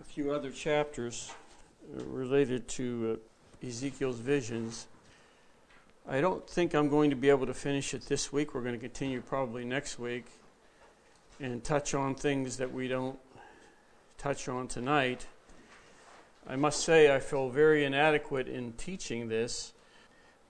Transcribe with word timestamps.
a 0.01 0.05
few 0.05 0.33
other 0.33 0.51
chapters 0.51 1.31
uh, 1.99 2.05
related 2.05 2.69
to 2.69 3.19
uh, 3.63 3.67
Ezekiel's 3.67 4.19
visions, 4.19 4.87
I 6.07 6.21
don't 6.21 6.47
think 6.47 6.75
I'm 6.75 6.91
going 6.91 7.09
to 7.09 7.17
be 7.17 7.31
able 7.31 7.47
to 7.47 7.55
finish 7.55 7.95
it 7.95 8.03
this 8.03 8.31
week. 8.31 8.55
We're 8.55 8.61
going 8.61 8.75
to 8.75 8.79
continue 8.79 9.23
probably 9.23 9.65
next 9.65 9.99
week 9.99 10.27
and 11.41 11.65
touch 11.65 11.95
on 11.95 12.15
things 12.15 12.59
that 12.59 12.71
we 12.71 12.89
don't 12.89 13.19
touch 14.19 14.47
on 14.47 14.69
tonight. 14.69 15.27
I 16.47 16.57
must 16.57 16.85
say, 16.85 17.15
I 17.15 17.21
feel 17.21 17.49
very 17.49 17.87
inadequate 17.87 18.49
in 18.49 18.75
teaching 18.75 19.29
this, 19.29 19.73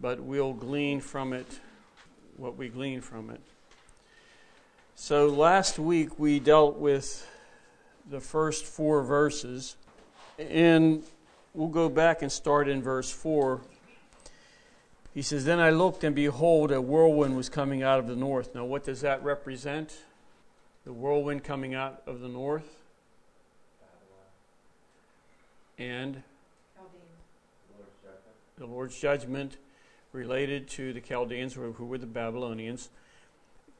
but 0.00 0.18
we'll 0.18 0.54
glean 0.54 1.00
from 1.00 1.32
it 1.32 1.60
what 2.36 2.56
we 2.56 2.68
glean 2.68 3.00
from 3.00 3.30
it. 3.30 3.40
So 4.96 5.28
last 5.28 5.78
week 5.78 6.18
we 6.18 6.40
dealt 6.40 6.78
with 6.78 7.24
the 8.10 8.20
first 8.20 8.64
four 8.64 9.04
verses, 9.04 9.76
and 10.36 11.04
we'll 11.52 11.68
go 11.68 11.88
back 11.88 12.22
and 12.22 12.32
start 12.32 12.68
in 12.68 12.82
verse 12.82 13.12
4. 13.12 13.60
He 15.14 15.22
says, 15.22 15.44
Then 15.44 15.60
I 15.60 15.70
looked, 15.70 16.02
and 16.02 16.14
behold, 16.14 16.72
a 16.72 16.82
whirlwind 16.82 17.36
was 17.36 17.48
coming 17.48 17.84
out 17.84 18.00
of 18.00 18.08
the 18.08 18.16
north. 18.16 18.52
Now, 18.52 18.64
what 18.64 18.82
does 18.82 19.00
that 19.02 19.22
represent? 19.22 19.96
The 20.84 20.92
whirlwind 20.92 21.44
coming 21.44 21.72
out 21.72 22.02
of 22.06 22.20
the 22.20 22.28
north? 22.28 22.68
And 25.78 26.22
the 28.58 28.66
Lord's 28.66 28.98
judgment 28.98 29.56
related 30.12 30.68
to 30.70 30.92
the 30.92 31.00
Chaldeans, 31.00 31.54
who 31.54 31.84
were 31.84 31.98
the 31.98 32.06
Babylonians, 32.06 32.90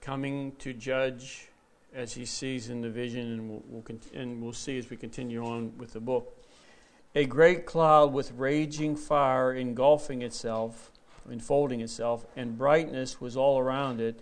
coming 0.00 0.52
to 0.58 0.72
judge 0.72 1.48
as 1.94 2.12
he 2.14 2.26
sees 2.26 2.70
in 2.70 2.80
the 2.80 2.90
vision, 2.90 3.32
and 3.32 3.48
we'll, 3.48 3.62
we'll, 3.68 3.98
and 4.14 4.42
we'll 4.42 4.52
see 4.52 4.78
as 4.78 4.90
we 4.90 4.96
continue 4.96 5.44
on 5.44 5.72
with 5.78 5.92
the 5.92 6.00
book. 6.00 6.36
A 7.14 7.24
great 7.24 7.66
cloud 7.66 8.12
with 8.12 8.32
raging 8.32 8.96
fire 8.96 9.52
engulfing 9.52 10.22
itself, 10.22 10.90
enfolding 11.30 11.80
itself, 11.80 12.26
and 12.36 12.58
brightness 12.58 13.20
was 13.20 13.36
all 13.36 13.58
around 13.58 14.00
it, 14.00 14.20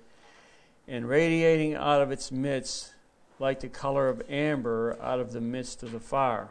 and 0.89 1.09
radiating 1.09 1.75
out 1.75 2.03
of 2.03 2.11
its 2.11 2.33
midst 2.33 2.93
like 3.39 3.61
the 3.61 3.69
color 3.69 4.09
of 4.09 4.23
amber 4.29 4.97
out 5.03 5.21
of 5.21 5.33
the 5.33 5.41
midst 5.41 5.83
of 5.83 5.93
the 5.93 6.01
fire. 6.01 6.49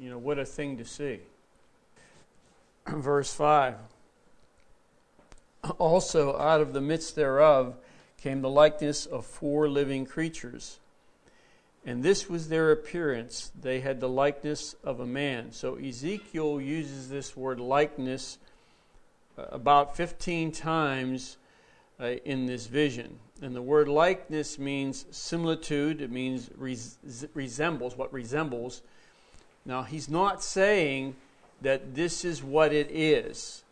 You 0.00 0.10
know, 0.10 0.18
what 0.18 0.38
a 0.38 0.44
thing 0.44 0.76
to 0.78 0.84
see. 0.84 1.20
Verse 2.86 3.32
5 3.32 3.76
Also, 5.78 6.38
out 6.38 6.60
of 6.60 6.72
the 6.72 6.80
midst 6.80 7.14
thereof 7.14 7.76
came 8.20 8.42
the 8.42 8.50
likeness 8.50 9.06
of 9.06 9.24
four 9.24 9.68
living 9.68 10.04
creatures. 10.04 10.78
And 11.84 12.02
this 12.02 12.28
was 12.28 12.48
their 12.48 12.72
appearance. 12.72 13.52
They 13.58 13.80
had 13.80 14.00
the 14.00 14.08
likeness 14.08 14.74
of 14.84 15.00
a 15.00 15.06
man. 15.06 15.52
So 15.52 15.76
Ezekiel 15.76 16.60
uses 16.60 17.08
this 17.08 17.36
word 17.36 17.60
likeness 17.60 18.38
about 19.50 19.96
15 19.96 20.52
times 20.52 21.36
uh, 22.00 22.06
in 22.24 22.46
this 22.46 22.66
vision. 22.66 23.18
And 23.40 23.54
the 23.54 23.62
word 23.62 23.88
likeness 23.88 24.58
means 24.58 25.06
similitude, 25.10 26.00
it 26.00 26.10
means 26.10 26.50
res- 26.56 26.98
resembles, 27.34 27.96
what 27.96 28.12
resembles. 28.12 28.82
Now, 29.64 29.82
he's 29.82 30.08
not 30.08 30.42
saying 30.42 31.14
that 31.60 31.94
this 31.94 32.24
is 32.24 32.42
what 32.42 32.72
it 32.72 32.90
is. 32.90 33.62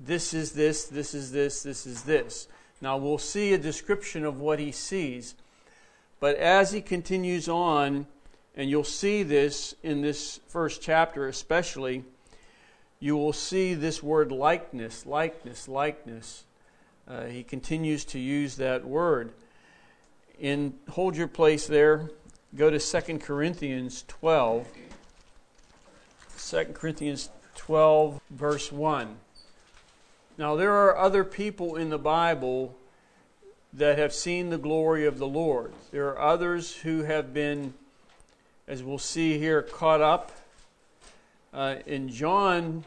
This 0.00 0.34
is 0.34 0.52
this, 0.52 0.84
this 0.84 1.14
is 1.14 1.32
this, 1.32 1.62
this 1.62 1.86
is 1.86 2.02
this. 2.02 2.48
Now, 2.80 2.96
we'll 2.96 3.18
see 3.18 3.52
a 3.52 3.58
description 3.58 4.24
of 4.24 4.40
what 4.40 4.58
he 4.58 4.72
sees. 4.72 5.34
But 6.20 6.36
as 6.36 6.72
he 6.72 6.80
continues 6.80 7.48
on, 7.48 8.06
and 8.56 8.70
you'll 8.70 8.84
see 8.84 9.22
this 9.22 9.74
in 9.82 10.00
this 10.00 10.40
first 10.46 10.80
chapter 10.80 11.28
especially, 11.28 12.04
you 13.04 13.18
will 13.18 13.34
see 13.34 13.74
this 13.74 14.02
word 14.02 14.32
likeness, 14.32 15.04
likeness, 15.04 15.68
likeness. 15.68 16.44
Uh, 17.06 17.24
he 17.24 17.42
continues 17.42 18.02
to 18.02 18.18
use 18.18 18.56
that 18.56 18.82
word. 18.82 19.30
In 20.40 20.72
hold 20.88 21.14
your 21.14 21.28
place 21.28 21.66
there. 21.66 22.08
Go 22.56 22.70
to 22.70 22.78
2 22.78 23.18
Corinthians 23.18 24.06
12. 24.08 24.66
2 26.48 26.64
Corinthians 26.72 27.28
12, 27.56 28.22
verse 28.30 28.72
1. 28.72 29.16
Now, 30.38 30.56
there 30.56 30.72
are 30.72 30.96
other 30.96 31.24
people 31.24 31.76
in 31.76 31.90
the 31.90 31.98
Bible 31.98 32.74
that 33.74 33.98
have 33.98 34.14
seen 34.14 34.48
the 34.48 34.56
glory 34.56 35.04
of 35.04 35.18
the 35.18 35.28
Lord. 35.28 35.74
There 35.90 36.08
are 36.08 36.18
others 36.18 36.74
who 36.74 37.02
have 37.02 37.34
been, 37.34 37.74
as 38.66 38.82
we'll 38.82 38.96
see 38.96 39.38
here, 39.38 39.60
caught 39.60 40.00
up. 40.00 40.32
Uh, 41.52 41.76
in 41.86 42.08
John, 42.08 42.82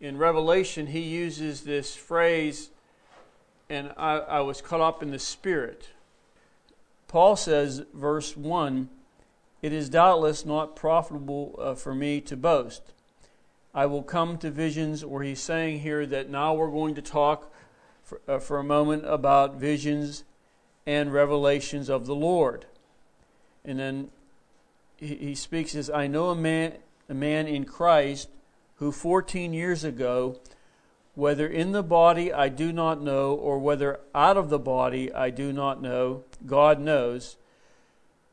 in 0.00 0.16
Revelation, 0.16 0.88
he 0.88 1.00
uses 1.00 1.62
this 1.62 1.96
phrase, 1.96 2.70
and 3.68 3.92
I, 3.96 4.18
I 4.18 4.40
was 4.40 4.62
caught 4.62 4.80
up 4.80 5.02
in 5.02 5.10
the 5.10 5.18
Spirit. 5.18 5.90
Paul 7.08 7.36
says, 7.36 7.82
verse 7.92 8.36
1 8.36 8.88
It 9.60 9.72
is 9.72 9.88
doubtless 9.88 10.46
not 10.46 10.76
profitable 10.76 11.58
uh, 11.58 11.74
for 11.74 11.94
me 11.94 12.20
to 12.22 12.36
boast. 12.36 12.92
I 13.74 13.86
will 13.86 14.02
come 14.02 14.38
to 14.38 14.50
visions, 14.50 15.02
or 15.02 15.22
he's 15.22 15.40
saying 15.40 15.80
here 15.80 16.06
that 16.06 16.30
now 16.30 16.54
we're 16.54 16.70
going 16.70 16.94
to 16.94 17.02
talk 17.02 17.52
for, 18.04 18.20
uh, 18.28 18.38
for 18.38 18.58
a 18.58 18.64
moment 18.64 19.04
about 19.04 19.56
visions 19.56 20.24
and 20.86 21.12
revelations 21.12 21.90
of 21.90 22.06
the 22.06 22.14
Lord. 22.14 22.66
And 23.64 23.78
then 23.78 24.10
he, 24.96 25.16
he 25.16 25.34
speaks 25.34 25.74
as 25.74 25.90
I 25.90 26.06
know 26.06 26.30
a 26.30 26.36
man, 26.36 26.74
a 27.08 27.14
man 27.14 27.46
in 27.46 27.64
Christ 27.64 28.28
who 28.78 28.92
14 28.92 29.52
years 29.52 29.84
ago, 29.84 30.40
whether 31.14 31.46
in 31.46 31.72
the 31.72 31.82
body 31.82 32.32
I 32.32 32.48
do 32.48 32.72
not 32.72 33.02
know, 33.02 33.34
or 33.34 33.58
whether 33.58 34.00
out 34.14 34.36
of 34.36 34.50
the 34.50 34.58
body 34.58 35.12
I 35.12 35.30
do 35.30 35.52
not 35.52 35.82
know, 35.82 36.24
God 36.46 36.80
knows, 36.80 37.36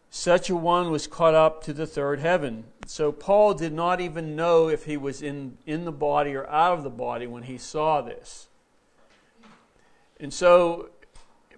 such 0.09 0.50
a 0.50 0.55
one 0.55 0.91
was 0.91 1.07
caught 1.07 1.34
up 1.34 1.63
to 1.63 1.73
the 1.73 1.88
third 1.88 2.19
heaven. 2.19 2.66
So 2.85 3.11
Paul 3.11 3.53
did 3.53 3.73
not 3.73 4.00
even 4.00 4.35
know 4.35 4.69
if 4.69 4.85
he 4.85 4.97
was 4.97 5.22
in, 5.22 5.57
in 5.66 5.84
the 5.84 5.91
body 5.91 6.35
or 6.35 6.50
out 6.50 6.78
of 6.78 6.84
the 6.84 6.89
body 6.89 7.28
when 7.28 7.44
he 7.44 7.57
saw 7.57 8.01
this. 8.01 8.47
And 10.19 10.34
so 10.34 10.89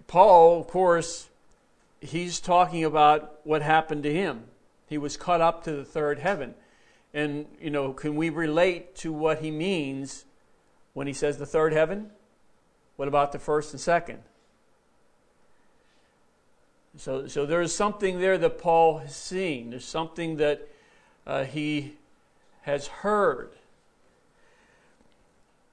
Paul, 0.06 0.60
of 0.60 0.66
course, 0.66 1.28
he's 2.00 2.40
talking 2.40 2.84
about 2.84 3.40
what 3.44 3.62
happened 3.62 4.02
to 4.04 4.12
him. 4.12 4.44
He 4.88 4.98
was 4.98 5.16
caught 5.16 5.40
up 5.40 5.62
to 5.64 5.72
the 5.72 5.84
third 5.84 6.18
heaven. 6.18 6.54
And, 7.14 7.46
you 7.60 7.70
know, 7.70 7.92
can 7.92 8.16
we 8.16 8.30
relate 8.30 8.94
to 8.96 9.12
what 9.12 9.38
he 9.38 9.50
means 9.50 10.24
when 10.92 11.06
he 11.06 11.12
says 11.12 11.38
the 11.38 11.46
third 11.46 11.72
heaven? 11.72 12.10
What 12.96 13.08
about 13.08 13.32
the 13.32 13.38
first 13.38 13.72
and 13.72 13.80
second? 13.80 14.18
So, 16.96 17.28
so 17.28 17.46
there's 17.46 17.74
something 17.74 18.18
there 18.18 18.36
that 18.38 18.58
Paul 18.58 18.98
has 18.98 19.14
seen. 19.14 19.70
There's 19.70 19.84
something 19.84 20.36
that 20.38 20.68
uh, 21.26 21.44
he 21.44 21.94
has 22.62 22.88
heard. 22.88 23.52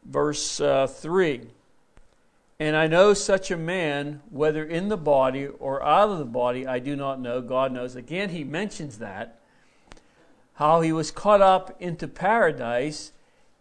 Verse 0.04 0.62
uh, 0.62 0.86
3 0.86 1.48
And 2.60 2.76
I 2.76 2.86
know 2.86 3.16
such 3.16 3.50
a 3.50 3.58
man, 3.58 4.22
whether 4.30 4.64
in 4.64 4.90
the 4.90 4.98
body 4.98 5.48
or 5.48 5.84
out 5.84 6.10
of 6.10 6.20
the 6.20 6.26
body, 6.26 6.68
I 6.68 6.78
do 6.78 6.96
not 6.96 7.20
know. 7.20 7.42
God 7.42 7.72
knows. 7.72 7.96
Again, 7.96 8.30
he 8.30 8.44
mentions 8.44 9.00
that. 9.00 9.40
How 10.56 10.82
he 10.82 10.92
was 10.92 11.12
caught 11.12 11.42
up 11.42 11.76
into 11.82 12.08
paradise 12.08 13.12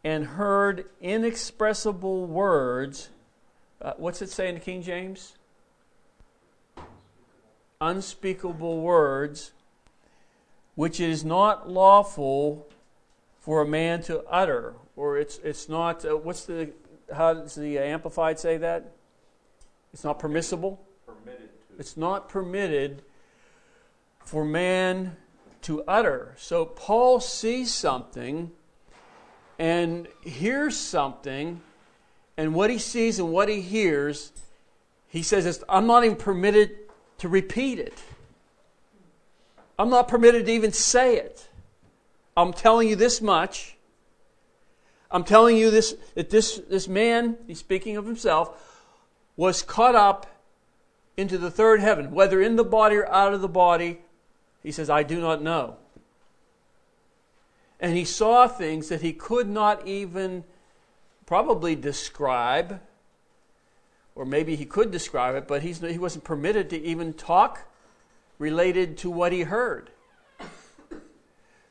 and 0.02 0.26
heard 0.26 0.86
inexpressible 1.00 2.26
words. 2.26 3.10
Uh, 3.80 3.92
what's 3.96 4.22
it 4.22 4.30
say 4.30 4.48
in 4.48 4.54
the 4.54 4.60
King 4.60 4.82
James? 4.82 5.34
unspeakable 7.84 8.80
words, 8.80 9.52
which 10.74 11.00
it 11.00 11.10
is 11.10 11.24
not 11.24 11.68
lawful 11.68 12.66
for 13.40 13.60
a 13.62 13.66
man 13.66 14.02
to 14.02 14.24
utter, 14.24 14.74
or 14.96 15.18
it's 15.18 15.38
it's 15.38 15.68
not. 15.68 16.04
Uh, 16.04 16.16
what's 16.16 16.44
the 16.46 16.72
how 17.14 17.34
does 17.34 17.54
the 17.54 17.78
Amplified 17.78 18.38
say 18.38 18.56
that? 18.56 18.92
It's 19.92 20.02
not 20.02 20.18
permissible. 20.18 20.80
Permitted 21.06 21.50
to. 21.68 21.78
It's 21.78 21.96
not 21.96 22.28
permitted 22.28 23.02
for 24.24 24.44
man 24.44 25.16
to 25.64 25.82
utter. 25.88 26.34
So 26.36 26.64
Paul 26.64 27.20
sees 27.20 27.72
something 27.72 28.52
and 29.58 30.08
hears 30.22 30.76
something, 30.76 31.60
and 32.36 32.54
what 32.54 32.70
he 32.70 32.78
sees 32.78 33.18
and 33.18 33.30
what 33.30 33.48
he 33.48 33.60
hears, 33.60 34.32
he 35.06 35.22
says, 35.22 35.62
I'm 35.68 35.86
not 35.86 36.04
even 36.04 36.16
permitted 36.16 36.76
to 37.18 37.28
repeat 37.28 37.78
it. 37.78 38.02
I'm 39.78 39.90
not 39.90 40.08
permitted 40.08 40.46
to 40.46 40.52
even 40.52 40.72
say 40.72 41.16
it. 41.16 41.48
I'm 42.36 42.52
telling 42.52 42.88
you 42.88 42.96
this 42.96 43.20
much. 43.20 43.76
I'm 45.10 45.24
telling 45.24 45.56
you 45.56 45.70
this 45.70 45.94
that 46.14 46.30
this, 46.30 46.60
this 46.68 46.88
man, 46.88 47.36
he's 47.46 47.60
speaking 47.60 47.96
of 47.96 48.04
himself, 48.04 48.82
was 49.36 49.62
caught 49.62 49.94
up 49.94 50.26
into 51.16 51.38
the 51.38 51.50
third 51.50 51.80
heaven, 51.80 52.10
whether 52.10 52.40
in 52.40 52.56
the 52.56 52.64
body 52.64 52.96
or 52.96 53.08
out 53.08 53.32
of 53.32 53.40
the 53.40 53.48
body. 53.48 54.00
He 54.64 54.72
says, 54.72 54.90
I 54.90 55.04
do 55.04 55.20
not 55.20 55.42
know. 55.42 55.76
And 57.78 57.96
he 57.96 58.04
saw 58.04 58.48
things 58.48 58.88
that 58.88 59.02
he 59.02 59.12
could 59.12 59.48
not 59.48 59.86
even 59.86 60.42
probably 61.26 61.76
describe, 61.76 62.80
or 64.14 64.24
maybe 64.24 64.56
he 64.56 64.64
could 64.64 64.90
describe 64.90 65.36
it, 65.36 65.46
but 65.46 65.62
he's, 65.62 65.80
he 65.80 65.98
wasn't 65.98 66.24
permitted 66.24 66.70
to 66.70 66.82
even 66.82 67.12
talk 67.12 67.70
related 68.38 68.96
to 68.98 69.10
what 69.10 69.32
he 69.32 69.42
heard. 69.42 69.90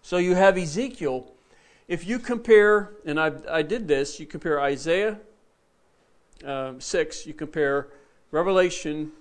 So 0.03 0.17
you 0.17 0.35
have 0.35 0.57
Ezekiel. 0.57 1.31
If 1.87 2.05
you 2.05 2.19
compare, 2.19 2.91
and 3.05 3.19
I, 3.19 3.31
I 3.49 3.61
did 3.63 3.87
this, 3.87 4.19
you 4.19 4.27
compare 4.27 4.61
Isaiah 4.61 5.19
uh, 6.45 6.73
6, 6.77 7.25
you 7.25 7.33
compare 7.33 7.87
Revelation 8.31 9.13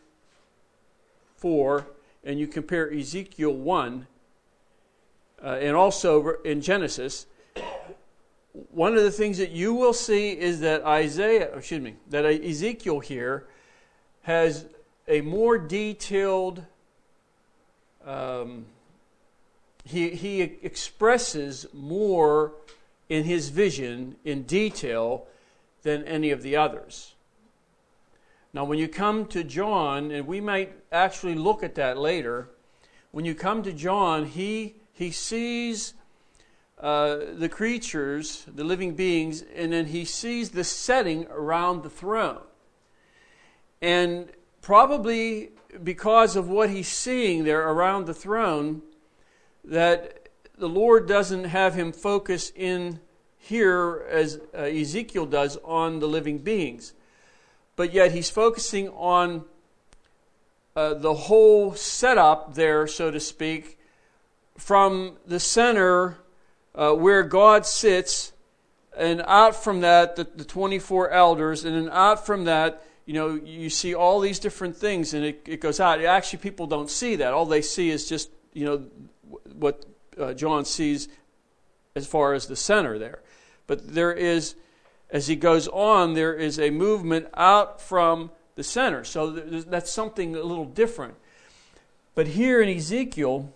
4, 1.37 1.87
and 2.25 2.39
you 2.39 2.47
compare 2.47 2.93
Ezekiel 2.93 3.53
1, 3.53 4.07
uh, 5.43 5.47
and 5.47 5.77
also 5.77 6.41
in 6.45 6.61
Genesis, 6.61 7.27
one 8.71 8.95
of 8.97 9.03
the 9.03 9.11
things 9.11 9.39
that 9.39 9.51
you 9.51 9.75
will 9.75 9.93
see 9.93 10.31
is 10.31 10.61
that 10.61 10.85
Isaiah, 10.85 11.55
excuse 11.57 11.81
me, 11.81 11.97
that 12.11 12.25
Ezekiel 12.25 13.01
here 13.01 13.47
has 14.23 14.67
a 15.09 15.21
more 15.23 15.59
detailed, 15.59 16.65
um, 18.05 18.67
he, 19.85 20.11
he 20.11 20.43
expresses 20.43 21.67
more 21.73 22.53
in 23.09 23.25
his 23.25 23.49
vision 23.49 24.17
in 24.25 24.43
detail 24.43 25.27
than 25.83 26.05
any 26.05 26.31
of 26.31 26.43
the 26.43 26.57
others. 26.57 27.15
Now, 28.55 28.65
when 28.65 28.79
you 28.79 28.87
come 28.87 29.27
to 29.29 29.43
John, 29.43 30.11
and 30.11 30.27
we 30.27 30.39
might 30.39 30.75
actually 30.93 31.35
look 31.35 31.63
at 31.63 31.75
that 31.77 31.97
later, 31.97 32.51
when 33.11 33.25
you 33.25 33.35
come 33.35 33.63
to 33.63 33.73
John, 33.73 34.27
he, 34.27 34.77
he 34.93 35.11
sees 35.11 35.95
uh, 36.79 37.19
the 37.33 37.49
creatures, 37.49 38.45
the 38.47 38.65
living 38.65 38.95
beings, 38.95 39.43
and 39.55 39.73
then 39.73 39.87
he 39.87 40.05
sees 40.05 40.51
the 40.51 40.65
setting 40.65 41.27
around 41.31 41.83
the 41.83 41.89
throne. 41.89 42.43
And 43.81 44.31
probably 44.61 45.53
because 45.83 46.37
of 46.37 46.51
what 46.51 46.69
he's 46.69 46.89
seeing 46.89 47.45
there 47.45 47.67
around 47.67 48.05
the 48.05 48.15
throne, 48.15 48.83
that 49.65 50.29
the 50.59 50.69
Lord 50.69 51.09
doesn't 51.09 51.45
have 51.45 51.75
him 51.75 51.91
focus 51.91 52.53
in 52.55 53.01
here 53.39 54.07
as 54.11 54.41
uh, 54.55 54.59
Ezekiel 54.59 55.25
does 55.25 55.57
on 55.65 56.01
the 56.01 56.07
living 56.07 56.39
beings. 56.39 56.93
But 57.83 57.93
yet 57.93 58.13
he's 58.13 58.31
focusing 58.31 58.91
on 58.91 59.45
uh, 60.77 60.95
the 60.95 61.15
whole 61.15 61.75
setup 61.75 62.55
there, 62.55 62.87
so 62.87 63.11
to 63.11 63.19
speak, 63.19 63.77
from 64.57 65.17
the 65.27 65.41
center 65.41 66.19
uh, 66.77 66.93
where 66.93 67.25
God 67.25 67.67
sits, 67.67 68.35
and 68.97 69.21
out 69.27 69.57
from 69.57 69.81
that, 69.81 70.15
the, 70.15 70.23
the 70.23 70.45
24 70.45 71.11
elders, 71.11 71.65
and 71.65 71.75
then 71.75 71.93
out 71.93 72.25
from 72.25 72.45
that, 72.45 72.85
you 73.05 73.15
know, 73.15 73.35
you 73.35 73.69
see 73.69 73.97
all 73.97 74.21
these 74.21 74.39
different 74.39 74.77
things, 74.77 75.13
and 75.13 75.25
it, 75.25 75.43
it 75.45 75.61
goes 75.61 75.81
out. 75.81 76.01
Actually, 76.05 76.39
people 76.39 76.69
don't 76.69 76.89
see 76.89 77.17
that. 77.17 77.33
All 77.33 77.47
they 77.47 77.63
see 77.63 77.91
is 77.91 78.09
just, 78.09 78.31
you 78.53 78.65
know, 78.65 78.85
what 79.57 79.85
uh, 80.21 80.35
John 80.35 80.65
sees 80.65 81.09
as 81.97 82.07
far 82.07 82.33
as 82.33 82.47
the 82.47 82.55
center 82.55 82.97
there. 83.01 83.25
But 83.67 83.93
there 83.93 84.13
is, 84.13 84.55
as 85.13 85.27
he 85.27 85.37
goes 85.37 85.69
on, 85.69 86.15
there 86.15 86.35
is 86.35 86.59
a 86.59 86.71
movement 86.71 87.29
out 87.35 87.81
from 87.81 88.31
the 88.55 88.65
center. 88.65 89.05
So 89.05 89.31
that's 89.31 89.93
something 89.93 90.35
a 90.35 90.43
little 90.43 90.65
different. 90.65 91.15
But 92.15 92.29
here 92.29 92.63
in 92.63 92.69
Ezekiel, 92.75 93.53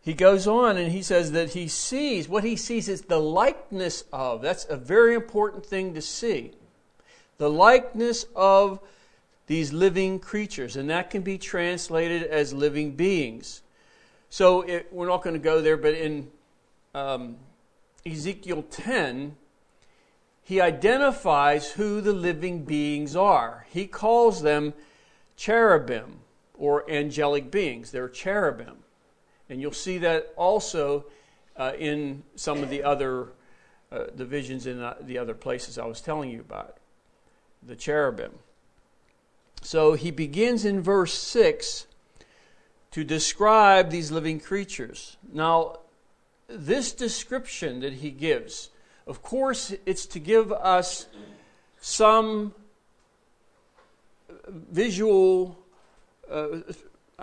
he 0.00 0.12
goes 0.12 0.48
on 0.48 0.76
and 0.76 0.90
he 0.90 1.02
says 1.02 1.30
that 1.32 1.50
he 1.50 1.68
sees, 1.68 2.28
what 2.28 2.42
he 2.42 2.56
sees 2.56 2.88
is 2.88 3.02
the 3.02 3.20
likeness 3.20 4.02
of. 4.12 4.42
That's 4.42 4.66
a 4.68 4.76
very 4.76 5.14
important 5.14 5.64
thing 5.64 5.94
to 5.94 6.02
see. 6.02 6.50
The 7.38 7.48
likeness 7.48 8.26
of 8.34 8.80
these 9.46 9.72
living 9.72 10.18
creatures. 10.18 10.74
And 10.74 10.90
that 10.90 11.10
can 11.10 11.22
be 11.22 11.38
translated 11.38 12.24
as 12.24 12.52
living 12.52 12.96
beings. 12.96 13.62
So 14.30 14.62
it, 14.62 14.88
we're 14.90 15.06
not 15.06 15.22
going 15.22 15.34
to 15.34 15.40
go 15.40 15.60
there, 15.60 15.76
but 15.76 15.94
in 15.94 16.28
um, 16.94 17.36
Ezekiel 18.04 18.64
10, 18.68 19.36
he 20.52 20.60
identifies 20.60 21.70
who 21.70 22.02
the 22.02 22.12
living 22.12 22.62
beings 22.62 23.16
are. 23.16 23.64
He 23.70 23.86
calls 23.86 24.42
them 24.42 24.74
cherubim 25.34 26.18
or 26.58 26.84
angelic 26.90 27.50
beings. 27.50 27.90
They're 27.90 28.10
cherubim. 28.10 28.84
And 29.48 29.62
you'll 29.62 29.72
see 29.72 29.96
that 29.98 30.34
also 30.36 31.06
uh, 31.56 31.72
in 31.78 32.22
some 32.34 32.62
of 32.62 32.68
the 32.68 32.82
other 32.82 33.28
uh, 33.90 34.08
divisions 34.14 34.66
in 34.66 34.78
uh, 34.82 34.96
the 35.00 35.16
other 35.16 35.32
places 35.32 35.78
I 35.78 35.86
was 35.86 36.02
telling 36.02 36.28
you 36.28 36.40
about, 36.40 36.76
the 37.62 37.74
cherubim. 37.74 38.32
So 39.62 39.94
he 39.94 40.10
begins 40.10 40.66
in 40.66 40.82
verse 40.82 41.14
6 41.14 41.86
to 42.90 43.04
describe 43.04 43.88
these 43.88 44.12
living 44.12 44.38
creatures. 44.38 45.16
Now, 45.32 45.78
this 46.46 46.92
description 46.92 47.80
that 47.80 47.94
he 47.94 48.10
gives, 48.10 48.68
of 49.06 49.22
course, 49.22 49.74
it's 49.86 50.06
to 50.06 50.18
give 50.18 50.52
us 50.52 51.06
some 51.80 52.54
visual, 54.48 55.58
uh, 56.30 56.60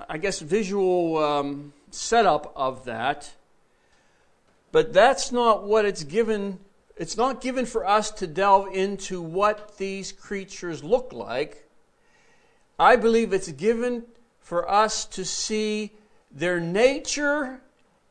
I 0.07 0.17
guess, 0.17 0.39
visual 0.39 1.17
um, 1.17 1.73
setup 1.91 2.51
of 2.55 2.85
that. 2.85 3.31
But 4.71 4.93
that's 4.93 5.31
not 5.31 5.63
what 5.63 5.85
it's 5.85 6.03
given. 6.03 6.59
It's 6.97 7.17
not 7.17 7.41
given 7.41 7.65
for 7.65 7.87
us 7.87 8.11
to 8.11 8.27
delve 8.27 8.73
into 8.73 9.21
what 9.21 9.77
these 9.77 10.11
creatures 10.11 10.83
look 10.83 11.13
like. 11.13 11.67
I 12.77 12.95
believe 12.95 13.33
it's 13.33 13.51
given 13.51 14.03
for 14.39 14.69
us 14.69 15.05
to 15.05 15.25
see 15.25 15.91
their 16.31 16.59
nature 16.59 17.61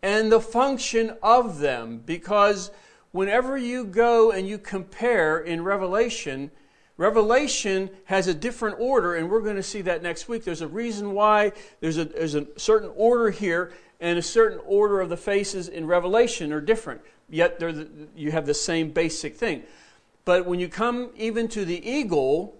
and 0.02 0.32
the 0.32 0.40
function 0.40 1.16
of 1.22 1.60
them. 1.60 2.02
Because 2.04 2.70
whenever 3.12 3.56
you 3.56 3.84
go 3.84 4.30
and 4.30 4.46
you 4.46 4.58
compare 4.58 5.38
in 5.38 5.62
Revelation, 5.62 6.50
Revelation 6.96 7.90
has 8.04 8.26
a 8.26 8.34
different 8.34 8.80
order, 8.80 9.14
and 9.14 9.30
we're 9.30 9.40
going 9.40 9.56
to 9.56 9.62
see 9.62 9.82
that 9.82 10.02
next 10.02 10.28
week. 10.28 10.44
There's 10.44 10.62
a 10.62 10.68
reason 10.68 11.12
why 11.12 11.52
there's 11.80 11.96
a, 11.96 12.04
there's 12.04 12.34
a 12.34 12.46
certain 12.56 12.90
order 12.96 13.30
here, 13.30 13.72
and 14.00 14.18
a 14.18 14.22
certain 14.22 14.60
order 14.64 15.00
of 15.00 15.08
the 15.08 15.16
faces 15.16 15.68
in 15.68 15.86
Revelation 15.86 16.52
are 16.52 16.60
different. 16.60 17.00
Yet 17.30 17.58
the, 17.58 17.88
you 18.16 18.30
have 18.32 18.46
the 18.46 18.54
same 18.54 18.90
basic 18.90 19.36
thing. 19.36 19.62
But 20.24 20.46
when 20.46 20.60
you 20.60 20.68
come 20.68 21.10
even 21.16 21.48
to 21.48 21.64
the 21.64 21.88
eagle, 21.88 22.56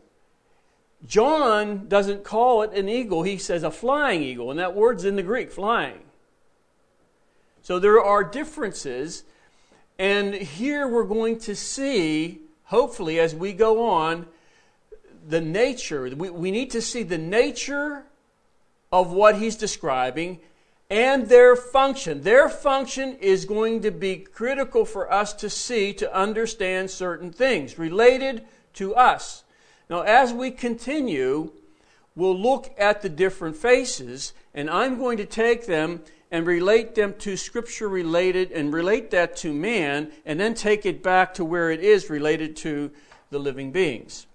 John 1.07 1.87
doesn't 1.89 2.25
call 2.25 2.63
it 2.63 2.73
an 2.73 2.89
eagle, 2.89 3.23
he 3.23 3.39
says 3.39 3.63
a 3.63 3.71
flying 3.71 4.23
eagle, 4.23 4.51
and 4.51 4.59
that 4.59 4.75
word's 4.75 5.05
in 5.05 5.17
the 5.17 5.23
Greek, 5.23 5.51
flying. 5.51 6.01
So 7.63 7.79
there 7.79 8.03
are 8.03 8.25
differences, 8.25 9.25
and 9.99 10.35
here 10.35 10.87
we're 10.87 11.05
going 11.05 11.39
to 11.41 11.57
see 11.57 12.41
hopefully, 12.65 13.19
as 13.19 13.35
we 13.35 13.53
go 13.53 13.87
on, 13.87 14.27
the 15.27 15.41
nature, 15.41 16.09
we, 16.15 16.31
we 16.31 16.51
need 16.51 16.71
to 16.71 16.83
see 16.83 17.03
the 17.03 17.19
nature 17.19 18.05
of 18.93 19.13
what 19.13 19.37
he's 19.37 19.57
describing 19.57 20.41
and 20.91 21.29
their 21.29 21.55
function. 21.55 22.23
Their 22.23 22.49
function 22.49 23.17
is 23.21 23.45
going 23.45 23.83
to 23.83 23.91
be 23.91 24.17
critical 24.17 24.85
for 24.85 25.13
us 25.13 25.35
to 25.35 25.51
see 25.51 25.93
to 25.95 26.15
understand 26.15 26.91
certain 26.91 27.31
things 27.31 27.79
related 27.79 28.45
to 28.75 28.95
us. 28.95 29.45
Now, 29.91 30.01
as 30.01 30.33
we 30.33 30.51
continue, 30.51 31.53
we'll 32.15 32.39
look 32.39 32.75
at 32.79 33.03
the 33.03 33.09
different 33.09 33.57
faces, 33.57 34.33
and 34.55 34.71
I'm 34.71 34.99
going 34.99 35.19
to 35.19 35.27
take 35.27 35.67
them 35.67 36.03
and 36.31 36.47
relate 36.47 36.95
them 36.95 37.15
to 37.19 37.37
scripture 37.37 37.89
related 37.89 38.53
and 38.53 38.73
relate 38.73 39.11
that 39.11 39.37
to 39.37 39.53
man 39.53 40.13
and 40.27 40.39
then 40.39 40.55
take 40.55 40.85
it 40.85 41.03
back 41.03 41.35
to 41.35 41.45
where 41.45 41.71
it 41.71 41.81
is 41.81 42.11
related 42.11 42.55
to 42.57 42.91
the 43.31 43.39
living 43.39 43.73
beings. 43.73 44.27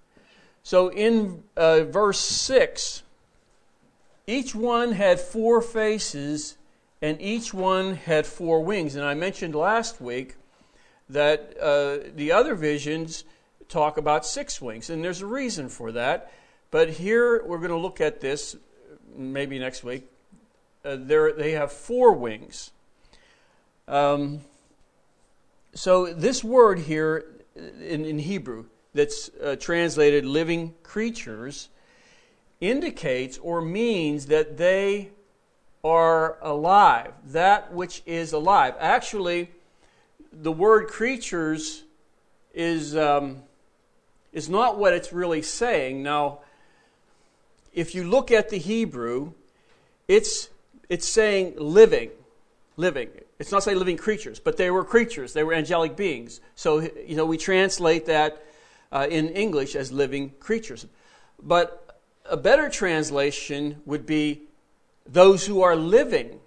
So 0.62 0.88
in 0.88 1.44
uh, 1.56 1.84
verse 1.84 2.18
6, 2.18 3.02
each 4.26 4.54
one 4.54 4.92
had 4.92 5.20
four 5.20 5.60
faces 5.60 6.56
and 7.02 7.20
each 7.20 7.52
one 7.52 7.96
had 7.96 8.26
four 8.26 8.64
wings. 8.64 8.96
And 8.96 9.04
I 9.04 9.14
mentioned 9.14 9.54
last 9.54 10.00
week 10.00 10.36
that 11.08 11.54
uh, 11.60 12.10
the 12.14 12.32
other 12.32 12.54
visions 12.54 13.24
talk 13.68 13.98
about 13.98 14.24
six 14.24 14.60
wings, 14.60 14.88
and 14.88 15.04
there's 15.04 15.20
a 15.20 15.26
reason 15.26 15.68
for 15.68 15.92
that. 15.92 16.32
But 16.70 16.90
here 16.90 17.44
we're 17.44 17.58
going 17.58 17.70
to 17.70 17.76
look 17.76 18.00
at 18.00 18.20
this 18.20 18.56
maybe 19.14 19.58
next 19.58 19.84
week. 19.84 20.08
Uh, 20.84 20.96
they 20.96 21.52
have 21.52 21.72
four 21.72 22.12
wings. 22.12 22.70
Um, 23.88 24.40
so 25.74 26.12
this 26.12 26.44
word 26.44 26.78
here 26.78 27.24
in, 27.56 28.04
in 28.04 28.18
Hebrew 28.18 28.66
that's 28.92 29.30
uh, 29.42 29.56
translated 29.56 30.24
living 30.24 30.74
creatures 30.82 31.68
indicates 32.60 33.38
or 33.38 33.60
means 33.60 34.26
that 34.26 34.56
they 34.56 35.10
are 35.82 36.38
alive, 36.40 37.12
that 37.26 37.72
which 37.72 38.02
is 38.06 38.32
alive. 38.32 38.74
Actually, 38.78 39.50
the 40.32 40.52
word 40.52 40.88
creatures 40.88 41.84
is, 42.54 42.96
um, 42.96 43.42
is 44.32 44.48
not 44.48 44.78
what 44.78 44.92
it's 44.92 45.12
really 45.12 45.42
saying. 45.42 46.02
Now, 46.02 46.40
if 47.72 47.94
you 47.94 48.04
look 48.04 48.30
at 48.30 48.48
the 48.48 48.58
Hebrew, 48.58 49.32
it's, 50.08 50.48
it's 50.94 51.08
saying 51.08 51.54
living. 51.56 52.10
Living. 52.76 53.08
It's 53.40 53.50
not 53.50 53.64
saying 53.64 53.78
living 53.78 53.96
creatures, 53.96 54.38
but 54.38 54.56
they 54.56 54.70
were 54.70 54.84
creatures. 54.84 55.32
They 55.32 55.42
were 55.42 55.52
angelic 55.52 55.96
beings. 55.96 56.40
So, 56.54 56.88
you 57.04 57.16
know, 57.16 57.26
we 57.26 57.36
translate 57.36 58.06
that 58.06 58.44
uh, 58.92 59.08
in 59.10 59.30
English 59.30 59.74
as 59.74 59.90
living 59.90 60.34
creatures. 60.38 60.86
But 61.42 61.98
a 62.30 62.36
better 62.36 62.68
translation 62.68 63.82
would 63.84 64.06
be 64.06 64.42
those 65.04 65.46
who 65.46 65.62
are 65.62 65.74
living. 65.74 66.38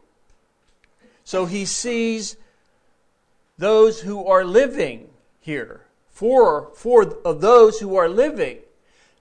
So 1.26 1.46
he 1.46 1.66
sees 1.66 2.38
those 3.58 4.00
who 4.00 4.26
are 4.26 4.46
living 4.46 5.10
here. 5.42 5.82
Four, 6.10 6.72
four 6.74 7.04
of 7.26 7.42
those 7.42 7.82
who 7.82 7.98
are 7.98 8.08
living. 8.08 8.60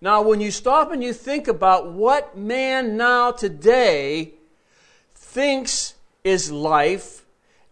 Now, 0.01 0.23
when 0.23 0.41
you 0.41 0.53
stop 0.53 0.93
and 0.93 1.03
you 1.03 1.13
think 1.13 1.49
about 1.49 1.91
what 1.91 2.39
man 2.39 2.97
now 2.97 3.33
today 3.33 4.36
thinks 5.37 5.97
is 6.25 6.51
life 6.51 7.27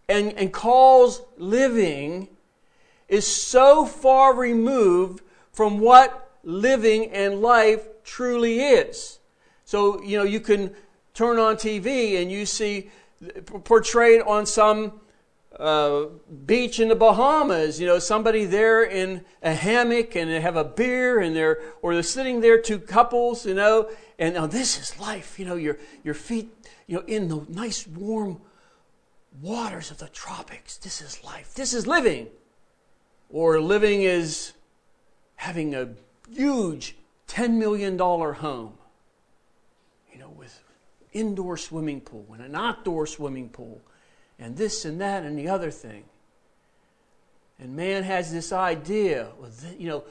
and, 0.07 0.33
and 0.33 0.53
calls 0.53 1.23
living, 1.35 2.27
is 3.09 3.25
so 3.25 3.87
far 3.87 4.35
removed 4.35 5.23
from 5.51 5.79
what 5.79 6.29
living 6.43 7.09
and 7.09 7.41
life 7.41 7.87
truly 8.03 8.59
is. 8.59 9.17
So, 9.63 9.99
you 10.03 10.15
know, 10.15 10.23
you 10.23 10.39
can 10.39 10.75
turn 11.15 11.39
on 11.39 11.55
TV 11.55 12.21
and 12.21 12.31
you 12.31 12.45
see 12.45 12.91
portrayed 13.63 14.21
on 14.21 14.45
some 14.45 15.01
uh, 15.59 16.05
beach 16.45 16.79
in 16.79 16.89
the 16.89 16.95
Bahamas, 16.95 17.79
you 17.79 17.87
know, 17.87 17.97
somebody 17.97 18.45
there 18.45 18.83
in 18.83 19.25
a 19.41 19.55
hammock 19.55 20.15
and 20.15 20.29
they 20.29 20.39
have 20.39 20.55
a 20.55 20.63
beer 20.63 21.19
and 21.19 21.35
they're, 21.35 21.63
or 21.81 21.95
they're 21.95 22.03
sitting 22.03 22.41
there, 22.41 22.61
two 22.61 22.77
couples, 22.77 23.43
you 23.43 23.55
know, 23.55 23.89
and 24.17 24.35
now 24.35 24.47
this 24.47 24.79
is 24.79 24.99
life, 24.99 25.37
you 25.37 25.45
know, 25.45 25.55
your, 25.55 25.77
your 26.03 26.13
feet, 26.13 26.53
you 26.87 26.97
know, 26.97 27.03
in 27.05 27.27
the 27.27 27.45
nice 27.49 27.85
warm 27.85 28.39
waters 29.41 29.91
of 29.91 29.97
the 29.97 30.07
tropics. 30.07 30.77
This 30.77 31.01
is 31.01 31.23
life. 31.23 31.53
This 31.53 31.73
is 31.73 31.85
living. 31.85 32.27
Or 33.29 33.59
living 33.59 34.03
is 34.03 34.53
having 35.35 35.75
a 35.75 35.89
huge 36.31 36.95
$10 37.27 37.57
million 37.57 37.97
home, 37.97 38.73
you 40.13 40.19
know, 40.19 40.29
with 40.29 40.63
indoor 41.11 41.57
swimming 41.57 42.01
pool 42.01 42.25
and 42.33 42.41
an 42.41 42.55
outdoor 42.55 43.07
swimming 43.07 43.49
pool 43.49 43.81
and 44.39 44.55
this 44.55 44.85
and 44.85 45.01
that 45.01 45.23
and 45.23 45.37
the 45.37 45.49
other 45.49 45.71
thing. 45.71 46.03
And 47.59 47.75
man 47.75 48.03
has 48.03 48.31
this 48.31 48.51
idea, 48.51 49.29
you 49.77 49.87
know, 49.87 50.03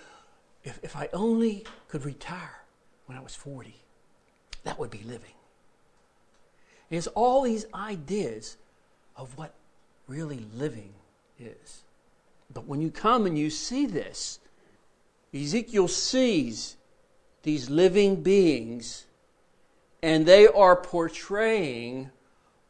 if, 0.63 0.81
if 0.83 0.97
I 0.97 1.09
only 1.13 1.65
could 1.89 2.05
retire 2.05 2.63
when 3.07 3.19
I 3.19 3.21
was 3.21 3.35
40, 3.35 3.84
that 4.65 4.79
would 4.79 4.91
be 4.91 5.03
living. 5.05 5.31
And 6.91 6.99
it's 6.99 7.07
all 7.09 7.43
these 7.43 7.67
ideas 7.75 8.57
of 9.17 9.37
what 9.39 9.55
really 10.07 10.47
living 10.55 10.93
is. 11.39 11.83
But 12.53 12.67
when 12.67 12.81
you 12.81 12.91
come 12.91 13.27
and 13.27 13.39
you 13.39 13.51
see 13.51 13.87
this, 13.87 14.41
Ezekiel 15.35 15.89
sees 15.89 16.77
these 17.43 17.69
living 17.69 18.23
beings, 18.23 19.07
and 20.03 20.27
they 20.27 20.47
are 20.47 20.77
portraying 20.77 22.11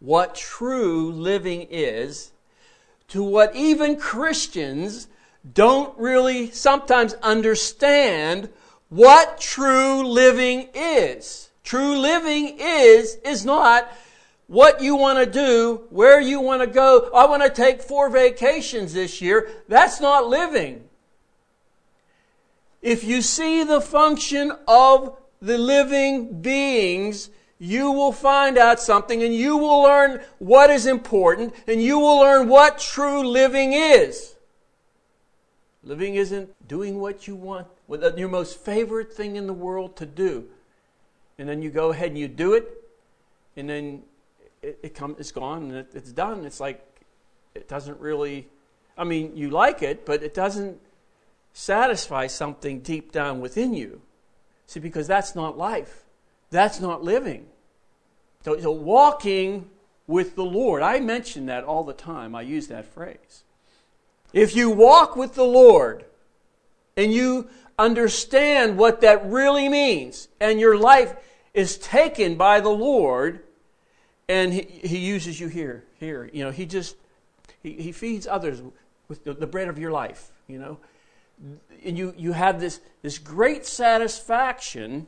what 0.01 0.35
true 0.35 1.13
living 1.13 1.67
is 1.71 2.33
to 3.09 3.23
what 3.23 3.55
even 3.55 3.97
Christians 3.99 5.09
don't 5.53 5.97
really 5.99 6.51
sometimes 6.51 7.15
understand 7.15 8.49
what 8.89 9.41
true 9.41 10.07
living 10.07 10.69
is. 10.75 11.51
True 11.65 11.97
living 11.99 12.57
is, 12.61 13.17
is 13.25 13.45
not 13.45 13.93
what 14.47 14.81
you 14.81 14.95
want 14.95 15.19
to 15.19 15.27
do, 15.27 15.85
where 15.91 16.21
you 16.21 16.41
want 16.41 16.61
to 16.63 16.67
go. 16.67 17.11
I 17.15 17.27
want 17.27 17.43
to 17.43 17.51
take 17.51 17.83
four 17.83 18.11
vacations 18.11 18.93
this 18.93 19.21
year. 19.21 19.51
That's 19.69 20.01
not 20.01 20.27
living. 20.27 20.85
If 22.81 23.03
you 23.03 23.23
see 23.23 23.65
the 23.65 23.81
function 23.81 24.53
of 24.69 25.17
the 25.41 25.59
living 25.59 26.41
beings 26.41 27.31
you 27.59 27.91
will 27.93 28.13
find 28.13 28.59
out 28.59 28.81
something 28.81 29.23
and 29.23 29.35
you 29.35 29.57
will 29.57 29.83
learn 29.83 30.21
what 30.39 30.71
is 30.71 30.87
important 30.87 31.55
and 31.67 31.83
you 31.83 31.99
will 31.99 32.19
learn 32.19 32.49
what 32.49 32.79
true 32.79 33.27
living 33.27 33.73
is. 33.73 34.35
Living 35.83 36.17
isn't 36.17 36.51
doing 36.67 36.99
what 37.01 37.27
you 37.27 37.37
want, 37.37 37.67
your 38.17 38.29
most 38.29 38.59
favorite 38.61 39.13
thing 39.13 39.37
in 39.37 39.47
the 39.47 39.53
world 39.55 39.97
to 39.97 40.07
do. 40.07 40.47
And 41.39 41.49
then 41.49 41.63
you 41.63 41.71
go 41.71 41.91
ahead 41.91 42.09
and 42.09 42.19
you 42.19 42.29
do 42.29 42.55
it, 42.55 42.71
and 43.57 43.69
then 43.69 44.03
it, 44.63 44.79
it 44.83 44.95
come, 44.95 45.17
it's 45.19 45.33
gone 45.33 45.65
and 45.65 45.75
it, 45.75 45.89
it's 45.95 46.13
done. 46.13 46.45
It's 46.45 46.61
like 46.61 46.85
it 47.55 47.69
doesn't 47.69 48.01
really, 48.01 48.49
I 48.97 49.05
mean, 49.05 49.37
you 49.37 49.51
like 49.51 49.83
it, 49.83 50.07
but 50.07 50.23
it 50.23 50.35
doesn't 50.35 50.79
satisfy 51.53 52.27
something 52.27 52.81
deep 52.81 53.13
down 53.13 53.41
within 53.41 53.75
you. 53.75 54.01
See, 54.67 54.81
because 54.81 55.07
that's 55.07 55.35
not 55.35 55.59
life. 55.59 56.05
That's 56.51 56.81
not 56.81 57.03
living. 57.03 57.47
So, 58.45 58.59
so, 58.61 58.71
walking 58.71 59.71
with 60.07 60.37
the 60.37 60.45
Lord. 60.45 60.83
I 60.83 61.01
mention 61.01 61.47
that 61.47 61.65
all 61.65 61.85
the 61.85 61.93
time. 61.93 62.35
I 62.35 62.43
use 62.43 62.69
that 62.69 62.85
phrase. 62.85 63.43
If 64.33 64.55
you 64.55 64.71
walk 64.71 65.17
with 65.17 65.35
the 65.35 65.45
Lord 65.45 66.05
and 66.97 67.13
you 67.13 67.49
understand 67.79 68.77
what 68.77 69.01
that 69.01 69.25
really 69.27 69.69
means, 69.69 70.29
and 70.41 70.61
your 70.61 70.77
life 70.77 71.15
is 71.55 71.79
taken 71.79 72.37
by 72.37 72.61
the 72.61 72.71
Lord, 72.71 73.41
and 74.29 74.53
He, 74.53 74.63
he 74.63 74.99
uses 74.99 75.41
you 75.41 75.49
here, 75.49 75.85
here, 75.99 76.29
you 76.33 76.45
know, 76.45 76.51
He 76.51 76.67
just 76.67 76.97
He, 77.63 77.73
he 77.75 77.93
feeds 77.93 78.27
others 78.27 78.61
with 79.09 79.25
the, 79.25 79.33
the 79.33 79.47
bread 79.47 79.69
of 79.69 79.79
your 79.79 79.93
life, 79.93 80.31
you 80.49 80.59
know, 80.59 80.79
and 81.85 81.97
you 81.97 82.15
you 82.17 82.33
have 82.33 82.61
this 82.61 82.81
this 83.03 83.19
great 83.19 83.67
satisfaction 83.67 85.07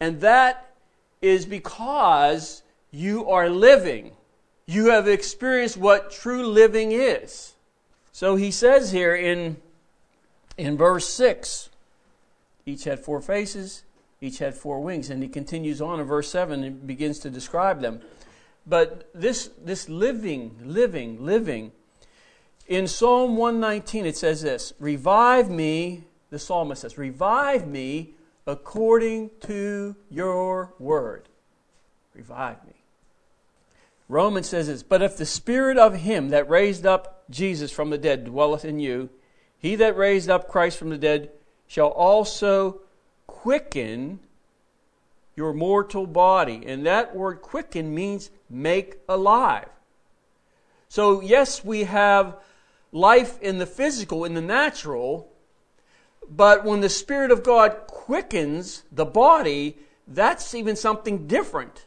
and 0.00 0.22
that 0.22 0.74
is 1.20 1.44
because 1.44 2.62
you 2.90 3.28
are 3.28 3.50
living. 3.50 4.12
You 4.66 4.90
have 4.90 5.06
experienced 5.06 5.76
what 5.76 6.10
true 6.10 6.46
living 6.46 6.92
is. 6.92 7.54
So 8.12 8.36
he 8.36 8.50
says 8.50 8.90
here 8.90 9.14
in, 9.14 9.58
in 10.56 10.76
verse 10.76 11.08
6 11.08 11.68
each 12.66 12.84
had 12.84 13.00
four 13.00 13.20
faces, 13.20 13.84
each 14.20 14.38
had 14.38 14.54
four 14.54 14.80
wings. 14.80 15.10
And 15.10 15.22
he 15.22 15.28
continues 15.28 15.80
on 15.80 16.00
in 16.00 16.06
verse 16.06 16.30
7 16.30 16.62
and 16.62 16.86
begins 16.86 17.18
to 17.20 17.30
describe 17.30 17.80
them. 17.80 18.00
But 18.66 19.10
this, 19.14 19.50
this 19.62 19.88
living, 19.88 20.58
living, 20.62 21.24
living, 21.24 21.72
in 22.66 22.86
Psalm 22.86 23.36
119 23.36 24.06
it 24.06 24.16
says 24.16 24.42
this 24.42 24.72
Revive 24.78 25.50
me, 25.50 26.04
the 26.30 26.38
psalmist 26.38 26.82
says, 26.82 26.96
Revive 26.96 27.66
me 27.66 28.14
according 28.46 29.30
to 29.40 29.96
your 30.10 30.74
word. 30.78 31.28
Revive 32.14 32.64
me. 32.66 32.74
Romans 34.08 34.48
says 34.48 34.66
this, 34.66 34.82
but 34.82 35.02
if 35.02 35.16
the 35.16 35.24
spirit 35.24 35.78
of 35.78 35.94
him 35.94 36.30
that 36.30 36.50
raised 36.50 36.84
up 36.84 37.22
Jesus 37.30 37.70
from 37.70 37.90
the 37.90 37.98
dead 37.98 38.24
dwelleth 38.24 38.64
in 38.64 38.80
you, 38.80 39.08
he 39.56 39.76
that 39.76 39.96
raised 39.96 40.28
up 40.28 40.48
Christ 40.48 40.78
from 40.78 40.90
the 40.90 40.98
dead 40.98 41.30
shall 41.68 41.88
also 41.88 42.80
quicken 43.42 44.20
your 45.34 45.54
mortal 45.54 46.06
body. 46.06 46.62
And 46.66 46.84
that 46.84 47.16
word 47.16 47.40
quicken 47.40 47.94
means 47.94 48.30
make 48.50 48.98
alive. 49.08 49.68
So, 50.88 51.20
yes, 51.20 51.64
we 51.64 51.84
have 51.84 52.36
life 52.92 53.40
in 53.40 53.58
the 53.58 53.66
physical, 53.66 54.24
in 54.24 54.34
the 54.34 54.42
natural, 54.42 55.32
but 56.28 56.64
when 56.64 56.80
the 56.80 56.88
Spirit 56.88 57.30
of 57.30 57.42
God 57.42 57.86
quickens 57.86 58.82
the 58.92 59.06
body, 59.06 59.78
that's 60.06 60.54
even 60.54 60.76
something 60.76 61.26
different. 61.26 61.86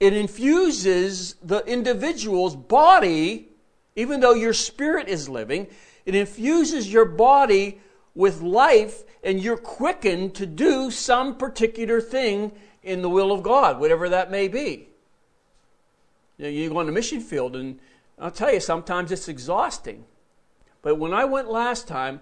It 0.00 0.14
infuses 0.14 1.36
the 1.42 1.60
individual's 1.66 2.56
body, 2.56 3.48
even 3.94 4.20
though 4.20 4.34
your 4.34 4.54
spirit 4.54 5.08
is 5.08 5.28
living, 5.28 5.66
it 6.06 6.14
infuses 6.14 6.90
your 6.90 7.04
body 7.04 7.80
with 8.14 8.40
life 8.40 9.04
and 9.22 9.40
you're 9.40 9.56
quickened 9.56 10.34
to 10.34 10.46
do 10.46 10.90
some 10.90 11.36
particular 11.36 12.00
thing 12.00 12.52
in 12.82 13.02
the 13.02 13.08
will 13.08 13.32
of 13.32 13.42
God, 13.42 13.78
whatever 13.78 14.08
that 14.08 14.30
may 14.30 14.48
be. 14.48 14.88
You, 16.38 16.44
know, 16.44 16.50
you 16.50 16.68
go 16.70 16.78
on 16.78 16.86
the 16.86 16.92
mission 16.92 17.20
field, 17.20 17.54
and 17.54 17.78
I'll 18.18 18.30
tell 18.30 18.52
you, 18.52 18.60
sometimes 18.60 19.12
it's 19.12 19.28
exhausting. 19.28 20.04
But 20.82 20.96
when 20.96 21.12
I 21.12 21.26
went 21.26 21.50
last 21.50 21.86
time, 21.86 22.20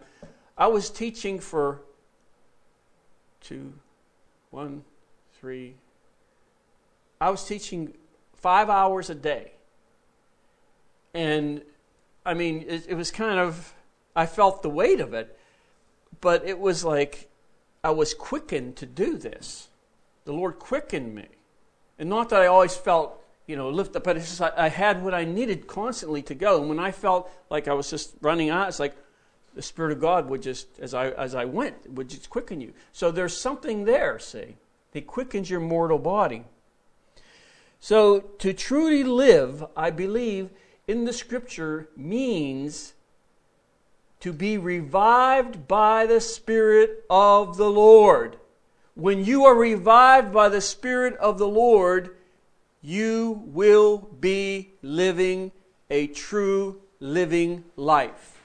I 0.56 0.66
was 0.66 0.90
teaching 0.90 1.38
for 1.38 1.82
two, 3.40 3.72
one, 4.50 4.82
three. 5.38 5.76
I 7.20 7.30
was 7.30 7.44
teaching 7.44 7.94
five 8.34 8.68
hours 8.68 9.08
a 9.08 9.14
day. 9.14 9.52
And 11.14 11.62
I 12.26 12.34
mean, 12.34 12.64
it, 12.66 12.86
it 12.88 12.94
was 12.94 13.12
kind 13.12 13.38
of, 13.38 13.72
I 14.16 14.26
felt 14.26 14.62
the 14.62 14.70
weight 14.70 15.00
of 15.00 15.14
it, 15.14 15.37
but 16.20 16.46
it 16.46 16.58
was 16.58 16.84
like 16.84 17.28
I 17.82 17.90
was 17.90 18.14
quickened 18.14 18.76
to 18.76 18.86
do 18.86 19.16
this. 19.16 19.68
The 20.24 20.32
Lord 20.32 20.58
quickened 20.58 21.14
me. 21.14 21.26
And 21.98 22.08
not 22.08 22.28
that 22.30 22.42
I 22.42 22.46
always 22.46 22.76
felt, 22.76 23.22
you 23.46 23.56
know, 23.56 23.70
lift 23.70 23.96
up, 23.96 24.04
but 24.04 24.16
it's 24.16 24.28
just 24.28 24.42
I, 24.42 24.52
I 24.56 24.68
had 24.68 25.02
what 25.02 25.14
I 25.14 25.24
needed 25.24 25.66
constantly 25.66 26.22
to 26.22 26.34
go. 26.34 26.60
And 26.60 26.68
when 26.68 26.78
I 26.78 26.92
felt 26.92 27.30
like 27.50 27.66
I 27.66 27.72
was 27.72 27.90
just 27.90 28.14
running 28.20 28.50
out, 28.50 28.68
it's 28.68 28.78
like 28.78 28.96
the 29.54 29.62
Spirit 29.62 29.92
of 29.92 30.00
God 30.00 30.28
would 30.28 30.42
just, 30.42 30.68
as 30.78 30.94
I, 30.94 31.10
as 31.10 31.34
I 31.34 31.44
went, 31.44 31.90
would 31.92 32.08
just 32.08 32.30
quicken 32.30 32.60
you. 32.60 32.72
So 32.92 33.10
there's 33.10 33.36
something 33.36 33.84
there, 33.84 34.18
see. 34.18 34.56
He 34.92 35.00
quickens 35.00 35.50
your 35.50 35.60
mortal 35.60 35.98
body. 35.98 36.44
So 37.80 38.20
to 38.20 38.52
truly 38.52 39.04
live, 39.04 39.64
I 39.76 39.90
believe, 39.90 40.50
in 40.86 41.04
the 41.04 41.12
scripture 41.12 41.88
means 41.96 42.94
to 44.20 44.32
be 44.32 44.58
revived 44.58 45.68
by 45.68 46.06
the 46.06 46.20
Spirit 46.20 47.04
of 47.08 47.56
the 47.56 47.70
Lord. 47.70 48.36
When 48.94 49.24
you 49.24 49.44
are 49.44 49.54
revived 49.54 50.32
by 50.32 50.48
the 50.48 50.60
Spirit 50.60 51.16
of 51.18 51.38
the 51.38 51.46
Lord, 51.46 52.16
you 52.82 53.42
will 53.46 53.98
be 53.98 54.70
living 54.82 55.52
a 55.90 56.08
true 56.08 56.80
living 57.00 57.64
life. 57.76 58.40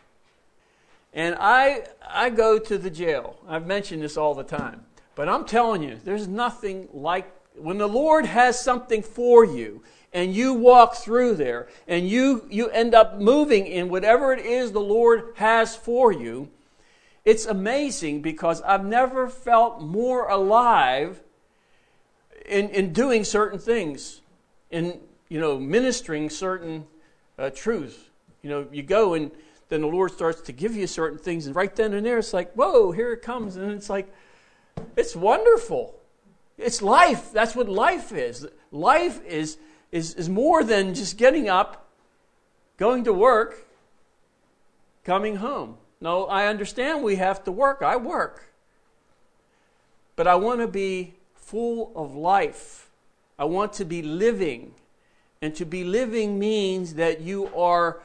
And 1.14 1.36
I, 1.40 1.86
I 2.08 2.30
go 2.30 2.58
to 2.60 2.78
the 2.78 2.90
jail. 2.90 3.38
I've 3.48 3.68
mentioned 3.68 4.02
this 4.02 4.18
all 4.18 4.34
the 4.34 4.44
time. 4.44 4.86
But 5.16 5.30
I'm 5.30 5.46
telling 5.46 5.84
you, 5.84 6.00
there's 6.04 6.28
nothing 6.28 6.90
like 6.92 7.32
when 7.56 7.78
the 7.78 7.88
Lord 7.88 8.26
has 8.26 8.60
something 8.60 9.04
for 9.04 9.46
you 9.46 9.84
and 10.14 10.36
you 10.36 10.54
walk 10.54 10.96
through 10.96 11.36
there 11.36 11.68
and 11.88 12.08
you, 12.08 12.48
you 12.50 12.70
end 12.70 12.94
up 12.94 13.20
moving 13.20 13.66
in 13.66 13.90
whatever 13.90 14.32
it 14.32 14.46
is 14.46 14.72
the 14.72 14.80
Lord 14.80 15.34
has 15.36 15.76
for 15.76 16.12
you, 16.12 16.50
it's 17.26 17.46
amazing 17.46 18.22
because 18.22 18.62
I've 18.62 18.86
never 18.86 19.28
felt 19.28 19.82
more 19.82 20.28
alive 20.28 21.22
in, 22.46 22.70
in 22.70 22.94
doing 22.94 23.24
certain 23.24 23.60
things, 23.60 24.22
in 24.70 25.00
you 25.30 25.40
know, 25.40 25.58
ministering 25.58 26.30
certain 26.30 26.86
uh, 27.40 27.50
truths. 27.50 27.98
You 28.42 28.50
know, 28.50 28.68
you 28.72 28.84
go 28.84 29.14
and 29.14 29.32
then 29.70 29.82
the 29.82 29.88
Lord 29.88 30.12
starts 30.12 30.42
to 30.42 30.52
give 30.52 30.76
you 30.76 30.86
certain 30.86 31.18
things, 31.18 31.48
and 31.48 31.56
right 31.56 31.76
then 31.76 31.94
and 31.94 32.06
there, 32.06 32.20
it's 32.20 32.34
like, 32.34 32.54
whoa, 32.54 32.92
here 32.92 33.14
it 33.14 33.22
comes. 33.22 33.56
And 33.56 33.72
it's 33.72 33.90
like, 33.90 34.14
it's 34.96 35.16
wonderful. 35.16 35.96
It's 36.58 36.82
life. 36.82 37.32
That's 37.32 37.56
what 37.56 37.70
life 37.70 38.12
is. 38.12 38.48
Life 38.72 39.26
is, 39.26 39.58
is, 39.94 40.16
is 40.16 40.28
more 40.28 40.64
than 40.64 40.96
just 40.96 41.18
getting 41.18 41.48
up, 41.48 41.88
going 42.78 43.04
to 43.04 43.14
work, 43.14 43.68
coming 45.06 45.36
home. 45.36 45.78
No, 46.02 46.26
I 46.26 46.48
understand 46.48 47.04
we 47.04 47.18
have 47.18 47.44
to 47.44 47.52
work. 47.52 47.84
I 47.84 47.96
work. 47.96 48.52
But 50.16 50.28
I 50.28 50.36
want 50.36 50.62
to 50.62 50.68
be 50.68 51.14
full 51.36 51.92
of 51.96 52.16
life. 52.16 52.90
I 53.38 53.46
want 53.46 53.74
to 53.74 53.86
be 53.86 54.02
living. 54.02 54.74
And 55.44 55.54
to 55.56 55.66
be 55.66 55.84
living 55.84 56.40
means 56.40 56.96
that 56.96 57.22
you 57.22 57.48
are 57.56 58.02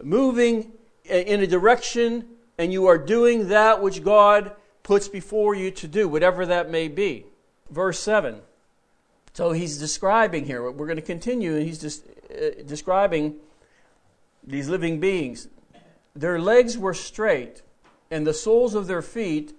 moving 0.00 0.72
in 1.04 1.40
a 1.40 1.46
direction 1.48 2.26
and 2.58 2.72
you 2.72 2.86
are 2.86 2.98
doing 2.98 3.48
that 3.48 3.82
which 3.82 4.04
God 4.04 4.52
puts 4.84 5.08
before 5.08 5.56
you 5.56 5.72
to 5.72 5.88
do, 5.88 6.08
whatever 6.08 6.46
that 6.46 6.70
may 6.70 6.86
be 6.86 7.26
verse 7.70 7.98
7. 7.98 8.40
So 9.34 9.50
he's 9.50 9.78
describing 9.78 10.46
here, 10.46 10.70
we're 10.70 10.86
going 10.86 10.96
to 10.96 11.02
continue, 11.02 11.56
and 11.56 11.66
he's 11.66 11.80
just 11.80 12.04
uh, 12.30 12.62
describing 12.66 13.34
these 14.46 14.68
living 14.68 15.00
beings. 15.00 15.48
Their 16.14 16.40
legs 16.40 16.78
were 16.78 16.94
straight, 16.94 17.62
and 18.12 18.24
the 18.24 18.32
soles 18.32 18.76
of 18.76 18.86
their 18.86 19.02
feet 19.02 19.52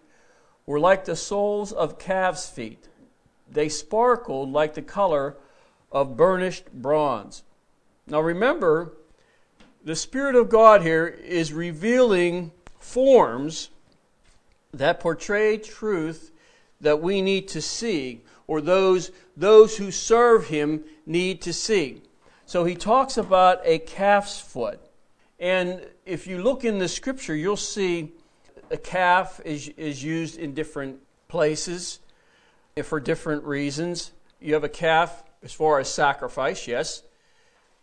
were 0.65 0.79
like 0.79 1.03
the 1.03 1.15
soles 1.17 1.73
of 1.73 1.99
calves' 1.99 2.47
feet. 2.47 2.87
They 3.51 3.67
sparkled 3.67 4.49
like 4.49 4.75
the 4.75 4.81
color 4.81 5.35
of 5.91 6.15
burnished 6.15 6.71
bronze. 6.71 7.43
Now 8.07 8.21
remember, 8.21 8.93
the 9.83 9.95
Spirit 9.95 10.35
of 10.35 10.47
God 10.47 10.83
here 10.83 11.05
is 11.05 11.51
revealing 11.51 12.53
forms 12.79 13.71
that 14.73 15.01
portray 15.01 15.57
truth 15.57 16.31
that 16.79 17.01
we 17.01 17.21
need 17.21 17.49
to 17.49 17.61
see, 17.61 18.21
or 18.47 18.61
those, 18.61 19.11
those 19.35 19.77
who 19.77 19.91
serve 19.91 20.47
him 20.47 20.83
need 21.05 21.41
to 21.41 21.53
see. 21.53 22.01
So 22.45 22.63
he 22.63 22.75
talks 22.75 23.17
about 23.17 23.61
a 23.63 23.79
calf's 23.79 24.39
foot. 24.39 24.79
And 25.39 25.81
if 26.05 26.27
you 26.27 26.41
look 26.41 26.63
in 26.63 26.79
the 26.79 26.87
scripture, 26.87 27.35
you'll 27.35 27.57
see 27.57 28.13
a 28.69 28.77
calf 28.77 29.41
is, 29.43 29.69
is 29.69 30.03
used 30.03 30.37
in 30.37 30.53
different 30.53 30.99
places 31.27 31.99
for 32.83 32.99
different 32.99 33.43
reasons. 33.43 34.11
You 34.39 34.53
have 34.53 34.63
a 34.63 34.69
calf 34.69 35.23
as 35.43 35.53
far 35.53 35.79
as 35.79 35.89
sacrifice, 35.89 36.67
yes. 36.67 37.03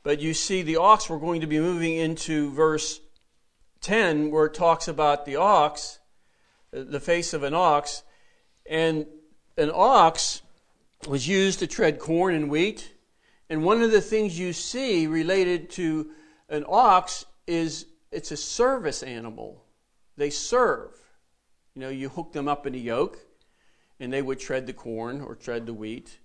But 0.02 0.20
you 0.20 0.34
see 0.34 0.62
the 0.62 0.76
ox, 0.76 1.08
we're 1.08 1.18
going 1.18 1.40
to 1.40 1.46
be 1.46 1.60
moving 1.60 1.96
into 1.96 2.50
verse 2.50 3.00
10, 3.80 4.30
where 4.30 4.46
it 4.46 4.54
talks 4.54 4.88
about 4.88 5.24
the 5.26 5.36
ox, 5.36 5.98
the 6.70 7.00
face 7.00 7.32
of 7.32 7.42
an 7.42 7.54
ox. 7.54 8.02
And 8.68 9.06
an 9.56 9.70
ox 9.74 10.41
was 11.06 11.26
used 11.26 11.58
to 11.58 11.66
tread 11.66 11.98
corn 11.98 12.34
and 12.34 12.50
wheat. 12.50 12.92
And 13.48 13.64
one 13.64 13.82
of 13.82 13.90
the 13.90 14.00
things 14.00 14.38
you 14.38 14.52
see 14.52 15.06
related 15.06 15.70
to 15.70 16.10
an 16.48 16.64
ox 16.68 17.24
is 17.46 17.86
it's 18.10 18.30
a 18.30 18.36
service 18.36 19.02
animal. 19.02 19.64
They 20.16 20.30
serve. 20.30 20.90
You 21.74 21.80
know, 21.80 21.88
you 21.88 22.08
hook 22.08 22.32
them 22.32 22.48
up 22.48 22.66
in 22.66 22.74
a 22.74 22.78
yoke 22.78 23.18
and 23.98 24.12
they 24.12 24.22
would 24.22 24.38
tread 24.38 24.66
the 24.66 24.72
corn 24.72 25.20
or 25.20 25.34
tread 25.34 25.66
the 25.66 25.74
wheat, 25.74 26.18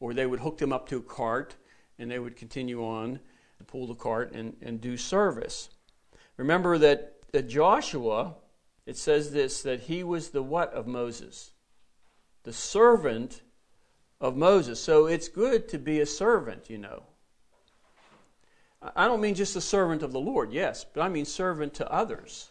or 0.00 0.12
they 0.12 0.26
would 0.26 0.40
hook 0.40 0.58
them 0.58 0.72
up 0.72 0.88
to 0.88 0.98
a 0.98 1.02
cart 1.02 1.56
and 1.98 2.10
they 2.10 2.18
would 2.18 2.36
continue 2.36 2.84
on 2.84 3.20
and 3.58 3.68
pull 3.68 3.86
the 3.86 3.94
cart 3.94 4.32
and, 4.32 4.56
and 4.60 4.80
do 4.80 4.96
service. 4.96 5.70
Remember 6.36 6.78
that, 6.78 7.14
that 7.32 7.48
Joshua, 7.48 8.34
it 8.86 8.96
says 8.96 9.32
this, 9.32 9.62
that 9.62 9.80
he 9.80 10.02
was 10.02 10.30
the 10.30 10.42
what 10.42 10.72
of 10.72 10.86
Moses? 10.86 11.52
the 12.44 12.52
servant 12.52 13.42
of 14.22 14.36
Moses. 14.36 14.80
So 14.80 15.06
it's 15.06 15.28
good 15.28 15.68
to 15.68 15.78
be 15.78 16.00
a 16.00 16.06
servant, 16.06 16.70
you 16.70 16.78
know. 16.78 17.02
I 18.96 19.06
don't 19.06 19.20
mean 19.20 19.34
just 19.34 19.54
a 19.56 19.60
servant 19.60 20.02
of 20.02 20.12
the 20.12 20.20
Lord, 20.20 20.52
yes, 20.52 20.84
but 20.84 21.02
I 21.02 21.08
mean 21.08 21.24
servant 21.24 21.74
to 21.74 21.92
others. 21.92 22.48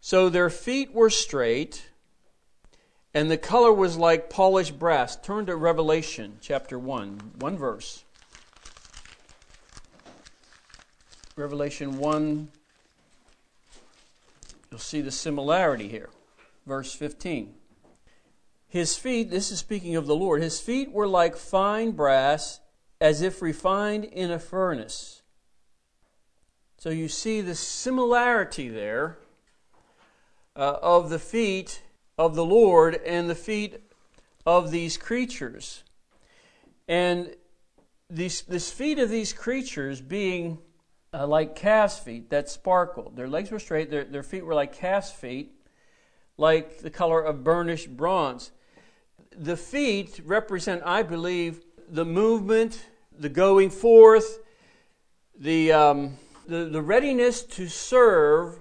So 0.00 0.28
their 0.28 0.50
feet 0.50 0.92
were 0.92 1.10
straight, 1.10 1.88
and 3.14 3.30
the 3.30 3.38
color 3.38 3.72
was 3.72 3.96
like 3.96 4.30
polished 4.30 4.78
brass. 4.78 5.16
Turn 5.16 5.46
to 5.46 5.56
Revelation 5.56 6.38
chapter 6.40 6.78
1, 6.78 7.32
one 7.38 7.56
verse. 7.56 8.04
Revelation 11.36 11.98
1, 11.98 12.48
you'll 14.70 14.80
see 14.80 15.00
the 15.00 15.10
similarity 15.10 15.88
here. 15.88 16.10
Verse 16.66 16.92
15. 16.92 17.54
His 18.68 18.96
feet, 18.96 19.30
this 19.30 19.50
is 19.50 19.58
speaking 19.58 19.96
of 19.96 20.06
the 20.06 20.14
Lord, 20.14 20.42
his 20.42 20.60
feet 20.60 20.92
were 20.92 21.08
like 21.08 21.36
fine 21.36 21.92
brass, 21.92 22.60
as 23.00 23.22
if 23.22 23.40
refined 23.40 24.04
in 24.04 24.30
a 24.30 24.38
furnace. 24.38 25.22
So 26.76 26.90
you 26.90 27.08
see 27.08 27.40
the 27.40 27.54
similarity 27.54 28.68
there 28.68 29.18
uh, 30.54 30.76
of 30.82 31.08
the 31.08 31.18
feet 31.18 31.82
of 32.18 32.34
the 32.34 32.44
Lord 32.44 32.96
and 33.06 33.30
the 33.30 33.34
feet 33.34 33.80
of 34.44 34.70
these 34.70 34.98
creatures. 34.98 35.82
And 36.86 37.34
these, 38.10 38.42
this 38.42 38.70
feet 38.70 38.98
of 38.98 39.08
these 39.08 39.32
creatures 39.32 40.02
being 40.02 40.58
uh, 41.14 41.26
like 41.26 41.56
calf's 41.56 41.98
feet 41.98 42.28
that 42.30 42.50
sparkled. 42.50 43.16
Their 43.16 43.28
legs 43.28 43.50
were 43.50 43.58
straight, 43.58 43.90
their, 43.90 44.04
their 44.04 44.22
feet 44.22 44.44
were 44.44 44.54
like 44.54 44.74
calf's 44.74 45.10
feet, 45.10 45.52
like 46.36 46.80
the 46.80 46.90
color 46.90 47.22
of 47.22 47.42
burnished 47.42 47.96
bronze 47.96 48.50
the 49.38 49.56
feet 49.56 50.20
represent, 50.24 50.82
I 50.84 51.02
believe, 51.02 51.64
the 51.88 52.04
movement, 52.04 52.86
the 53.16 53.28
going 53.28 53.70
forth, 53.70 54.40
the, 55.38 55.72
um, 55.72 56.18
the, 56.46 56.64
the 56.64 56.82
readiness 56.82 57.42
to 57.42 57.68
serve 57.68 58.58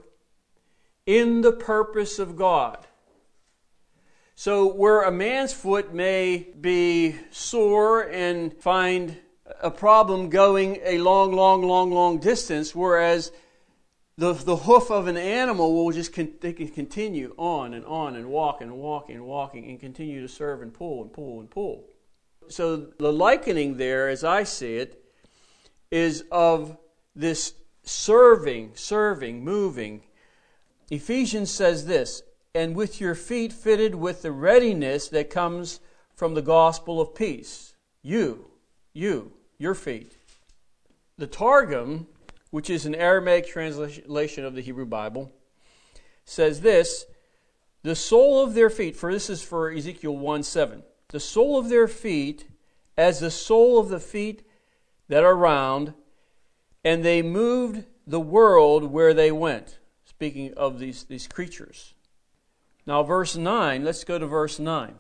in 1.06 1.42
the 1.42 1.52
purpose 1.52 2.20
of 2.20 2.36
God. 2.36 2.86
So, 4.36 4.72
where 4.72 5.02
a 5.02 5.12
man's 5.12 5.52
foot 5.52 5.96
may 5.96 6.48
be 6.62 7.16
sore 7.32 8.02
and 8.02 8.54
find 8.54 9.18
a 9.62 9.72
problem 9.72 10.30
going 10.30 10.78
a 10.84 11.00
long, 11.00 11.34
long, 11.34 11.64
long, 11.64 11.90
long 11.92 12.20
distance, 12.20 12.76
whereas 12.76 13.32
the, 14.18 14.34
the 14.34 14.56
hoof 14.56 14.90
of 14.90 15.08
an 15.08 15.18
animal 15.18 15.74
will 15.74 15.92
just 15.92 16.12
con- 16.12 16.34
they 16.42 16.54
can 16.54 16.70
continue 16.70 17.36
on 17.38 17.74
and 17.74 17.86
on 17.86 18.16
and 18.16 18.28
walk 18.28 18.62
and 18.62 18.72
walking 18.72 19.16
and 19.16 19.26
walking 19.26 19.70
and 19.70 19.80
continue 19.80 20.22
to 20.22 20.28
serve 20.28 20.62
and 20.62 20.74
pull 20.74 21.04
and 21.04 21.14
pull 21.14 21.40
and 21.40 21.50
pull. 21.52 21.86
So 22.50 22.78
the 22.98 23.14
likening 23.14 23.78
there, 23.78 24.10
as 24.10 24.24
I 24.24 24.44
see 24.44 24.78
it, 24.78 25.04
is 25.92 26.24
of 26.32 26.78
this 27.16 27.54
serving, 27.84 28.72
serving, 28.74 29.44
moving. 29.44 30.02
Ephesians 30.90 31.52
says 31.52 31.86
this, 31.86 32.24
and 32.56 32.76
with 32.76 33.00
your 33.00 33.14
feet 33.14 33.54
fitted 33.54 33.94
with 33.94 34.24
the 34.24 34.32
readiness 34.32 35.10
that 35.10 35.30
comes 35.30 35.80
from 36.16 36.34
the 36.34 36.42
gospel 36.42 37.00
of 37.00 37.14
peace. 37.14 37.76
You, 38.02 38.50
you, 38.94 39.34
your 39.60 39.76
feet. 39.76 40.18
The 41.18 41.28
Targum, 41.28 42.08
which 42.52 42.70
is 42.70 42.86
an 42.86 42.96
Aramaic 42.96 43.48
translation 43.48 44.46
of 44.46 44.56
the 44.56 44.62
Hebrew 44.62 44.86
Bible, 44.86 45.32
says 46.26 46.62
this 46.62 47.06
the 47.84 47.96
sole 47.96 48.44
of 48.44 48.54
their 48.54 48.70
feet, 48.70 48.96
for 48.96 49.14
this 49.14 49.30
is 49.30 49.42
for 49.42 49.72
Ezekiel 49.72 50.18
1 50.18 50.44
7, 50.44 50.84
the 51.10 51.20
sole 51.20 51.58
of 51.58 51.70
their 51.70 51.88
feet 51.88 52.48
as 52.98 53.20
the 53.20 53.32
sole 53.32 53.80
of 53.80 53.90
the 53.90 54.00
feet 54.00 54.44
that 55.08 55.24
are 55.24 55.36
round, 55.36 55.94
and 56.84 57.06
they 57.06 57.22
moved 57.22 57.86
the 58.06 58.20
world 58.20 58.86
where 58.86 59.14
they 59.14 59.32
went. 59.32 59.80
Speaking 60.06 60.54
of 60.56 60.80
these, 60.80 61.04
these 61.04 61.28
creatures. 61.28 61.94
Now, 62.86 63.04
verse 63.04 63.36
9, 63.36 63.84
let's 63.84 64.04
go 64.04 64.18
to 64.18 64.26
verse 64.26 64.60
9. 64.60 64.96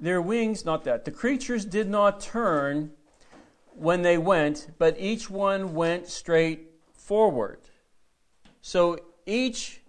Their 0.00 0.20
wings, 0.20 0.64
not 0.64 0.84
that, 0.84 1.04
the 1.04 1.10
creatures 1.10 1.64
did 1.64 1.88
not 1.88 2.20
turn 2.20 2.92
when 3.80 4.02
they 4.02 4.18
went, 4.18 4.68
but 4.78 4.94
each 5.00 5.30
one 5.30 5.74
went 5.74 6.06
straight 6.06 6.70
forward. 6.92 7.60
So 8.60 8.98
each 9.24 9.80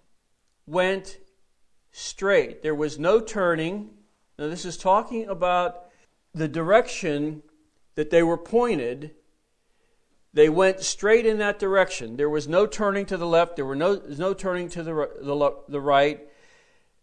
went 0.66 1.18
straight. 1.90 2.62
There 2.62 2.74
was 2.74 2.98
no 2.98 3.20
turning. 3.20 3.90
Now, 4.38 4.48
this 4.48 4.64
is 4.64 4.78
talking 4.78 5.28
about 5.28 5.90
the 6.34 6.48
direction 6.48 7.42
that 7.94 8.08
they 8.08 8.22
were 8.22 8.38
pointed. 8.38 9.10
They 10.32 10.48
went 10.48 10.80
straight 10.80 11.26
in 11.26 11.36
that 11.38 11.58
direction. 11.58 12.16
There 12.16 12.30
was 12.30 12.48
no 12.48 12.66
turning 12.66 13.04
to 13.06 13.18
the 13.18 13.26
left, 13.26 13.56
there 13.56 13.66
were 13.66 13.76
no, 13.76 14.00
no 14.16 14.32
turning 14.32 14.70
to 14.70 14.82
the, 14.82 15.10
the, 15.20 15.56
the 15.68 15.80
right. 15.80 16.26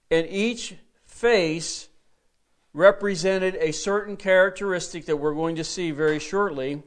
And 0.09 0.25
each 0.27 0.73
face 1.05 1.88
represented 2.73 3.55
a 3.55 3.71
certain 3.71 4.15
characteristic 4.15 5.05
that 5.05 5.17
we're 5.17 5.33
going 5.33 5.55
to 5.55 5.63
see 5.63 5.91
very 5.91 6.19
shortly 6.19 6.83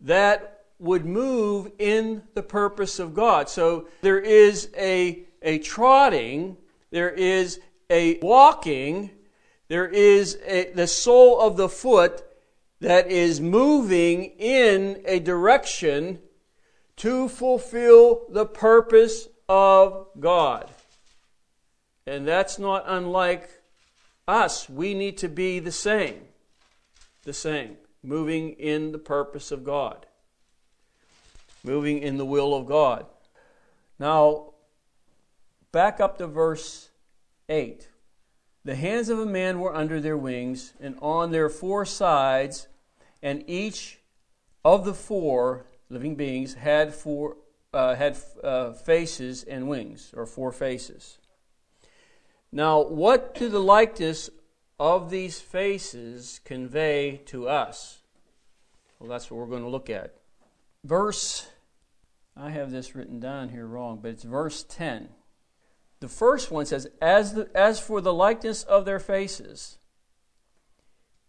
that 0.00 0.64
would 0.78 1.04
move 1.04 1.70
in 1.78 2.22
the 2.34 2.42
purpose 2.42 2.98
of 2.98 3.14
God. 3.14 3.48
So 3.48 3.88
there 4.02 4.18
is 4.18 4.68
a, 4.76 5.24
a 5.42 5.58
trotting, 5.58 6.56
there 6.90 7.10
is 7.10 7.60
a 7.90 8.18
walking, 8.20 9.10
there 9.68 9.86
is 9.86 10.38
a, 10.44 10.72
the 10.72 10.86
sole 10.86 11.40
of 11.40 11.56
the 11.56 11.68
foot 11.68 12.22
that 12.80 13.10
is 13.10 13.40
moving 13.40 14.24
in 14.38 15.02
a 15.06 15.20
direction 15.20 16.20
to 16.96 17.28
fulfill 17.28 18.26
the 18.28 18.46
purpose 18.46 19.28
of 19.48 20.08
God. 20.20 20.70
And 22.06 22.28
that's 22.28 22.58
not 22.58 22.84
unlike 22.86 23.48
us, 24.26 24.68
we 24.68 24.94
need 24.94 25.18
to 25.18 25.28
be 25.28 25.58
the 25.58 25.72
same. 25.72 26.22
The 27.24 27.32
same. 27.32 27.76
Moving 28.02 28.52
in 28.52 28.92
the 28.92 28.98
purpose 28.98 29.50
of 29.50 29.64
God. 29.64 30.06
Moving 31.62 31.98
in 31.98 32.18
the 32.18 32.24
will 32.26 32.54
of 32.54 32.66
God. 32.66 33.06
Now, 33.98 34.52
back 35.72 36.00
up 36.00 36.18
to 36.18 36.26
verse 36.26 36.90
8. 37.48 37.88
The 38.64 38.74
hands 38.74 39.08
of 39.08 39.18
a 39.18 39.26
man 39.26 39.60
were 39.60 39.74
under 39.74 40.00
their 40.00 40.16
wings, 40.16 40.72
and 40.80 40.98
on 41.02 41.30
their 41.30 41.50
four 41.50 41.84
sides, 41.84 42.66
and 43.22 43.44
each 43.46 43.98
of 44.64 44.84
the 44.84 44.94
four 44.94 45.66
living 45.90 46.14
beings 46.14 46.54
had 46.54 46.94
four 46.94 47.36
uh, 47.74 47.94
had 47.96 48.16
uh, 48.42 48.72
faces 48.72 49.42
and 49.42 49.68
wings, 49.68 50.12
or 50.16 50.26
four 50.26 50.52
faces. 50.52 51.18
Now, 52.54 52.82
what 52.82 53.34
do 53.34 53.48
the 53.48 53.58
likeness 53.58 54.30
of 54.78 55.10
these 55.10 55.40
faces 55.40 56.40
convey 56.44 57.20
to 57.26 57.48
us? 57.48 58.02
Well, 59.00 59.10
that's 59.10 59.28
what 59.28 59.40
we're 59.40 59.50
going 59.50 59.64
to 59.64 59.68
look 59.68 59.90
at. 59.90 60.14
Verse, 60.84 61.48
I 62.36 62.50
have 62.50 62.70
this 62.70 62.94
written 62.94 63.18
down 63.18 63.48
here 63.48 63.66
wrong, 63.66 63.98
but 64.00 64.12
it's 64.12 64.22
verse 64.22 64.64
10. 64.68 65.08
The 65.98 66.06
first 66.06 66.52
one 66.52 66.64
says, 66.64 66.86
As, 67.02 67.34
the, 67.34 67.50
as 67.56 67.80
for 67.80 68.00
the 68.00 68.14
likeness 68.14 68.62
of 68.62 68.84
their 68.84 69.00
faces, 69.00 69.78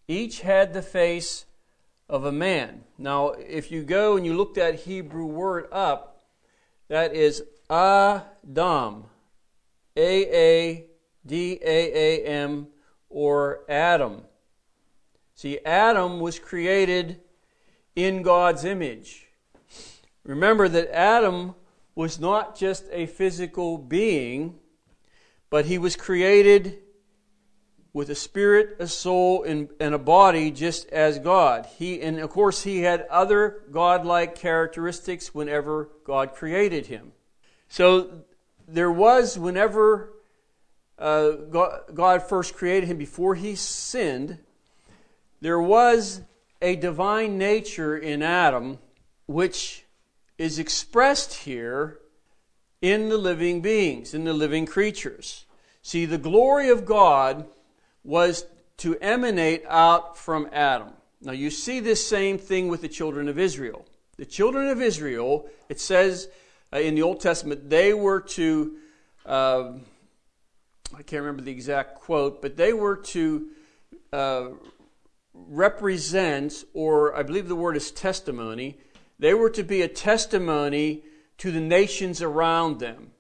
each 0.07 0.41
had 0.41 0.73
the 0.73 0.83
face 0.83 1.47
of 2.07 2.23
a 2.23 2.31
man. 2.31 2.83
Now, 2.99 3.29
if 3.29 3.71
you 3.71 3.81
go 3.81 4.15
and 4.15 4.27
you 4.27 4.37
look 4.37 4.53
that 4.53 4.81
Hebrew 4.81 5.25
word 5.25 5.69
up, 5.71 6.21
that 6.87 7.15
is 7.15 7.41
Adam. 7.67 9.05
A 9.97 10.35
A 10.35 10.85
D 11.25 11.59
A 11.63 12.23
A 12.23 12.25
M, 12.25 12.67
or 13.09 13.61
Adam. 13.69 14.21
See, 15.33 15.59
Adam 15.65 16.19
was 16.19 16.39
created 16.39 17.19
in 17.95 18.21
God's 18.21 18.63
image. 18.63 19.27
Remember 20.23 20.67
that 20.67 20.95
Adam 20.95 21.55
was 21.93 22.19
not 22.19 22.57
just 22.57 22.85
a 22.91 23.05
physical 23.05 23.77
being, 23.77 24.59
but 25.49 25.65
he 25.65 25.77
was 25.77 25.95
created 25.95 26.79
with 27.93 28.09
a 28.09 28.15
spirit, 28.15 28.75
a 28.79 28.87
soul, 28.87 29.43
and, 29.43 29.69
and 29.79 29.95
a 29.95 29.99
body 29.99 30.51
just 30.51 30.89
as 30.89 31.17
God. 31.19 31.65
He, 31.77 32.01
and 32.01 32.19
of 32.19 32.29
course, 32.29 32.63
he 32.63 32.81
had 32.81 33.07
other 33.09 33.63
godlike 33.71 34.35
characteristics 34.35 35.33
whenever 35.33 35.89
God 36.03 36.33
created 36.33 36.87
him. 36.87 37.13
So 37.69 38.23
there 38.67 38.91
was, 38.91 39.39
whenever 39.39 40.11
uh, 40.97 41.31
God 41.93 42.23
first 42.23 42.55
created 42.55 42.87
him 42.87 42.97
before 42.97 43.35
he 43.35 43.55
sinned, 43.55 44.39
there 45.41 45.59
was 45.59 46.21
a 46.61 46.75
divine 46.75 47.37
nature 47.37 47.97
in 47.97 48.21
Adam 48.21 48.79
which 49.27 49.83
is 50.37 50.59
expressed 50.59 51.33
here 51.33 51.99
in 52.81 53.09
the 53.09 53.17
living 53.17 53.61
beings, 53.61 54.13
in 54.13 54.23
the 54.23 54.33
living 54.33 54.65
creatures. 54.65 55.45
See, 55.81 56.05
the 56.05 56.17
glory 56.17 56.69
of 56.69 56.85
God 56.85 57.45
was 58.03 58.45
to 58.77 58.97
emanate 58.99 59.63
out 59.67 60.17
from 60.17 60.49
Adam. 60.51 60.89
Now, 61.21 61.31
you 61.31 61.49
see 61.49 61.79
this 61.79 62.05
same 62.05 62.37
thing 62.37 62.67
with 62.67 62.81
the 62.81 62.87
children 62.87 63.27
of 63.27 63.39
Israel. 63.39 63.85
The 64.17 64.25
children 64.25 64.67
of 64.67 64.81
Israel, 64.81 65.49
it 65.69 65.79
says 65.79 66.29
uh, 66.71 66.79
in 66.79 66.95
the 66.95 67.01
Old 67.01 67.19
Testament, 67.19 67.69
they 67.69 67.93
were 67.93 68.21
to. 68.21 68.77
Uh, 69.25 69.71
I 70.93 71.01
can't 71.01 71.21
remember 71.21 71.41
the 71.41 71.51
exact 71.51 71.95
quote, 71.95 72.41
but 72.41 72.57
they 72.57 72.73
were 72.73 72.97
to 72.97 73.47
uh, 74.13 74.47
represent, 75.33 76.63
or 76.73 77.15
I 77.15 77.23
believe 77.23 77.47
the 77.47 77.55
word 77.55 77.75
is 77.75 77.91
testimony, 77.91 78.77
they 79.17 79.33
were 79.33 79.49
to 79.51 79.63
be 79.63 79.81
a 79.81 79.87
testimony 79.87 81.03
to 81.39 81.51
the 81.51 81.61
nations 81.61 82.21
around 82.21 82.79
them. 82.79 83.11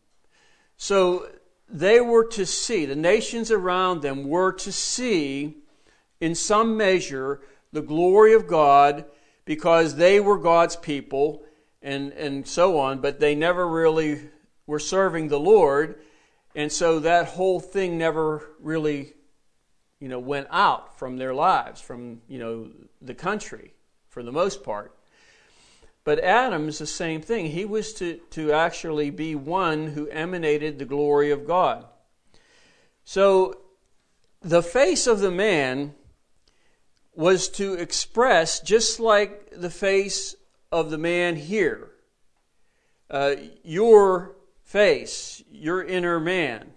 So 0.77 1.29
they 1.67 1.99
were 2.01 2.25
to 2.25 2.45
see, 2.45 2.85
the 2.85 2.95
nations 2.95 3.51
around 3.51 4.01
them 4.01 4.27
were 4.27 4.51
to 4.53 4.71
see, 4.71 5.57
in 6.19 6.35
some 6.35 6.77
measure, 6.77 7.41
the 7.71 7.81
glory 7.81 8.33
of 8.33 8.47
God 8.47 9.05
because 9.45 9.95
they 9.95 10.19
were 10.19 10.37
God's 10.37 10.75
people 10.75 11.43
and, 11.81 12.11
and 12.13 12.47
so 12.47 12.79
on, 12.79 12.99
but 12.99 13.19
they 13.19 13.35
never 13.35 13.67
really 13.67 14.29
were 14.65 14.79
serving 14.79 15.27
the 15.27 15.39
Lord. 15.39 15.99
And 16.55 16.71
so 16.71 16.99
that 16.99 17.27
whole 17.27 17.59
thing 17.59 17.97
never 17.97 18.47
really, 18.61 19.13
you 19.99 20.07
know, 20.07 20.19
went 20.19 20.47
out 20.49 20.97
from 20.97 21.17
their 21.17 21.33
lives, 21.33 21.81
from, 21.81 22.21
you 22.29 22.39
know, 22.39 22.71
the 23.01 23.13
country 23.13 23.73
for 24.07 24.23
the 24.23 24.31
most 24.31 24.63
part. 24.63 24.95
But 26.05 26.19
Adam's 26.19 26.79
the 26.79 26.87
same 26.87 27.21
thing. 27.21 27.47
He 27.47 27.65
was 27.65 27.93
to, 27.95 28.17
to 28.31 28.53
actually 28.53 29.09
be 29.09 29.35
one 29.35 29.87
who 29.87 30.07
emanated 30.09 30.79
the 30.79 30.85
glory 30.85 31.31
of 31.31 31.45
God. 31.45 31.85
So 33.03 33.59
the 34.41 34.63
face 34.63 35.07
of 35.07 35.19
the 35.19 35.31
man 35.31 35.93
was 37.15 37.49
to 37.49 37.73
express 37.73 38.59
just 38.59 38.99
like 38.99 39.49
the 39.51 39.69
face 39.69 40.35
of 40.71 40.89
the 40.89 40.97
man 40.97 41.35
here. 41.35 41.89
Uh, 43.09 43.35
your 43.63 44.34
face, 44.65 45.43
your 45.49 45.83
inner 45.83 46.19
man. 46.19 46.71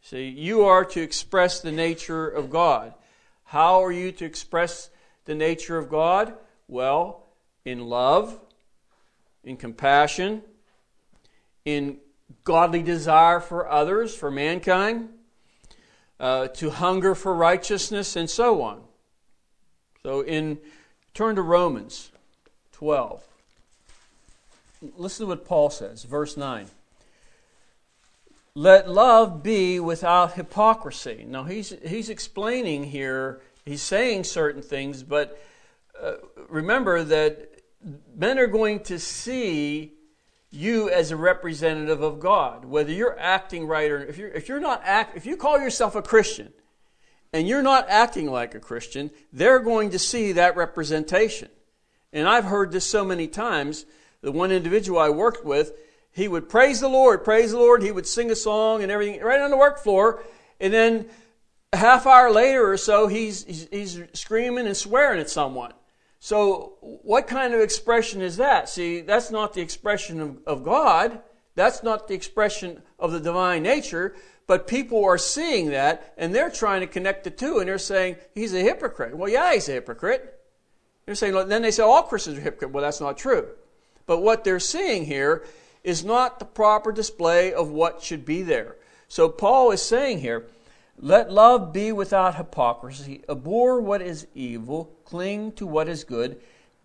See, 0.00 0.28
you 0.28 0.62
are 0.62 0.84
to 0.86 1.02
express 1.02 1.60
the 1.60 1.72
nature 1.72 2.26
of 2.26 2.48
God. 2.48 2.94
How 3.44 3.84
are 3.84 3.92
you 3.92 4.10
to 4.12 4.24
express 4.24 4.88
the 5.26 5.34
nature 5.34 5.76
of 5.76 5.90
God? 5.90 6.32
Well, 6.66 7.26
in 7.64 7.80
love, 7.80 8.40
in 9.44 9.56
compassion, 9.58 10.42
in 11.64 11.98
godly 12.44 12.82
desire 12.82 13.40
for 13.40 13.68
others, 13.68 14.14
for 14.14 14.30
mankind, 14.30 15.10
uh, 16.18 16.48
to 16.48 16.70
hunger 16.70 17.14
for 17.14 17.34
righteousness, 17.34 18.16
and 18.16 18.30
so 18.30 18.62
on. 18.62 18.82
So, 20.02 20.22
in 20.22 20.58
turn 21.12 21.36
to 21.36 21.42
Romans 21.42 22.12
12. 22.72 23.27
Listen 24.96 25.26
to 25.26 25.30
what 25.30 25.44
Paul 25.44 25.70
says, 25.70 26.04
verse 26.04 26.36
9. 26.36 26.66
Let 28.54 28.90
love 28.90 29.42
be 29.42 29.78
without 29.80 30.34
hypocrisy. 30.34 31.24
Now, 31.26 31.44
he's, 31.44 31.74
he's 31.86 32.08
explaining 32.08 32.84
here, 32.84 33.40
he's 33.64 33.82
saying 33.82 34.24
certain 34.24 34.62
things, 34.62 35.02
but 35.02 35.40
uh, 36.00 36.14
remember 36.48 37.04
that 37.04 37.62
men 38.16 38.38
are 38.38 38.46
going 38.46 38.80
to 38.80 38.98
see 38.98 39.92
you 40.50 40.88
as 40.90 41.10
a 41.10 41.16
representative 41.16 42.02
of 42.02 42.20
God, 42.20 42.64
whether 42.64 42.92
you're 42.92 43.18
acting 43.18 43.66
right 43.66 43.90
or 43.90 44.04
if 44.04 44.16
you're, 44.16 44.30
if 44.30 44.48
you're 44.48 44.60
not 44.60 44.80
act, 44.84 45.16
if 45.16 45.26
you 45.26 45.36
call 45.36 45.58
yourself 45.58 45.94
a 45.94 46.02
Christian 46.02 46.52
and 47.32 47.46
you're 47.46 47.62
not 47.62 47.88
acting 47.88 48.30
like 48.30 48.54
a 48.54 48.60
Christian, 48.60 49.10
they're 49.32 49.58
going 49.58 49.90
to 49.90 49.98
see 49.98 50.32
that 50.32 50.56
representation. 50.56 51.48
And 52.12 52.26
I've 52.26 52.44
heard 52.44 52.72
this 52.72 52.86
so 52.86 53.04
many 53.04 53.28
times. 53.28 53.84
The 54.22 54.32
one 54.32 54.50
individual 54.50 54.98
I 54.98 55.10
worked 55.10 55.44
with, 55.44 55.72
he 56.10 56.28
would 56.28 56.48
praise 56.48 56.80
the 56.80 56.88
Lord, 56.88 57.24
praise 57.24 57.52
the 57.52 57.58
Lord. 57.58 57.82
He 57.82 57.92
would 57.92 58.06
sing 58.06 58.30
a 58.30 58.36
song 58.36 58.82
and 58.82 58.90
everything 58.90 59.20
right 59.20 59.40
on 59.40 59.50
the 59.50 59.56
work 59.56 59.78
floor. 59.78 60.22
And 60.60 60.72
then 60.72 61.06
a 61.72 61.76
half 61.76 62.06
hour 62.06 62.30
later 62.30 62.70
or 62.70 62.76
so, 62.76 63.06
he's, 63.06 63.44
he's, 63.44 63.68
he's 63.70 64.02
screaming 64.14 64.66
and 64.66 64.76
swearing 64.76 65.20
at 65.20 65.30
someone. 65.30 65.72
So, 66.20 66.74
what 66.80 67.28
kind 67.28 67.54
of 67.54 67.60
expression 67.60 68.20
is 68.20 68.38
that? 68.38 68.68
See, 68.68 69.02
that's 69.02 69.30
not 69.30 69.54
the 69.54 69.60
expression 69.60 70.20
of, 70.20 70.38
of 70.46 70.64
God. 70.64 71.20
That's 71.54 71.82
not 71.82 72.08
the 72.08 72.14
expression 72.14 72.82
of 72.98 73.12
the 73.12 73.20
divine 73.20 73.62
nature. 73.62 74.16
But 74.48 74.66
people 74.66 75.04
are 75.04 75.18
seeing 75.18 75.70
that 75.70 76.14
and 76.16 76.34
they're 76.34 76.50
trying 76.50 76.80
to 76.80 76.86
connect 76.86 77.24
the 77.24 77.30
two 77.30 77.58
and 77.58 77.68
they're 77.68 77.78
saying, 77.78 78.16
he's 78.34 78.54
a 78.54 78.60
hypocrite. 78.60 79.16
Well, 79.16 79.28
yeah, 79.28 79.52
he's 79.52 79.68
a 79.68 79.72
hypocrite. 79.72 80.40
They're 81.04 81.14
saying, 81.14 81.34
then 81.48 81.62
they 81.62 81.70
say 81.70 81.82
all 81.82 82.02
Christians 82.02 82.38
are 82.38 82.40
hypocrites. 82.40 82.72
Well, 82.72 82.82
that's 82.82 83.00
not 83.00 83.18
true. 83.18 83.48
But 84.08 84.22
what 84.22 84.42
they're 84.42 84.58
seeing 84.58 85.04
here 85.04 85.44
is 85.84 86.02
not 86.02 86.38
the 86.38 86.46
proper 86.46 86.90
display 86.90 87.52
of 87.52 87.70
what 87.70 88.02
should 88.02 88.24
be 88.24 88.42
there. 88.42 88.76
So 89.06 89.28
Paul 89.28 89.70
is 89.70 89.82
saying 89.82 90.20
here, 90.20 90.46
let 90.98 91.30
love 91.30 91.74
be 91.74 91.92
without 91.92 92.34
hypocrisy, 92.34 93.22
abhor 93.28 93.80
what 93.80 94.00
is 94.00 94.26
evil, 94.34 94.90
cling 95.04 95.52
to 95.52 95.66
what 95.66 95.88
is 95.88 96.04
good, 96.04 96.40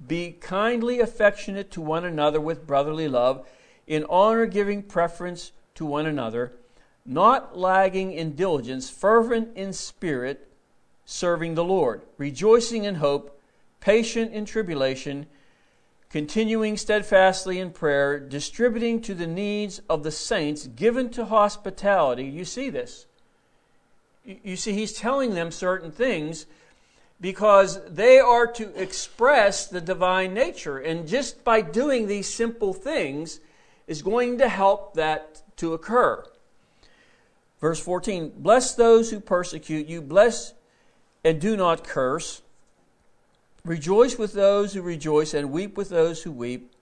be 0.05 0.33
kindly 0.33 0.99
affectionate 0.99 1.71
to 1.71 1.81
one 1.81 2.03
another 2.03 2.41
with 2.41 2.67
brotherly 2.67 3.07
love, 3.07 3.47
in 3.88 4.05
honor 4.09 4.45
giving 4.45 4.83
preference 4.83 5.53
to 5.75 5.86
one 5.86 6.05
another, 6.05 6.51
not 7.05 7.57
lagging 7.57 8.12
in 8.12 8.36
diligence, 8.36 8.89
fervent 8.89 9.55
in 9.55 9.71
spirit, 9.71 10.49
serving 11.05 11.55
the 11.55 11.63
Lord, 11.63 12.01
rejoicing 12.17 12.83
in 12.83 12.95
hope, 12.95 13.39
patient 13.79 14.33
in 14.33 14.43
tribulation, 14.43 15.25
continuing 16.13 16.78
steadfastly 16.78 17.60
in 17.60 17.71
prayer, 17.71 18.17
distributing 18.17 19.02
to 19.02 19.13
the 19.13 19.28
needs 19.28 19.82
of 19.89 20.04
the 20.04 20.12
saints, 20.12 20.67
given 20.67 21.10
to 21.10 21.26
hospitality. 21.26 22.23
You 22.23 22.45
see 22.45 22.69
this 22.69 23.08
you 24.23 24.56
see, 24.56 24.73
he's 24.73 24.93
telling 24.93 25.34
them 25.34 25.52
certain 25.52 25.91
things 25.91 26.45
because 27.19 27.84
they 27.89 28.19
are 28.19 28.47
to 28.47 28.82
express 28.82 29.67
the 29.67 29.82
divine 29.82 30.34
nature. 30.34 30.78
And 30.78 31.08
just 31.08 31.43
by 31.43 31.62
doing 31.62 32.08
these 32.08 32.34
simple 32.34 32.73
things 32.73 33.39
is 33.88 34.02
going 34.02 34.38
to 34.38 34.47
help 34.47 34.93
that 34.93 35.41
to 35.58 35.73
occur. 35.73 36.23
Verse 37.60 37.80
14 37.80 38.34
Bless 38.38 38.76
those 38.76 39.12
who 39.12 39.19
persecute 39.19 39.88
you, 39.88 40.02
bless 40.02 40.54
and 41.23 41.39
do 41.39 41.56
not 41.58 41.84
curse. 41.84 42.41
Rejoice 43.65 44.17
with 44.17 44.34
those 44.34 44.73
who 44.73 44.82
rejoice, 44.82 45.34
and 45.34 45.52
weep 45.52 45.78
with 45.78 45.88
those 45.88 46.23
who 46.23 46.32
weep. 46.32 46.73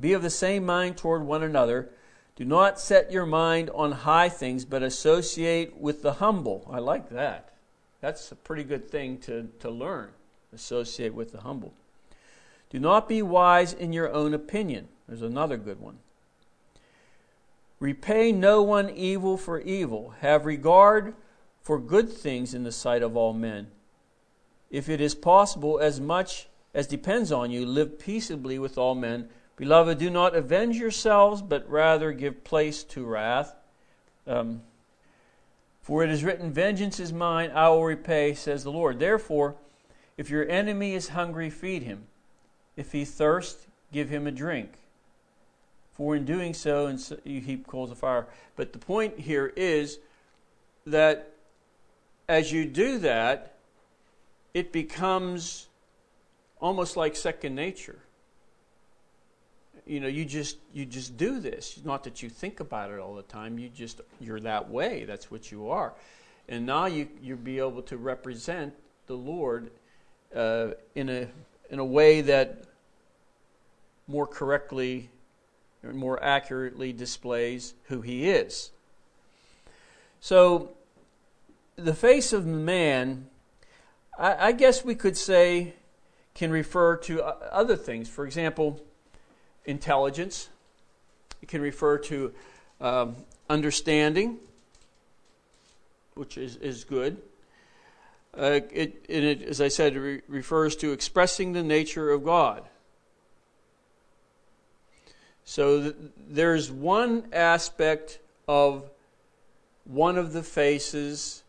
Be 0.00 0.14
of 0.14 0.22
the 0.22 0.30
same 0.30 0.64
mind 0.64 0.96
toward 0.96 1.24
one 1.24 1.42
another. 1.42 1.90
Do 2.36 2.46
not 2.46 2.80
set 2.80 3.12
your 3.12 3.26
mind 3.26 3.68
on 3.74 3.92
high 3.92 4.30
things, 4.30 4.64
but 4.64 4.82
associate 4.82 5.76
with 5.76 6.00
the 6.00 6.14
humble. 6.14 6.66
I 6.70 6.78
like 6.78 7.10
that. 7.10 7.52
That's 8.00 8.32
a 8.32 8.36
pretty 8.36 8.64
good 8.64 8.90
thing 8.90 9.18
to, 9.18 9.50
to 9.60 9.70
learn. 9.70 10.08
Associate 10.54 11.12
with 11.12 11.32
the 11.32 11.42
humble. 11.42 11.74
Do 12.70 12.78
not 12.80 13.08
be 13.08 13.20
wise 13.20 13.74
in 13.74 13.92
your 13.92 14.10
own 14.10 14.32
opinion. 14.32 14.88
There's 15.06 15.20
another 15.20 15.58
good 15.58 15.80
one. 15.80 15.98
Repay 17.78 18.32
no 18.32 18.62
one 18.62 18.88
evil 18.88 19.36
for 19.36 19.60
evil. 19.60 20.14
Have 20.20 20.46
regard 20.46 21.14
for 21.60 21.78
good 21.78 22.10
things 22.10 22.54
in 22.54 22.62
the 22.62 22.72
sight 22.72 23.02
of 23.02 23.16
all 23.18 23.34
men. 23.34 23.66
If 24.72 24.88
it 24.88 25.00
is 25.02 25.14
possible, 25.14 25.78
as 25.78 26.00
much 26.00 26.48
as 26.74 26.86
depends 26.86 27.30
on 27.30 27.50
you, 27.50 27.66
live 27.66 27.98
peaceably 27.98 28.58
with 28.58 28.78
all 28.78 28.94
men. 28.94 29.28
Beloved, 29.56 29.98
do 29.98 30.08
not 30.08 30.34
avenge 30.34 30.78
yourselves, 30.78 31.42
but 31.42 31.68
rather 31.68 32.10
give 32.10 32.42
place 32.42 32.82
to 32.84 33.04
wrath. 33.04 33.54
Um, 34.26 34.62
for 35.82 36.02
it 36.02 36.10
is 36.10 36.24
written, 36.24 36.50
Vengeance 36.50 36.98
is 36.98 37.12
mine, 37.12 37.50
I 37.54 37.68
will 37.68 37.84
repay, 37.84 38.32
says 38.34 38.64
the 38.64 38.72
Lord. 38.72 38.98
Therefore, 38.98 39.56
if 40.16 40.30
your 40.30 40.48
enemy 40.48 40.94
is 40.94 41.10
hungry, 41.10 41.50
feed 41.50 41.82
him. 41.82 42.06
If 42.74 42.92
he 42.92 43.04
thirst, 43.04 43.66
give 43.92 44.08
him 44.08 44.26
a 44.26 44.30
drink. 44.30 44.72
For 45.92 46.16
in 46.16 46.24
doing 46.24 46.54
so, 46.54 46.86
and 46.86 46.98
so 46.98 47.18
you 47.24 47.40
heap 47.40 47.66
coals 47.66 47.90
of 47.90 47.98
fire. 47.98 48.26
But 48.56 48.72
the 48.72 48.78
point 48.78 49.20
here 49.20 49.52
is 49.54 49.98
that 50.86 51.34
as 52.26 52.50
you 52.50 52.64
do 52.64 52.98
that, 53.00 53.51
it 54.54 54.72
becomes 54.72 55.68
almost 56.60 56.96
like 56.96 57.16
second 57.16 57.54
nature. 57.54 57.98
You 59.86 60.00
know 60.00 60.08
you 60.08 60.24
just 60.24 60.58
you 60.72 60.86
just 60.86 61.16
do 61.16 61.40
this. 61.40 61.80
Not 61.84 62.04
that 62.04 62.22
you 62.22 62.28
think 62.28 62.60
about 62.60 62.90
it 62.90 63.00
all 63.00 63.14
the 63.14 63.22
time. 63.22 63.58
You 63.58 63.68
just 63.68 64.00
you're 64.20 64.40
that 64.40 64.70
way. 64.70 65.04
That's 65.04 65.30
what 65.30 65.50
you 65.50 65.70
are. 65.70 65.92
And 66.48 66.66
now 66.66 66.86
you 66.86 67.08
you'll 67.20 67.38
be 67.38 67.58
able 67.58 67.82
to 67.82 67.96
represent 67.96 68.74
the 69.06 69.16
lord 69.16 69.70
uh, 70.34 70.68
in 70.94 71.08
a 71.08 71.26
in 71.70 71.78
a 71.78 71.84
way 71.84 72.20
that 72.20 72.64
more 74.06 74.26
correctly 74.26 75.10
or 75.82 75.92
more 75.92 76.22
accurately 76.22 76.92
displays 76.92 77.74
who 77.84 78.02
he 78.02 78.28
is. 78.28 78.70
So 80.20 80.70
the 81.74 81.94
face 81.94 82.32
of 82.32 82.46
man 82.46 83.26
I, 84.22 84.48
I 84.48 84.52
guess 84.52 84.84
we 84.84 84.94
could 84.94 85.16
say 85.16 85.74
can 86.34 86.50
refer 86.50 86.96
to 86.96 87.22
other 87.22 87.76
things 87.76 88.08
for 88.08 88.24
example 88.24 88.80
intelligence. 89.64 90.48
It 91.42 91.48
can 91.48 91.60
refer 91.60 91.98
to 91.98 92.32
um, 92.80 93.16
understanding, 93.50 94.38
which 96.14 96.38
is, 96.38 96.56
is 96.56 96.84
good. 96.84 97.20
Uh, 98.36 98.60
it, 98.72 99.04
it, 99.08 99.42
as 99.42 99.60
I 99.60 99.68
said, 99.68 99.96
re- 99.96 100.22
refers 100.28 100.76
to 100.76 100.92
expressing 100.92 101.52
the 101.52 101.62
nature 101.62 102.10
of 102.10 102.24
God. 102.24 102.62
So 105.44 105.82
th- 105.82 105.96
there's 106.16 106.70
one 106.70 107.24
aspect 107.32 108.20
of 108.46 108.88
one 109.84 110.16
of 110.16 110.32
the 110.32 110.42
faces 110.42 111.42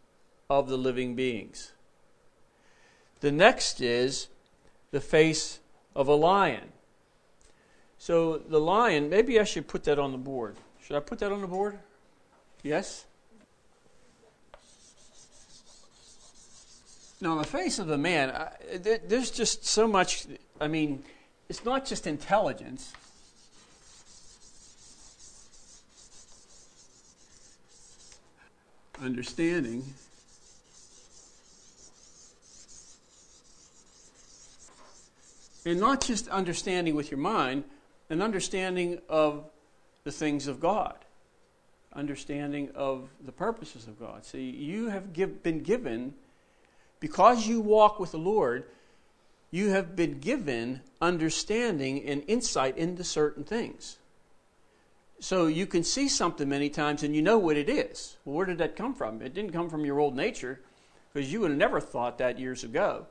of 0.50 0.68
the 0.68 0.78
living 0.78 1.16
beings. 1.16 1.73
The 3.24 3.32
next 3.32 3.80
is 3.80 4.28
the 4.92 5.00
face 5.00 5.62
of 5.96 6.10
a 6.10 6.14
lion. 6.14 6.74
So 7.98 8.38
the 8.38 8.60
lion, 8.60 9.10
maybe 9.10 9.40
I 9.40 9.46
should 9.46 9.66
put 9.66 9.86
that 9.86 9.98
on 9.98 10.12
the 10.12 10.18
board. 10.18 10.58
Should 10.86 10.98
I 10.98 11.00
put 11.00 11.20
that 11.20 11.32
on 11.32 11.40
the 11.40 11.48
board? 11.48 11.80
Yes? 12.64 13.06
Now, 17.22 17.38
the 17.38 17.46
face 17.46 17.80
of 17.80 17.88
the 17.88 17.98
man, 17.98 18.30
I, 18.30 18.78
there, 18.80 18.98
there's 18.98 19.32
just 19.32 19.66
so 19.66 19.88
much. 19.88 20.26
I 20.60 20.68
mean, 20.68 21.06
it's 21.48 21.64
not 21.64 21.86
just 21.86 22.06
intelligence. 22.06 22.92
Understanding. 29.02 29.94
And 35.66 35.80
not 35.80 36.02
just 36.02 36.28
understanding 36.28 36.96
with 36.96 37.10
your 37.10 37.20
mind, 37.20 37.64
an 38.10 38.22
understanding 38.22 39.00
of 39.08 39.46
the 40.04 40.12
things 40.12 40.48
of 40.48 40.60
God. 40.60 40.96
understanding 41.96 42.70
of 42.76 43.10
the 43.24 43.32
purposes 43.32 43.88
of 43.88 44.00
God. 44.00 44.26
See, 44.26 44.50
you 44.50 44.90
have 44.90 45.14
give, 45.14 45.44
been 45.44 45.62
given, 45.62 46.14
because 47.00 47.48
you 47.48 47.60
walk 47.62 48.00
with 48.00 48.12
the 48.12 48.18
Lord, 48.18 48.66
you 49.52 49.70
have 49.70 49.96
been 49.96 50.20
given 50.20 50.82
understanding 51.02 52.04
and 52.04 52.24
insight 52.28 52.78
into 52.78 53.04
certain 53.04 53.44
things. 53.44 53.98
So 55.20 55.48
you 55.48 55.68
can 55.68 55.84
see 55.84 56.10
something 56.10 56.50
many 56.50 56.70
times 56.70 57.04
and 57.04 57.16
you 57.16 57.22
know 57.22 57.38
what 57.38 57.56
it 57.56 57.70
is. 57.70 58.18
Well, 58.26 58.36
where 58.36 58.46
did 58.46 58.58
that 58.58 58.76
come 58.76 58.94
from? 58.94 59.22
It 59.22 59.34
didn't 59.34 59.54
come 59.54 59.70
from 59.70 59.86
your 59.86 60.00
old 60.00 60.16
nature 60.16 60.60
because 61.14 61.32
you 61.32 61.40
would 61.42 61.52
have 61.52 61.58
never 61.58 61.80
thought 61.80 62.18
that 62.18 62.40
years 62.40 62.64
ago. 62.64 63.06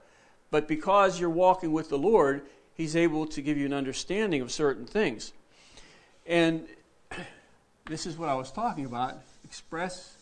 But 0.52 0.68
because 0.68 1.18
you're 1.18 1.30
walking 1.30 1.72
with 1.72 1.88
the 1.88 1.98
Lord, 1.98 2.42
He's 2.74 2.94
able 2.94 3.26
to 3.26 3.40
give 3.40 3.56
you 3.56 3.66
an 3.66 3.72
understanding 3.72 4.42
of 4.42 4.52
certain 4.52 4.86
things. 4.86 5.32
And 6.26 6.66
this 7.86 8.06
is 8.06 8.16
what 8.16 8.28
I 8.28 8.34
was 8.34 8.52
talking 8.52 8.84
about. 8.84 9.14
Express, 9.44 10.14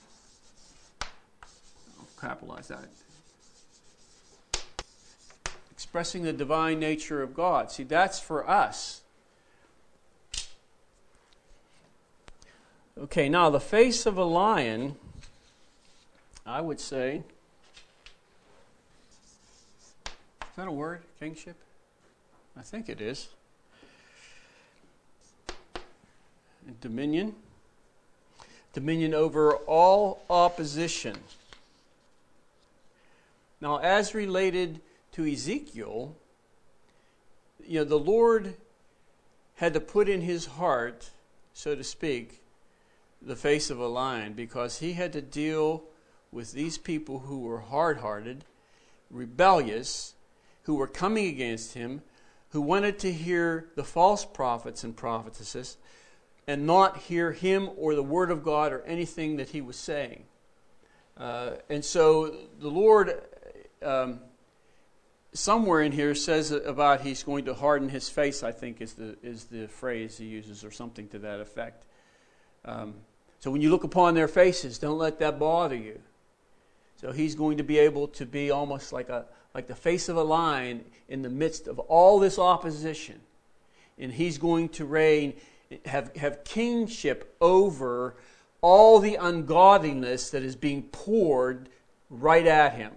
I'll 1.03 2.09
capitalize 2.21 2.69
that. 2.69 2.88
Expressing 5.73 6.23
the 6.23 6.33
divine 6.33 6.79
nature 6.79 7.23
of 7.23 7.35
God. 7.35 7.73
See, 7.73 7.83
that's 7.83 8.21
for 8.21 8.49
us. 8.49 9.03
Okay, 12.97 13.29
now 13.29 13.51
the 13.51 13.59
face 13.59 14.07
of 14.07 14.16
a 14.16 14.25
lion, 14.25 14.95
I 16.47 16.61
would 16.61 16.79
say. 16.79 17.25
Is 20.50 20.50
that 20.61 20.68
a 20.68 20.73
word? 20.73 21.01
Kingship? 21.18 21.57
I 22.55 22.61
think 22.61 22.90
it 22.90 23.01
is. 23.01 23.31
Dominion. 26.83 27.35
Dominion 28.75 29.14
over 29.14 29.55
all 29.55 30.23
opposition. 30.29 31.16
Now, 33.62 33.79
as 33.79 34.14
related 34.14 34.83
to 35.12 35.27
Ezekiel, 35.27 36.14
you 37.66 37.79
know, 37.79 37.85
the 37.85 37.99
Lord 37.99 38.55
had 39.55 39.73
to 39.73 39.81
put 39.81 40.11
in 40.11 40.20
his 40.20 40.44
heart, 40.44 41.09
so 41.55 41.75
to 41.75 41.83
speak, 41.83 42.42
the 43.23 43.35
face 43.35 43.70
of 43.70 43.79
a 43.79 43.87
lion 43.87 44.35
because 44.35 44.81
he 44.81 44.92
had 44.92 45.14
to 45.14 45.23
deal 45.23 45.85
with 46.31 46.53
these 46.53 46.77
people 46.77 47.20
who 47.20 47.38
were 47.40 47.61
hard 47.61 48.01
hearted, 48.01 48.44
rebellious, 49.11 50.12
who 50.70 50.76
were 50.76 50.87
coming 50.87 51.26
against 51.26 51.74
him, 51.74 52.00
who 52.50 52.61
wanted 52.61 52.96
to 52.96 53.12
hear 53.12 53.66
the 53.74 53.83
false 53.83 54.24
prophets 54.24 54.85
and 54.85 54.96
prophetesses 54.96 55.76
and 56.46 56.64
not 56.64 56.96
hear 56.96 57.33
him 57.33 57.68
or 57.76 57.96
the 57.96 58.04
word 58.04 58.30
of 58.30 58.44
God 58.44 58.72
or 58.72 58.80
anything 58.83 59.38
that 59.38 59.48
he 59.48 59.61
was 59.61 59.74
saying. 59.74 60.22
Uh, 61.16 61.54
and 61.68 61.85
so 61.85 62.37
the 62.61 62.68
Lord, 62.68 63.20
um, 63.83 64.20
somewhere 65.33 65.83
in 65.83 65.90
here, 65.90 66.14
says 66.14 66.52
about 66.52 67.00
he's 67.00 67.24
going 67.24 67.46
to 67.46 67.54
harden 67.54 67.88
his 67.88 68.09
face, 68.09 68.44
I 68.44 68.52
think 68.52 68.80
is 68.80 68.92
the, 68.92 69.16
is 69.24 69.46
the 69.46 69.66
phrase 69.66 70.18
he 70.18 70.26
uses, 70.26 70.62
or 70.62 70.70
something 70.70 71.09
to 71.09 71.18
that 71.18 71.40
effect. 71.40 71.83
Um, 72.64 72.94
so 73.40 73.50
when 73.50 73.61
you 73.61 73.70
look 73.70 73.83
upon 73.83 74.14
their 74.14 74.28
faces, 74.28 74.78
don't 74.78 74.98
let 74.98 75.18
that 75.18 75.37
bother 75.37 75.74
you. 75.74 76.00
So 76.94 77.11
he's 77.11 77.35
going 77.35 77.56
to 77.56 77.64
be 77.64 77.80
able 77.80 78.06
to 78.06 78.24
be 78.24 78.52
almost 78.52 78.92
like 78.92 79.09
a 79.09 79.26
like 79.55 79.67
the 79.67 79.75
face 79.75 80.09
of 80.09 80.17
a 80.17 80.23
lion 80.23 80.85
in 81.09 81.23
the 81.23 81.29
midst 81.29 81.67
of 81.67 81.79
all 81.79 82.19
this 82.19 82.39
opposition. 82.39 83.21
And 83.99 84.13
he's 84.13 84.39
going 84.39 84.71
to 84.71 84.85
reign, 84.85 85.35
have, 85.85 86.15
have 86.17 86.45
kingship 86.45 87.37
over 87.41 88.15
all 88.61 88.99
the 88.99 89.17
ungodliness 89.17 90.31
that 90.31 90.43
is 90.43 90.57
being 90.57 90.85
poured 90.85 91.69
right 92.09 92.47
at 92.47 92.75
him. 92.75 92.93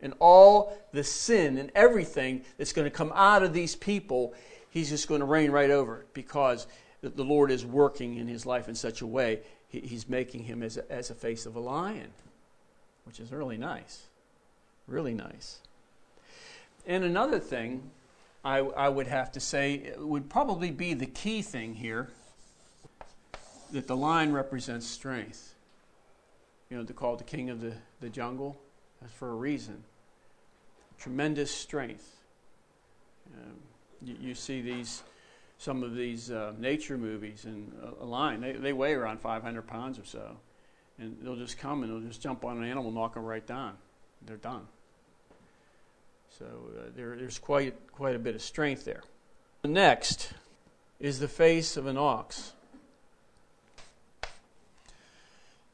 And 0.00 0.14
all 0.18 0.78
the 0.92 1.02
sin 1.02 1.58
and 1.58 1.72
everything 1.74 2.44
that's 2.58 2.72
going 2.72 2.84
to 2.84 2.90
come 2.90 3.12
out 3.14 3.42
of 3.42 3.52
these 3.52 3.74
people, 3.74 4.34
he's 4.70 4.90
just 4.90 5.08
going 5.08 5.20
to 5.20 5.26
reign 5.26 5.50
right 5.50 5.70
over 5.70 6.02
it 6.02 6.14
because 6.14 6.66
the 7.00 7.24
Lord 7.24 7.50
is 7.50 7.64
working 7.64 8.16
in 8.16 8.28
his 8.28 8.46
life 8.46 8.68
in 8.68 8.74
such 8.74 9.00
a 9.00 9.06
way, 9.06 9.40
he's 9.68 10.08
making 10.08 10.44
him 10.44 10.62
as 10.62 10.76
a, 10.76 10.90
as 10.92 11.10
a 11.10 11.14
face 11.14 11.46
of 11.46 11.56
a 11.56 11.60
lion, 11.60 12.10
which 13.04 13.20
is 13.20 13.32
really 13.32 13.58
nice. 13.58 14.02
Really 14.86 15.14
nice. 15.14 15.58
And 16.86 17.04
another 17.04 17.40
thing 17.40 17.90
I, 18.44 18.58
I 18.58 18.88
would 18.88 19.08
have 19.08 19.32
to 19.32 19.40
say 19.40 19.92
would 19.98 20.30
probably 20.30 20.70
be 20.70 20.94
the 20.94 21.06
key 21.06 21.42
thing 21.42 21.74
here 21.74 22.10
that 23.72 23.88
the 23.88 23.96
lion 23.96 24.32
represents 24.32 24.86
strength. 24.86 25.54
You 26.70 26.76
know, 26.76 26.84
they're 26.84 26.94
called 26.94 27.18
the 27.18 27.24
king 27.24 27.50
of 27.50 27.60
the, 27.60 27.72
the 28.00 28.08
jungle. 28.08 28.56
That's 29.00 29.12
for 29.12 29.30
a 29.30 29.34
reason. 29.34 29.82
Tremendous 30.98 31.50
strength. 31.50 32.16
Um, 33.34 33.56
you, 34.02 34.16
you, 34.20 34.34
see 34.34 34.60
these, 34.60 35.02
some 35.58 35.82
of 35.82 35.96
these 35.96 36.30
uh, 36.30 36.52
nature 36.56 36.96
movies, 36.96 37.44
and 37.44 37.72
a, 37.82 38.04
a 38.04 38.06
lion, 38.06 38.40
they, 38.40 38.52
they 38.52 38.72
weigh 38.72 38.94
around 38.94 39.20
500 39.20 39.66
pounds 39.66 39.98
or 39.98 40.04
so. 40.04 40.36
And 40.98 41.16
they'll 41.20 41.36
just 41.36 41.58
come 41.58 41.82
and 41.82 41.92
they'll 41.92 42.08
just 42.08 42.22
jump 42.22 42.44
on 42.44 42.58
an 42.58 42.64
animal, 42.64 42.92
knock 42.92 43.14
them 43.14 43.24
right 43.24 43.46
down. 43.46 43.76
They're 44.24 44.36
done. 44.36 44.66
So 46.38 46.44
uh, 46.44 46.82
there, 46.94 47.16
there's 47.16 47.38
quite, 47.38 47.74
quite 47.92 48.14
a 48.14 48.18
bit 48.18 48.34
of 48.34 48.42
strength 48.42 48.84
there. 48.84 49.02
Next 49.64 50.34
is 51.00 51.18
the 51.18 51.28
face 51.28 51.78
of 51.78 51.86
an 51.86 51.96
ox. 51.96 52.52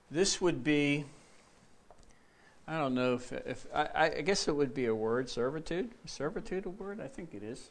This 0.09 0.41
would 0.41 0.63
be, 0.63 1.05
I 2.69 2.79
don't 2.79 2.95
know 2.95 3.15
if, 3.15 3.33
if 3.33 3.67
I, 3.75 4.13
I 4.17 4.21
guess 4.21 4.47
it 4.47 4.55
would 4.55 4.73
be 4.73 4.87
a 4.87 4.95
word, 4.95 5.29
servitude. 5.29 5.91
Is 6.05 6.13
servitude 6.13 6.67
a 6.67 6.71
word? 6.71 7.01
I 7.01 7.09
think 7.09 7.35
it 7.35 7.43
is. 7.43 7.71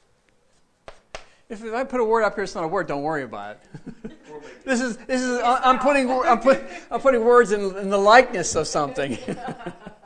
If, 1.47 1.63
if 1.63 1.73
I 1.73 1.85
put 1.85 2.01
a 2.01 2.03
word 2.03 2.23
up 2.23 2.35
here, 2.35 2.43
it's 2.43 2.55
not 2.55 2.65
a 2.65 2.67
word. 2.67 2.87
Don't 2.87 3.03
worry 3.03 3.23
about 3.23 3.57
it. 4.03 4.11
this 4.65 4.81
is 4.81 4.97
this 4.97 5.21
is. 5.21 5.39
I'm 5.43 5.79
putting 5.79 6.09
I'm, 6.09 6.39
put, 6.39 6.63
I'm 6.89 6.99
putting 6.99 7.23
words 7.23 7.51
in, 7.51 7.77
in 7.77 7.89
the 7.89 7.97
likeness 7.97 8.55
of 8.55 8.67
something. 8.67 9.17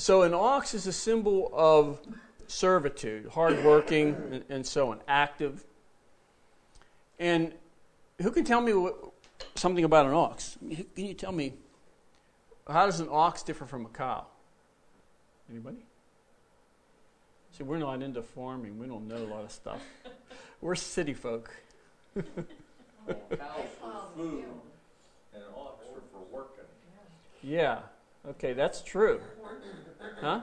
So 0.00 0.22
an 0.22 0.32
ox 0.32 0.72
is 0.72 0.86
a 0.86 0.94
symbol 0.94 1.50
of 1.52 2.00
servitude, 2.46 3.26
hardworking, 3.26 4.16
and, 4.32 4.44
and 4.48 4.66
so 4.66 4.92
on, 4.92 5.00
active. 5.06 5.62
And 7.18 7.52
who 8.22 8.30
can 8.30 8.44
tell 8.44 8.62
me 8.62 8.72
what, 8.72 8.96
something 9.56 9.84
about 9.84 10.06
an 10.06 10.14
ox? 10.14 10.56
Can 10.94 11.04
you 11.04 11.12
tell 11.12 11.32
me 11.32 11.52
how 12.66 12.86
does 12.86 13.00
an 13.00 13.08
ox 13.10 13.42
differ 13.42 13.66
from 13.66 13.84
a 13.84 13.90
cow? 13.90 14.24
Anybody? 15.50 15.84
See, 17.52 17.64
we're 17.64 17.76
not 17.76 18.00
into 18.00 18.22
farming. 18.22 18.78
We 18.78 18.86
don't 18.86 19.06
know 19.06 19.18
a 19.18 19.28
lot 19.28 19.44
of 19.44 19.52
stuff. 19.52 19.82
We're 20.62 20.76
city 20.76 21.12
folk. 21.12 21.50
well, 22.14 22.24
cows 23.36 23.66
for 23.78 23.86
um, 23.86 24.02
food 24.16 24.44
and 25.34 25.42
ox 25.54 25.84
are 25.84 26.00
for 26.10 26.24
working. 26.30 26.64
Yeah. 27.42 27.80
Okay, 28.28 28.52
that's 28.52 28.82
true. 28.82 29.20
Huh? 30.20 30.42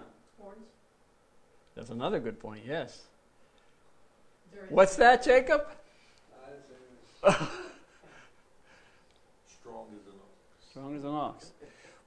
That's 1.75 1.89
another 1.89 2.19
good 2.19 2.39
point, 2.39 2.63
yes. 2.67 3.03
What's 4.69 4.95
that, 4.95 5.23
Jacob? 5.23 5.67
Strong 7.21 7.35
as 9.93 10.05
an 10.05 10.13
ox. 10.13 10.69
Strong 10.69 10.95
as 10.95 11.03
an 11.03 11.09
ox. 11.09 11.51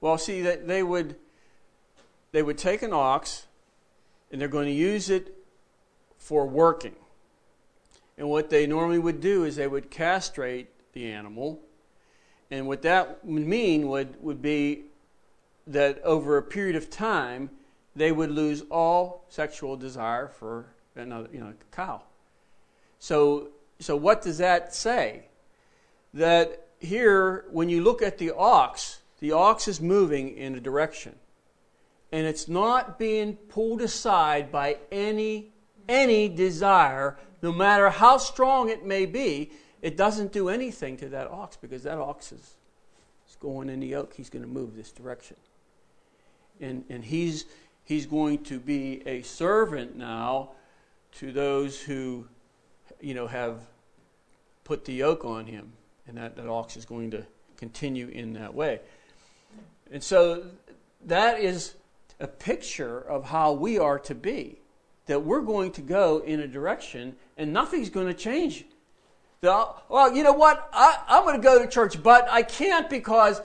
Well, 0.01 0.17
see, 0.17 0.41
they 0.41 0.83
would 0.83 1.15
they 2.31 2.41
would 2.41 2.57
take 2.57 2.81
an 2.81 2.93
ox 2.93 3.45
and 4.31 4.39
they're 4.39 4.47
going 4.47 4.67
to 4.67 4.73
use 4.73 5.09
it 5.09 5.35
for 6.17 6.45
working. 6.45 6.95
And 8.17 8.29
what 8.29 8.49
they 8.49 8.67
normally 8.67 8.99
would 8.99 9.19
do 9.19 9.43
is 9.43 9.55
they 9.55 9.67
would 9.67 9.89
castrate 9.89 10.69
the 10.93 11.11
animal. 11.11 11.59
And 12.49 12.67
what 12.67 12.81
that 12.83 13.23
would 13.25 13.45
mean 13.45 13.87
would, 13.89 14.21
would 14.21 14.41
be 14.41 14.83
that 15.67 16.01
over 16.03 16.37
a 16.37 16.43
period 16.43 16.75
of 16.75 16.89
time, 16.89 17.49
they 17.95 18.11
would 18.11 18.31
lose 18.31 18.63
all 18.69 19.25
sexual 19.29 19.75
desire 19.75 20.27
for 20.27 20.65
another, 20.95 21.29
you 21.31 21.39
know, 21.39 21.53
cow. 21.71 22.01
So, 22.99 23.49
so 23.79 23.95
what 23.95 24.21
does 24.21 24.37
that 24.37 24.73
say? 24.73 25.25
That 26.13 26.67
here, 26.79 27.45
when 27.51 27.69
you 27.69 27.83
look 27.83 28.01
at 28.01 28.17
the 28.17 28.31
ox, 28.31 29.01
the 29.19 29.31
ox 29.31 29.67
is 29.67 29.79
moving 29.81 30.35
in 30.35 30.55
a 30.55 30.59
direction, 30.59 31.15
and 32.11 32.25
it's 32.25 32.47
not 32.47 32.97
being 32.99 33.35
pulled 33.35 33.81
aside 33.81 34.51
by 34.51 34.77
any 34.91 35.47
any 35.89 36.29
desire, 36.29 37.17
no 37.41 37.51
matter 37.51 37.89
how 37.89 38.17
strong 38.17 38.69
it 38.69 38.85
may 38.85 39.05
be. 39.05 39.51
It 39.81 39.97
doesn't 39.97 40.31
do 40.31 40.47
anything 40.47 40.95
to 40.97 41.09
that 41.09 41.27
ox 41.27 41.57
because 41.57 41.83
that 41.83 41.97
ox 41.97 42.31
is, 42.31 42.55
is 43.27 43.35
going 43.39 43.67
in 43.67 43.79
the 43.79 43.87
yoke. 43.87 44.13
He's 44.13 44.29
going 44.29 44.43
to 44.43 44.47
move 44.47 44.75
this 44.75 44.91
direction 44.91 45.35
and, 46.59 46.83
and 46.89 47.03
he's, 47.03 47.45
he's 47.83 48.05
going 48.05 48.43
to 48.45 48.59
be 48.59 49.01
a 49.07 49.21
servant 49.21 49.95
now 49.95 50.51
to 51.13 51.31
those 51.31 51.79
who, 51.81 52.25
you 52.99 53.13
know, 53.13 53.27
have 53.27 53.59
put 54.63 54.85
the 54.85 54.93
yoke 54.93 55.25
on 55.25 55.45
him. 55.45 55.73
And 56.07 56.17
that, 56.17 56.35
that 56.35 56.47
ox 56.47 56.75
is 56.77 56.85
going 56.85 57.11
to 57.11 57.25
continue 57.57 58.07
in 58.07 58.33
that 58.33 58.53
way. 58.53 58.79
And 59.91 60.03
so 60.03 60.45
that 61.05 61.39
is 61.39 61.75
a 62.19 62.27
picture 62.27 62.99
of 62.99 63.25
how 63.25 63.53
we 63.53 63.77
are 63.79 63.99
to 63.99 64.15
be. 64.15 64.59
That 65.07 65.23
we're 65.23 65.41
going 65.41 65.71
to 65.73 65.81
go 65.81 66.19
in 66.19 66.39
a 66.39 66.47
direction 66.47 67.15
and 67.37 67.51
nothing's 67.51 67.89
going 67.89 68.07
to 68.07 68.13
change. 68.13 68.65
The, 69.41 69.67
well, 69.89 70.15
you 70.15 70.23
know 70.23 70.33
what? 70.33 70.69
I, 70.71 70.99
I'm 71.07 71.23
going 71.23 71.35
to 71.35 71.43
go 71.43 71.59
to 71.59 71.67
church, 71.67 72.01
but 72.01 72.27
I 72.29 72.43
can't 72.43 72.89
because 72.89 73.41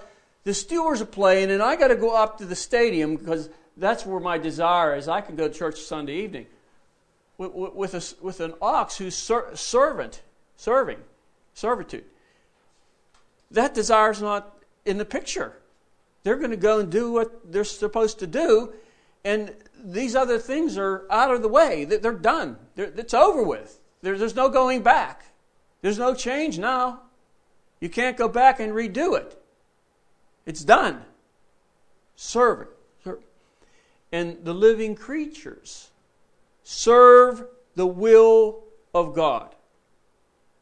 the 0.47 0.53
Steelers 0.53 1.01
are 1.01 1.07
playing 1.07 1.51
and 1.51 1.61
I 1.61 1.75
got 1.75 1.89
to 1.89 1.97
go 1.97 2.15
up 2.15 2.39
to 2.39 2.45
the 2.45 2.55
stadium 2.55 3.17
because 3.17 3.51
that's 3.77 4.07
where 4.07 4.21
my 4.21 4.39
desire 4.39 4.95
is. 4.95 5.09
I 5.09 5.21
can 5.21 5.35
go 5.35 5.49
to 5.49 5.53
church 5.53 5.81
Sunday 5.81 6.23
evening. 6.23 6.47
With, 7.37 7.53
with, 7.53 7.95
a, 7.95 8.25
with 8.25 8.39
an 8.39 8.55
ox 8.63 8.97
who's 8.97 9.17
ser- 9.17 9.51
servant, 9.57 10.23
serving, 10.57 10.99
servitude. 11.53 12.05
That 13.51 13.75
desire 13.75 14.13
is 14.13 14.23
not 14.23 14.57
in 14.85 14.99
the 14.99 15.05
picture. 15.05 15.59
They're 16.23 16.37
going 16.37 16.53
to 16.53 16.57
go 16.57 16.79
and 16.79 16.93
do 16.93 17.11
what 17.11 17.53
they're 17.53 17.65
supposed 17.65 18.21
to 18.21 18.29
do, 18.29 18.73
and 19.25 19.53
these 19.85 20.15
other 20.15 20.39
things 20.39 20.79
are 20.79 21.07
out 21.11 21.35
of 21.35 21.43
the 21.43 21.49
way. 21.49 21.85
They're 21.85 22.13
done. 22.13 22.57
It's 22.77 23.15
over 23.15 23.43
with. 23.43 23.81
there's 24.01 24.37
no 24.37 24.49
going 24.49 24.83
back. 24.83 25.25
There's 25.83 25.99
no 25.99 26.15
change 26.15 26.57
now. 26.57 27.01
You 27.81 27.89
can't 27.89 28.17
go 28.17 28.29
back 28.29 28.61
and 28.61 28.73
redo 28.73 29.19
it. 29.19 29.43
It's 30.47 30.65
done. 30.65 31.03
Serving. 32.15 32.69
And 34.13 34.39
the 34.45 34.55
living 34.55 34.95
creatures 34.95 35.91
serve 36.63 37.45
the 37.75 37.87
will 37.87 38.63
of 38.95 39.15
God. 39.15 39.55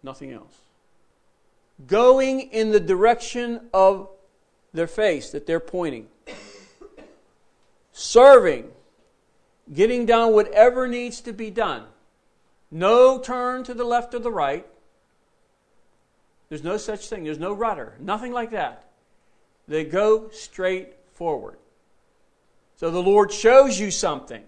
Nothing 0.03 0.33
else. 0.33 0.57
Going 1.87 2.41
in 2.41 2.73
the 2.73 2.81
direction 2.81 3.69
of 3.73 4.09
their 4.73 4.87
face 4.87 5.31
that 5.31 5.47
they're 5.47 5.61
pointing. 5.61 6.09
Serving. 7.93 8.71
Getting 9.73 10.07
done 10.07 10.33
whatever 10.33 10.89
needs 10.89 11.21
to 11.21 11.33
be 11.33 11.51
done. 11.51 11.85
No 12.71 13.19
turn 13.19 13.63
to 13.65 13.75
the 13.75 13.85
left 13.85 14.15
or 14.15 14.19
the 14.19 14.33
right. 14.33 14.67
There's 16.49 16.65
no 16.65 16.77
such 16.77 17.09
thing. 17.09 17.25
There's 17.25 17.39
no 17.39 17.53
rudder. 17.53 17.95
Nothing 18.01 18.33
like 18.33 18.51
that. 18.51 18.89
They 19.67 19.85
go 19.85 20.29
straight 20.31 20.95
forward. 21.13 21.57
So 22.77 22.91
the 22.91 23.03
Lord 23.03 23.33
shows 23.33 23.79
you 23.79 23.91
something, 23.91 24.43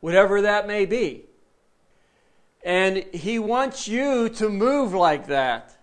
whatever 0.00 0.42
that 0.42 0.66
may 0.66 0.86
be. 0.86 1.24
And 2.64 2.98
He 3.12 3.38
wants 3.38 3.86
you 3.86 4.28
to 4.30 4.48
move 4.48 4.92
like 4.92 5.26
that. 5.28 5.76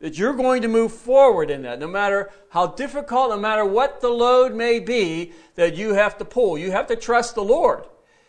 That 0.00 0.18
you're 0.18 0.34
going 0.34 0.62
to 0.62 0.68
move 0.68 0.92
forward 0.92 1.50
in 1.50 1.62
that, 1.62 1.78
no 1.78 1.88
matter 1.88 2.30
how 2.50 2.66
difficult, 2.66 3.30
no 3.30 3.38
matter 3.38 3.64
what 3.64 4.02
the 4.02 4.10
load 4.10 4.54
may 4.54 4.78
be 4.78 5.32
that 5.54 5.74
you 5.74 5.94
have 5.94 6.18
to 6.18 6.24
pull. 6.24 6.58
You 6.58 6.70
have 6.70 6.86
to 6.88 6.96
trust 6.96 7.34
the 7.34 7.42
Lord. 7.42 7.84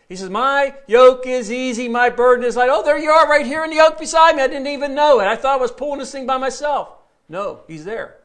He 0.08 0.16
says, 0.16 0.30
My 0.30 0.74
yoke 0.86 1.26
is 1.26 1.52
easy, 1.52 1.86
my 1.86 2.08
burden 2.08 2.44
is 2.44 2.56
light. 2.56 2.70
Oh, 2.72 2.82
there 2.82 2.98
you 2.98 3.10
are 3.10 3.28
right 3.28 3.44
here 3.44 3.64
in 3.64 3.70
the 3.70 3.76
yoke 3.76 3.98
beside 3.98 4.36
me. 4.36 4.42
I 4.42 4.48
didn't 4.48 4.66
even 4.66 4.94
know 4.94 5.20
it. 5.20 5.26
I 5.26 5.36
thought 5.36 5.58
I 5.58 5.62
was 5.62 5.70
pulling 5.70 5.98
this 5.98 6.10
thing 6.10 6.26
by 6.26 6.38
myself. 6.38 6.88
No, 7.28 7.60
He's 7.68 7.84
there. 7.84 8.17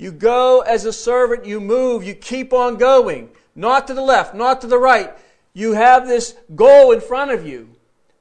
You 0.00 0.12
go 0.12 0.62
as 0.62 0.86
a 0.86 0.94
servant, 0.94 1.44
you 1.44 1.60
move, 1.60 2.04
you 2.04 2.14
keep 2.14 2.54
on 2.54 2.78
going. 2.78 3.28
Not 3.54 3.86
to 3.88 3.92
the 3.92 4.00
left, 4.00 4.34
not 4.34 4.62
to 4.62 4.66
the 4.66 4.78
right. 4.78 5.12
You 5.52 5.74
have 5.74 6.08
this 6.08 6.34
goal 6.54 6.92
in 6.92 7.02
front 7.02 7.32
of 7.32 7.46
you. 7.46 7.68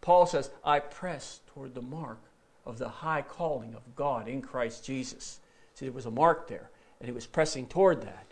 Paul 0.02 0.26
says, 0.26 0.52
I 0.62 0.80
press 0.80 1.40
toward 1.54 1.76
the 1.76 1.82
mark 1.82 2.20
of 2.66 2.80
the 2.80 2.90
high 2.90 3.22
calling 3.22 3.76
of 3.76 3.96
God 3.96 4.28
in 4.28 4.42
Christ 4.42 4.84
Jesus. 4.84 5.40
See, 5.74 5.86
there 5.86 5.94
was 5.94 6.06
a 6.06 6.12
mark 6.12 6.50
there, 6.50 6.70
and 7.00 7.08
he 7.08 7.14
was 7.14 7.26
pressing 7.26 7.66
toward 7.66 8.02
that. 8.02 8.26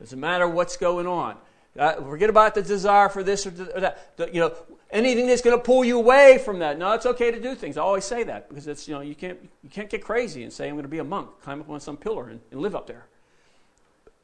It 0.00 0.02
doesn't 0.02 0.18
matter 0.18 0.48
what's 0.48 0.76
going 0.76 1.06
on. 1.06 1.36
Uh, 1.78 2.02
forget 2.02 2.30
about 2.30 2.56
the 2.56 2.62
desire 2.62 3.08
for 3.08 3.22
this 3.22 3.46
or, 3.46 3.50
that. 3.50 4.12
You 4.34 4.40
know, 4.40 4.54
anything 4.90 5.26
that's 5.26 5.42
going 5.42 5.56
to 5.56 5.62
pull 5.62 5.84
you 5.84 5.98
away 5.98 6.38
from 6.38 6.60
that. 6.60 6.78
No, 6.78 6.92
it's 6.92 7.06
okay 7.06 7.30
to 7.30 7.40
do 7.40 7.54
things. 7.54 7.76
I 7.76 7.82
always 7.82 8.04
say 8.04 8.24
that 8.24 8.48
because 8.48 8.66
it's 8.66 8.88
you 8.88 8.94
know 8.94 9.00
you 9.00 9.14
can't 9.14 9.38
you 9.62 9.70
can't 9.70 9.90
get 9.90 10.04
crazy 10.04 10.42
and 10.42 10.52
say 10.52 10.68
I'm 10.68 10.74
going 10.74 10.82
to 10.82 10.88
be 10.88 10.98
a 10.98 11.04
monk, 11.04 11.30
climb 11.42 11.60
up 11.60 11.70
on 11.70 11.80
some 11.80 11.96
pillar 11.96 12.28
and, 12.28 12.40
and 12.50 12.60
live 12.60 12.74
up 12.74 12.86
there. 12.86 13.06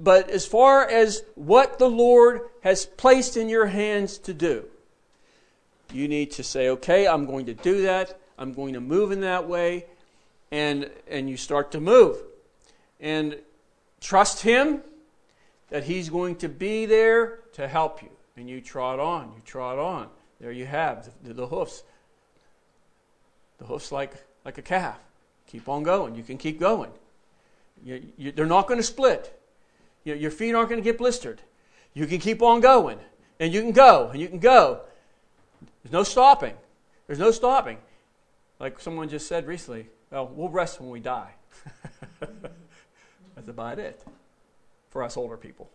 But 0.01 0.29
as 0.31 0.47
far 0.47 0.89
as 0.89 1.23
what 1.35 1.79
the 1.79 1.89
Lord 1.89 2.43
has 2.62 2.85
placed 2.85 3.37
in 3.37 3.49
your 3.49 3.67
hands 3.67 4.19
to 4.19 4.35
do, 4.35 4.65
you 5.93 6.09
need 6.09 6.33
to 6.33 6.43
say, 6.43 6.69
okay, 6.71 7.07
I'm 7.07 7.27
going 7.27 7.47
to 7.47 7.55
do 7.55 7.83
that. 7.83 8.19
I'm 8.37 8.53
going 8.53 8.75
to 8.75 8.81
move 8.81 9.12
in 9.12 9.21
that 9.21 9.49
way. 9.49 9.87
And, 10.51 10.91
and 11.09 11.29
you 11.29 11.37
start 11.37 11.73
to 11.73 11.81
move. 11.81 12.19
And 13.01 13.37
trust 14.01 14.43
Him 14.43 14.83
that 15.71 15.85
He's 15.85 16.09
going 16.09 16.37
to 16.37 16.49
be 16.49 16.87
there 16.87 17.41
to 17.53 17.69
help 17.69 18.03
you. 18.03 18.11
And 18.37 18.49
you 18.49 18.61
trot 18.61 18.99
on, 18.99 19.33
you 19.37 19.43
trot 19.45 19.79
on. 19.79 20.09
There 20.45 20.53
you 20.53 20.66
have 20.66 21.09
the, 21.22 21.32
the 21.32 21.47
hoofs. 21.47 21.84
The 23.57 23.64
hoofs 23.64 23.90
like, 23.90 24.12
like 24.45 24.59
a 24.59 24.62
calf. 24.62 24.99
Keep 25.47 25.70
on 25.70 25.82
going. 25.82 26.14
You 26.14 26.22
can 26.22 26.36
keep 26.36 26.61
going. 26.61 26.90
You, 27.82 28.03
you, 28.18 28.30
they're 28.30 28.45
not 28.45 28.68
going 28.68 28.78
to 28.78 28.84
split. 28.84 29.40
You, 30.05 30.12
your 30.14 30.30
feet 30.30 30.55
aren't 30.55 30.68
going 30.68 30.82
to 30.82 30.84
get 30.84 30.99
blistered. 30.99 31.40
You 31.95 32.07
can 32.07 32.18
keep 32.18 32.42
on 32.42 32.61
going. 32.61 32.99
And 33.40 33.55
you 33.55 33.62
can 33.62 33.72
go, 33.72 34.11
and 34.11 34.20
you 34.20 34.28
can 34.28 34.38
go. 34.38 34.82
There's 35.82 35.95
no 35.95 36.03
stopping. 36.03 36.53
There's 37.07 37.18
no 37.18 37.30
stopping. 37.30 37.78
Like 38.61 38.78
someone 38.80 39.09
just 39.09 39.26
said 39.26 39.47
recently, 39.47 39.88
well, 40.11 40.30
we'll 40.30 40.51
rest 40.51 40.78
when 40.78 40.90
we 40.90 41.01
die. 41.01 41.32
That's 42.20 43.49
about 43.49 43.78
it 43.78 44.05
for 44.90 45.03
us 45.03 45.16
older 45.16 45.38
people. 45.38 45.70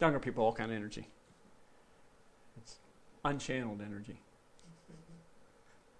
Younger 0.00 0.20
people, 0.20 0.42
all 0.42 0.54
kind 0.54 0.70
of 0.70 0.76
energy. 0.78 1.06
Unchanneled 3.24 3.80
energy. 3.84 4.20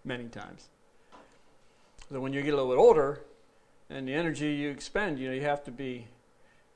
Many 0.04 0.24
times. 0.24 0.68
So 2.10 2.20
when 2.20 2.32
you 2.32 2.42
get 2.42 2.52
a 2.52 2.56
little 2.56 2.70
bit 2.70 2.78
older, 2.78 3.20
and 3.88 4.08
the 4.08 4.14
energy 4.14 4.52
you 4.52 4.70
expend, 4.70 5.18
you 5.18 5.28
know, 5.28 5.34
you 5.34 5.42
have 5.42 5.62
to 5.64 5.70
be 5.70 6.06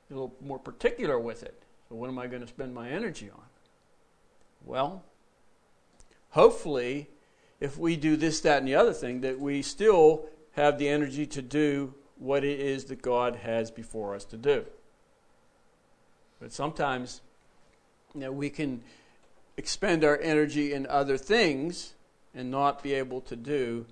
a 0.09 0.13
little 0.13 0.33
more 0.41 0.59
particular 0.59 1.19
with 1.19 1.43
it. 1.43 1.61
So 1.89 1.95
what 1.95 2.09
am 2.09 2.19
I 2.19 2.27
going 2.27 2.41
to 2.41 2.47
spend 2.47 2.73
my 2.73 2.89
energy 2.89 3.29
on? 3.29 3.43
Well, 4.63 5.03
hopefully, 6.29 7.09
if 7.59 7.77
we 7.77 7.95
do 7.95 8.15
this, 8.15 8.39
that, 8.41 8.59
and 8.59 8.67
the 8.67 8.75
other 8.75 8.93
thing, 8.93 9.21
that 9.21 9.39
we 9.39 9.61
still 9.61 10.25
have 10.51 10.77
the 10.77 10.87
energy 10.87 11.25
to 11.27 11.41
do 11.41 11.93
what 12.17 12.43
it 12.43 12.59
is 12.59 12.85
that 12.85 13.01
God 13.01 13.37
has 13.37 13.71
before 13.71 14.15
us 14.15 14.25
to 14.25 14.37
do. 14.37 14.65
But 16.39 16.51
sometimes 16.51 17.21
you 18.13 18.21
know, 18.21 18.31
we 18.31 18.49
can 18.49 18.81
expend 19.57 20.03
our 20.03 20.17
energy 20.19 20.73
in 20.73 20.85
other 20.85 21.17
things 21.17 21.93
and 22.33 22.51
not 22.51 22.83
be 22.83 22.93
able 22.93 23.21
to 23.21 23.35
do 23.35 23.85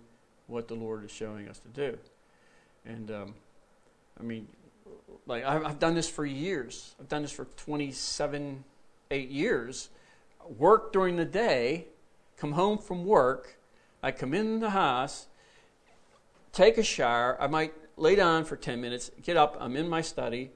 what 0.48 0.68
the 0.68 0.76
Lord 0.76 1.04
is 1.04 1.12
showing 1.12 1.50
us 1.50 1.60
to 1.60 1.68
do. 1.70 1.98
And 2.86 3.10
um, 3.10 3.34
I 4.20 4.24
mean, 4.24 4.48
like 5.26 5.44
I've 5.44 5.80
done 5.80 5.96
this 5.96 6.10
for 6.10 6.26
years. 6.26 6.96
I've 7.00 7.10
done 7.10 7.24
this 7.24 7.32
for 7.32 7.46
27, 7.58 8.64
eight 9.12 9.30
years. 9.30 9.90
Work 10.58 10.94
during 10.94 11.16
the 11.16 11.26
day, 11.26 11.86
come 12.38 12.52
home 12.52 12.78
from 12.78 13.06
work. 13.06 13.58
I 14.04 14.12
come 14.12 14.36
in 14.36 14.60
the 14.60 14.70
house, 14.70 15.26
take 16.54 16.78
a 16.78 16.84
shower. 16.84 17.36
I 17.42 17.48
might 17.48 17.74
lay 17.98 18.16
down 18.16 18.46
for 18.46 18.56
10 18.56 18.80
minutes, 18.80 19.10
get 19.24 19.36
up. 19.36 19.58
I'm 19.60 19.76
in 19.76 19.90
my 19.90 20.02
study. 20.02 20.52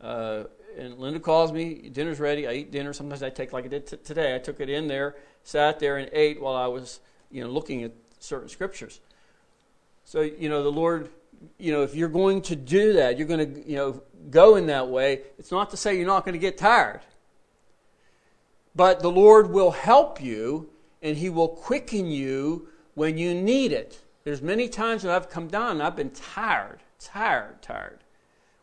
Uh, 0.00 0.44
and 0.76 0.98
Linda 0.98 1.20
calls 1.20 1.52
me, 1.52 1.88
dinner's 1.92 2.20
ready. 2.20 2.46
I 2.46 2.52
eat 2.52 2.70
dinner. 2.70 2.92
Sometimes 2.92 3.22
I 3.22 3.30
take, 3.30 3.52
like 3.52 3.64
I 3.64 3.68
did 3.68 3.86
t- 3.86 3.96
today, 3.98 4.34
I 4.34 4.38
took 4.38 4.60
it 4.60 4.68
in 4.68 4.88
there, 4.88 5.16
sat 5.42 5.78
there, 5.78 5.98
and 5.98 6.10
ate 6.12 6.40
while 6.40 6.54
I 6.54 6.66
was, 6.66 7.00
you 7.30 7.42
know, 7.42 7.50
looking 7.50 7.84
at 7.84 7.92
certain 8.18 8.48
scriptures. 8.48 9.00
So, 10.04 10.20
you 10.20 10.48
know, 10.48 10.62
the 10.62 10.72
Lord, 10.72 11.10
you 11.58 11.72
know, 11.72 11.82
if 11.82 11.94
you're 11.94 12.08
going 12.08 12.42
to 12.42 12.56
do 12.56 12.94
that, 12.94 13.18
you're 13.18 13.26
going 13.26 13.54
to, 13.54 13.68
you 13.68 13.76
know, 13.76 14.02
go 14.30 14.56
in 14.56 14.66
that 14.66 14.88
way, 14.88 15.22
it's 15.38 15.50
not 15.50 15.70
to 15.70 15.76
say 15.76 15.96
you're 15.96 16.06
not 16.06 16.24
going 16.24 16.34
to 16.34 16.38
get 16.38 16.58
tired. 16.58 17.00
But 18.74 19.00
the 19.00 19.10
Lord 19.10 19.50
will 19.50 19.70
help 19.70 20.20
you 20.20 20.70
and 21.02 21.16
He 21.16 21.30
will 21.30 21.48
quicken 21.48 22.06
you 22.06 22.68
when 22.94 23.16
you 23.16 23.34
need 23.34 23.72
it. 23.72 24.00
There's 24.24 24.42
many 24.42 24.68
times 24.68 25.04
when 25.04 25.14
I've 25.14 25.30
come 25.30 25.48
down 25.48 25.72
and 25.72 25.82
I've 25.82 25.96
been 25.96 26.10
tired, 26.10 26.80
tired, 26.98 27.62
tired 27.62 28.03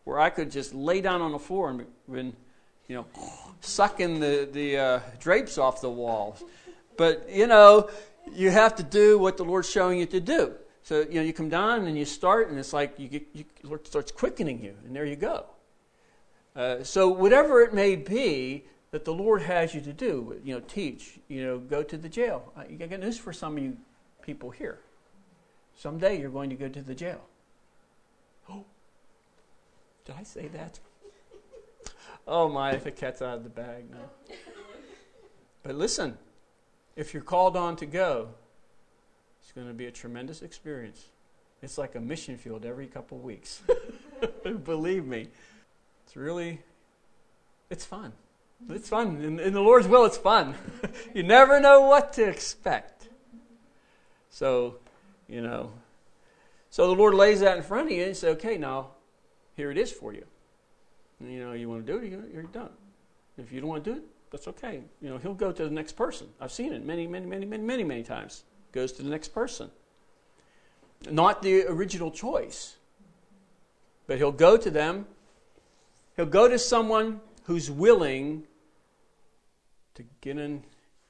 where 0.04 0.20
I 0.20 0.30
could 0.30 0.52
just 0.52 0.74
lay 0.74 1.02
down 1.02 1.22
on 1.22 1.32
the 1.32 1.40
floor 1.40 1.70
and 1.70 1.86
been, 2.10 2.34
you 2.88 2.96
know, 2.96 3.06
sucking 3.62 4.20
the, 4.20 4.50
the 4.52 4.78
uh, 4.78 5.00
drapes 5.20 5.58
off 5.58 5.82
the 5.82 5.90
walls. 5.90 6.44
But, 6.98 7.30
you 7.30 7.48
know, 7.48 7.90
you 8.34 8.50
have 8.50 8.76
to 8.76 8.84
do 8.84 9.18
what 9.18 9.38
the 9.38 9.46
Lord's 9.46 9.70
showing 9.70 10.00
you 10.00 10.06
to 10.08 10.20
do. 10.20 10.54
So, 10.84 11.02
you 11.02 11.16
know, 11.16 11.22
you 11.22 11.34
come 11.34 11.50
down 11.50 11.86
and 11.86 11.98
you 11.98 12.06
start, 12.06 12.50
and 12.50 12.58
it's 12.58 12.74
like 12.74 12.98
you 12.98 13.08
get, 13.08 13.28
you, 13.34 13.46
the 13.62 13.68
Lord 13.68 13.86
starts 13.86 14.12
quickening 14.12 14.64
you, 14.64 14.76
and 14.86 14.96
there 14.96 15.06
you 15.06 15.16
go. 15.16 15.46
Uh, 16.56 16.84
so, 16.84 17.08
whatever 17.08 17.62
it 17.62 17.74
may 17.74 17.96
be 17.96 18.66
that 18.90 19.06
the 19.06 19.14
Lord 19.14 19.42
has 19.42 19.74
you 19.74 19.82
to 19.82 19.94
do, 19.94 20.40
you 20.44 20.54
know, 20.54 20.60
teach, 20.68 21.20
you 21.30 21.44
know, 21.46 21.60
go 21.60 21.82
to 21.82 21.98
the 21.98 22.10
jail. 22.10 22.52
I 22.58 22.66
got 22.74 23.00
news 23.00 23.18
for 23.18 23.32
some 23.32 23.58
of 23.58 23.64
you 23.64 23.78
people 24.22 24.50
here. 24.50 24.80
Someday 25.76 26.20
you're 26.20 26.30
going 26.30 26.50
to 26.50 26.56
go 26.56 26.68
to 26.68 26.82
the 26.82 26.94
jail. 26.94 27.22
I 30.10 30.24
say 30.24 30.48
that? 30.50 30.80
Oh 32.28 32.50
my, 32.50 32.72
if 32.72 32.84
the 32.84 32.92
cat's 32.92 33.22
out 33.22 33.38
of 33.38 33.44
the 33.44 33.50
bag 33.50 33.90
now. 33.90 34.36
But 35.64 35.76
listen, 35.76 36.18
if 36.96 37.14
you're 37.14 37.24
called 37.24 37.56
on 37.56 37.76
to 37.78 37.86
go, 37.86 38.30
it's 39.42 39.52
going 39.52 39.68
to 39.68 39.74
be 39.74 39.86
a 39.86 39.92
tremendous 39.92 40.42
experience. 40.42 41.10
It's 41.62 41.78
like 41.78 41.96
a 41.96 42.00
mission 42.00 42.38
field 42.38 42.66
every 42.66 42.88
couple 42.88 43.20
weeks. 43.20 43.62
Believe 44.64 45.06
me. 45.06 45.28
It's 46.06 46.16
really, 46.16 46.62
it's 47.70 47.86
fun. 47.86 48.14
It's 48.70 48.90
fun. 48.90 49.22
In, 49.22 49.40
in 49.40 49.54
the 49.54 49.62
Lord's 49.62 49.88
will, 49.88 50.06
it's 50.06 50.18
fun. 50.18 50.56
you 51.14 51.24
never 51.24 51.60
know 51.60 51.82
what 51.82 52.14
to 52.14 52.28
expect. 52.28 53.10
So, 54.30 54.78
you 55.28 55.42
know, 55.42 55.72
so 56.70 56.88
the 56.88 56.96
Lord 56.96 57.14
lays 57.14 57.42
that 57.42 57.58
in 57.58 57.64
front 57.64 57.88
of 57.88 57.92
you 57.92 58.04
and 58.06 58.16
says, 58.16 58.36
okay, 58.36 58.58
now, 58.58 58.92
here 59.62 59.70
it 59.70 59.78
is 59.78 59.92
for 59.92 60.12
you. 60.12 60.26
And, 61.20 61.32
you 61.32 61.40
know, 61.40 61.54
you 61.54 61.70
want 61.70 61.86
to 61.86 61.94
do 61.94 62.00
it, 62.00 62.34
you're 62.34 62.42
done. 62.44 62.72
If 63.38 63.52
you 63.52 63.62
don't 63.62 63.70
want 63.70 63.84
to 63.84 63.92
do 63.92 63.98
it, 63.98 64.04
that's 64.32 64.48
okay. 64.48 64.82
You 65.04 65.10
know, 65.10 65.20
he'll 65.20 65.36
go 65.36 65.52
to 65.52 65.64
the 65.64 65.70
next 65.70 65.92
person. 65.92 66.26
I've 66.40 66.52
seen 66.52 66.74
it 66.74 66.84
many, 66.84 67.06
many, 67.06 67.28
many, 67.28 67.46
many, 67.46 67.64
many, 67.64 67.84
many 67.84 68.02
times. 68.02 68.44
Goes 68.72 68.92
to 68.94 69.04
the 69.04 69.10
next 69.12 69.28
person. 69.28 69.70
Not 71.12 71.44
the 71.44 71.68
original 71.68 72.10
choice. 72.10 72.78
But 74.08 74.18
he'll 74.18 74.32
go 74.32 74.58
to 74.58 74.72
them. 74.72 75.06
He'll 76.16 76.26
go 76.26 76.48
to 76.48 76.58
someone 76.58 77.22
who's 77.44 77.70
willing 77.70 78.48
to 79.94 80.04
get 80.22 80.40
in, 80.40 80.64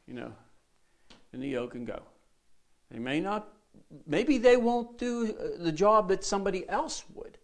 you 0.07 0.13
know, 0.13 0.33
in 1.31 1.39
the 1.39 1.47
yoke 1.47 1.75
and 1.75 1.87
go. 1.87 2.01
They 2.89 2.99
may 2.99 3.21
not, 3.21 3.47
maybe 4.05 4.37
they 4.37 4.57
won't 4.57 4.97
do 4.97 5.33
uh, 5.39 5.63
the 5.63 5.71
job 5.71 6.09
that 6.09 6.25
somebody 6.25 6.67
else 6.67 7.05
would, 7.13 7.37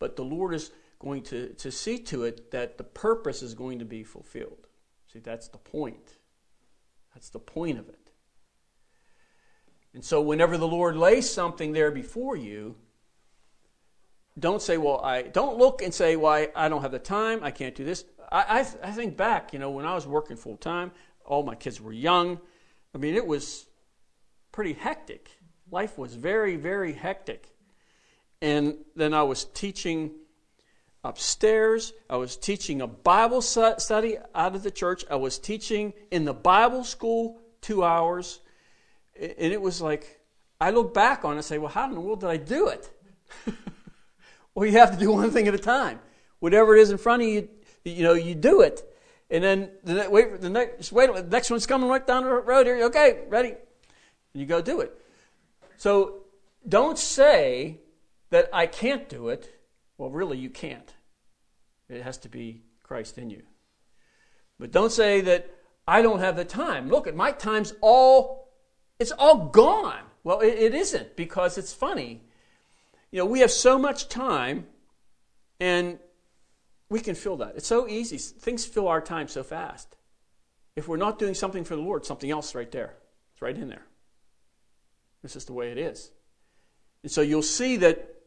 but 0.00 0.16
the 0.16 0.24
Lord 0.24 0.52
is 0.52 0.72
going 0.98 1.22
to, 1.24 1.50
to 1.50 1.70
see 1.70 1.98
to 1.98 2.24
it 2.24 2.50
that 2.50 2.76
the 2.76 2.84
purpose 2.84 3.42
is 3.42 3.54
going 3.54 3.78
to 3.78 3.84
be 3.84 4.02
fulfilled. 4.02 4.66
See, 5.12 5.20
that's 5.20 5.46
the 5.46 5.58
point. 5.58 6.16
That's 7.14 7.30
the 7.30 7.38
point 7.38 7.78
of 7.78 7.88
it. 7.88 8.10
And 9.94 10.04
so, 10.04 10.20
whenever 10.20 10.56
the 10.56 10.68
Lord 10.68 10.96
lays 10.96 11.28
something 11.28 11.72
there 11.72 11.90
before 11.90 12.36
you, 12.36 12.76
don't 14.38 14.62
say, 14.62 14.78
well, 14.78 15.00
I 15.02 15.22
don't 15.22 15.58
look 15.58 15.82
and 15.82 15.92
say, 15.92 16.16
well, 16.16 16.32
I, 16.32 16.48
I 16.54 16.68
don't 16.68 16.82
have 16.82 16.92
the 16.92 16.98
time, 16.98 17.40
I 17.42 17.50
can't 17.50 17.74
do 17.74 17.84
this. 17.84 18.04
I, 18.30 18.60
I, 18.60 18.88
I 18.88 18.92
think 18.92 19.16
back, 19.16 19.52
you 19.52 19.58
know, 19.58 19.70
when 19.70 19.84
I 19.84 19.94
was 19.94 20.06
working 20.06 20.36
full 20.36 20.56
time, 20.56 20.92
all 21.24 21.42
my 21.42 21.56
kids 21.56 21.80
were 21.80 21.92
young. 21.92 22.40
I 22.94 22.98
mean, 22.98 23.14
it 23.16 23.26
was 23.26 23.66
pretty 24.52 24.72
hectic. 24.72 25.30
Life 25.70 25.98
was 25.98 26.14
very, 26.14 26.56
very 26.56 26.92
hectic. 26.92 27.49
And 28.42 28.76
then 28.96 29.12
I 29.12 29.22
was 29.22 29.44
teaching 29.44 30.12
upstairs. 31.04 31.92
I 32.08 32.16
was 32.16 32.36
teaching 32.36 32.80
a 32.80 32.86
Bible 32.86 33.42
study 33.42 34.18
out 34.34 34.54
of 34.54 34.62
the 34.62 34.70
church. 34.70 35.04
I 35.10 35.16
was 35.16 35.38
teaching 35.38 35.92
in 36.10 36.24
the 36.24 36.34
Bible 36.34 36.84
school 36.84 37.40
two 37.60 37.84
hours. 37.84 38.40
And 39.18 39.52
it 39.52 39.60
was 39.60 39.80
like, 39.80 40.20
I 40.60 40.70
look 40.70 40.92
back 40.92 41.24
on 41.24 41.32
it 41.32 41.36
and 41.36 41.44
say, 41.44 41.58
well, 41.58 41.70
how 41.70 41.86
in 41.86 41.94
the 41.94 42.00
world 42.00 42.20
did 42.20 42.30
I 42.30 42.36
do 42.36 42.68
it? 42.68 42.90
well, 44.54 44.66
you 44.66 44.72
have 44.72 44.92
to 44.92 44.98
do 44.98 45.10
one 45.12 45.30
thing 45.30 45.48
at 45.48 45.54
a 45.54 45.58
time. 45.58 46.00
Whatever 46.38 46.76
it 46.76 46.80
is 46.80 46.90
in 46.90 46.98
front 46.98 47.22
of 47.22 47.28
you, 47.28 47.48
you 47.84 48.02
know, 48.02 48.14
you 48.14 48.34
do 48.34 48.62
it. 48.62 48.82
And 49.30 49.44
then 49.44 49.70
the 49.84 50.08
wait, 50.10 50.40
the 50.40 50.50
next 50.50 50.90
wait, 50.90 51.14
the 51.14 51.22
next 51.22 51.50
one's 51.50 51.66
coming 51.66 51.88
right 51.88 52.04
down 52.04 52.24
the 52.24 52.30
road 52.30 52.66
here. 52.66 52.84
Okay, 52.86 53.20
ready? 53.28 53.50
And 53.50 54.40
you 54.40 54.44
go 54.44 54.60
do 54.60 54.80
it. 54.80 54.92
So 55.76 56.24
don't 56.68 56.98
say 56.98 57.78
that 58.30 58.48
I 58.52 58.66
can't 58.66 59.08
do 59.08 59.28
it. 59.28 59.54
Well, 59.98 60.10
really, 60.10 60.38
you 60.38 60.50
can't. 60.50 60.94
It 61.88 62.02
has 62.02 62.18
to 62.18 62.28
be 62.28 62.62
Christ 62.82 63.18
in 63.18 63.30
you. 63.30 63.42
But 64.58 64.72
don't 64.72 64.92
say 64.92 65.20
that 65.22 65.50
I 65.86 66.02
don't 66.02 66.20
have 66.20 66.36
the 66.36 66.44
time. 66.44 66.88
Look, 66.88 67.06
at 67.06 67.16
my 67.16 67.32
time's 67.32 67.74
all 67.80 68.40
it's 69.00 69.12
all 69.12 69.46
gone. 69.48 70.02
Well, 70.22 70.40
it, 70.40 70.54
it 70.54 70.74
isn't 70.74 71.16
because 71.16 71.56
it's 71.58 71.72
funny. 71.72 72.22
You 73.10 73.18
know, 73.18 73.24
we 73.24 73.40
have 73.40 73.50
so 73.50 73.78
much 73.78 74.08
time, 74.08 74.66
and 75.58 75.98
we 76.90 77.00
can 77.00 77.14
fill 77.14 77.38
that. 77.38 77.54
It's 77.56 77.66
so 77.66 77.88
easy. 77.88 78.18
Things 78.18 78.66
fill 78.66 78.86
our 78.86 79.00
time 79.00 79.26
so 79.26 79.42
fast. 79.42 79.96
If 80.76 80.86
we're 80.86 80.98
not 80.98 81.18
doing 81.18 81.34
something 81.34 81.64
for 81.64 81.74
the 81.74 81.82
Lord, 81.82 82.04
something 82.04 82.30
else 82.30 82.54
right 82.54 82.70
there. 82.70 82.94
It's 83.32 83.42
right 83.42 83.56
in 83.56 83.70
there. 83.70 83.86
This 85.22 85.34
is 85.34 85.46
the 85.46 85.54
way 85.54 85.70
it 85.72 85.78
is. 85.78 86.12
And 87.02 87.10
so 87.10 87.22
you'll 87.22 87.42
see 87.42 87.78
that 87.78 88.19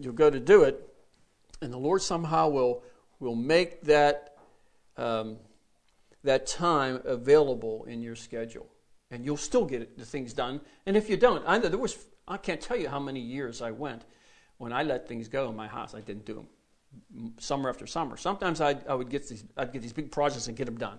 you'll 0.00 0.12
go 0.14 0.30
to 0.30 0.40
do 0.40 0.64
it, 0.64 0.88
and 1.62 1.72
the 1.72 1.78
Lord 1.78 2.02
somehow 2.02 2.48
will, 2.48 2.82
will 3.18 3.36
make 3.36 3.82
that, 3.82 4.36
um, 4.96 5.36
that 6.24 6.46
time 6.46 7.00
available 7.04 7.84
in 7.84 8.02
your 8.02 8.16
schedule. 8.16 8.66
And 9.10 9.24
you'll 9.24 9.36
still 9.36 9.64
get 9.64 9.98
the 9.98 10.04
things 10.04 10.32
done. 10.32 10.60
And 10.86 10.96
if 10.96 11.10
you 11.10 11.16
don't, 11.16 11.44
I, 11.46 11.58
there 11.58 11.78
was, 11.78 11.98
I 12.26 12.36
can't 12.36 12.60
tell 12.60 12.76
you 12.76 12.88
how 12.88 13.00
many 13.00 13.20
years 13.20 13.60
I 13.60 13.72
went 13.72 14.04
when 14.58 14.72
I 14.72 14.82
let 14.84 15.08
things 15.08 15.28
go 15.28 15.48
in 15.48 15.56
my 15.56 15.66
house. 15.66 15.94
I 15.94 16.00
didn't 16.00 16.24
do 16.24 16.34
them 16.34 16.46
summer 17.38 17.68
after 17.68 17.86
summer. 17.86 18.16
Sometimes 18.16 18.60
I'd, 18.60 18.86
I 18.86 18.94
would 18.94 19.10
get 19.10 19.28
these, 19.28 19.44
I'd 19.56 19.72
get 19.72 19.82
these 19.82 19.92
big 19.92 20.10
projects 20.10 20.48
and 20.48 20.56
get 20.56 20.66
them 20.66 20.78
done. 20.78 20.98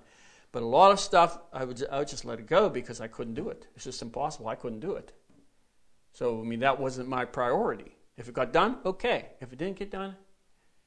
But 0.52 0.64
a 0.64 0.66
lot 0.66 0.92
of 0.92 1.00
stuff, 1.00 1.40
I 1.54 1.64
would, 1.64 1.82
I 1.90 2.00
would 2.00 2.08
just 2.08 2.26
let 2.26 2.40
it 2.40 2.48
go 2.48 2.70
because 2.70 3.00
I 3.00 3.08
couldn't 3.08 3.36
do 3.36 3.50
it. 3.50 3.68
It's 3.76 3.86
just 3.86 4.02
impossible. 4.02 4.48
I 4.50 4.56
couldn't 4.56 4.82
do 4.82 4.94
it. 4.94 5.14
So, 6.14 6.42
I 6.42 6.44
mean, 6.44 6.60
that 6.60 6.80
wasn't 6.80 7.08
my 7.08 7.24
priority. 7.24 7.96
If 8.22 8.30
it 8.30 8.36
got 8.36 8.54
done, 8.54 8.78
okay. 8.86 9.30
If 9.42 9.52
it 9.52 9.58
didn't 9.58 9.80
get 9.80 9.90
done, 9.90 10.16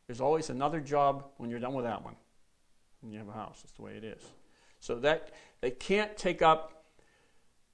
there's 0.07 0.20
always 0.20 0.51
another 0.51 0.78
job 0.78 1.24
when 1.37 1.51
you're 1.51 1.59
done 1.59 1.74
with 1.74 1.85
that 1.85 2.05
one. 2.05 2.14
You 3.03 3.18
have 3.18 3.28
a 3.28 3.32
house, 3.32 3.61
that's 3.61 3.72
the 3.72 3.82
way 3.82 3.97
it 3.97 4.05
is. 4.05 4.22
So 4.78 5.01
that 5.01 5.32
they 5.61 5.72
can't 5.72 6.16
take 6.16 6.43
up 6.43 6.85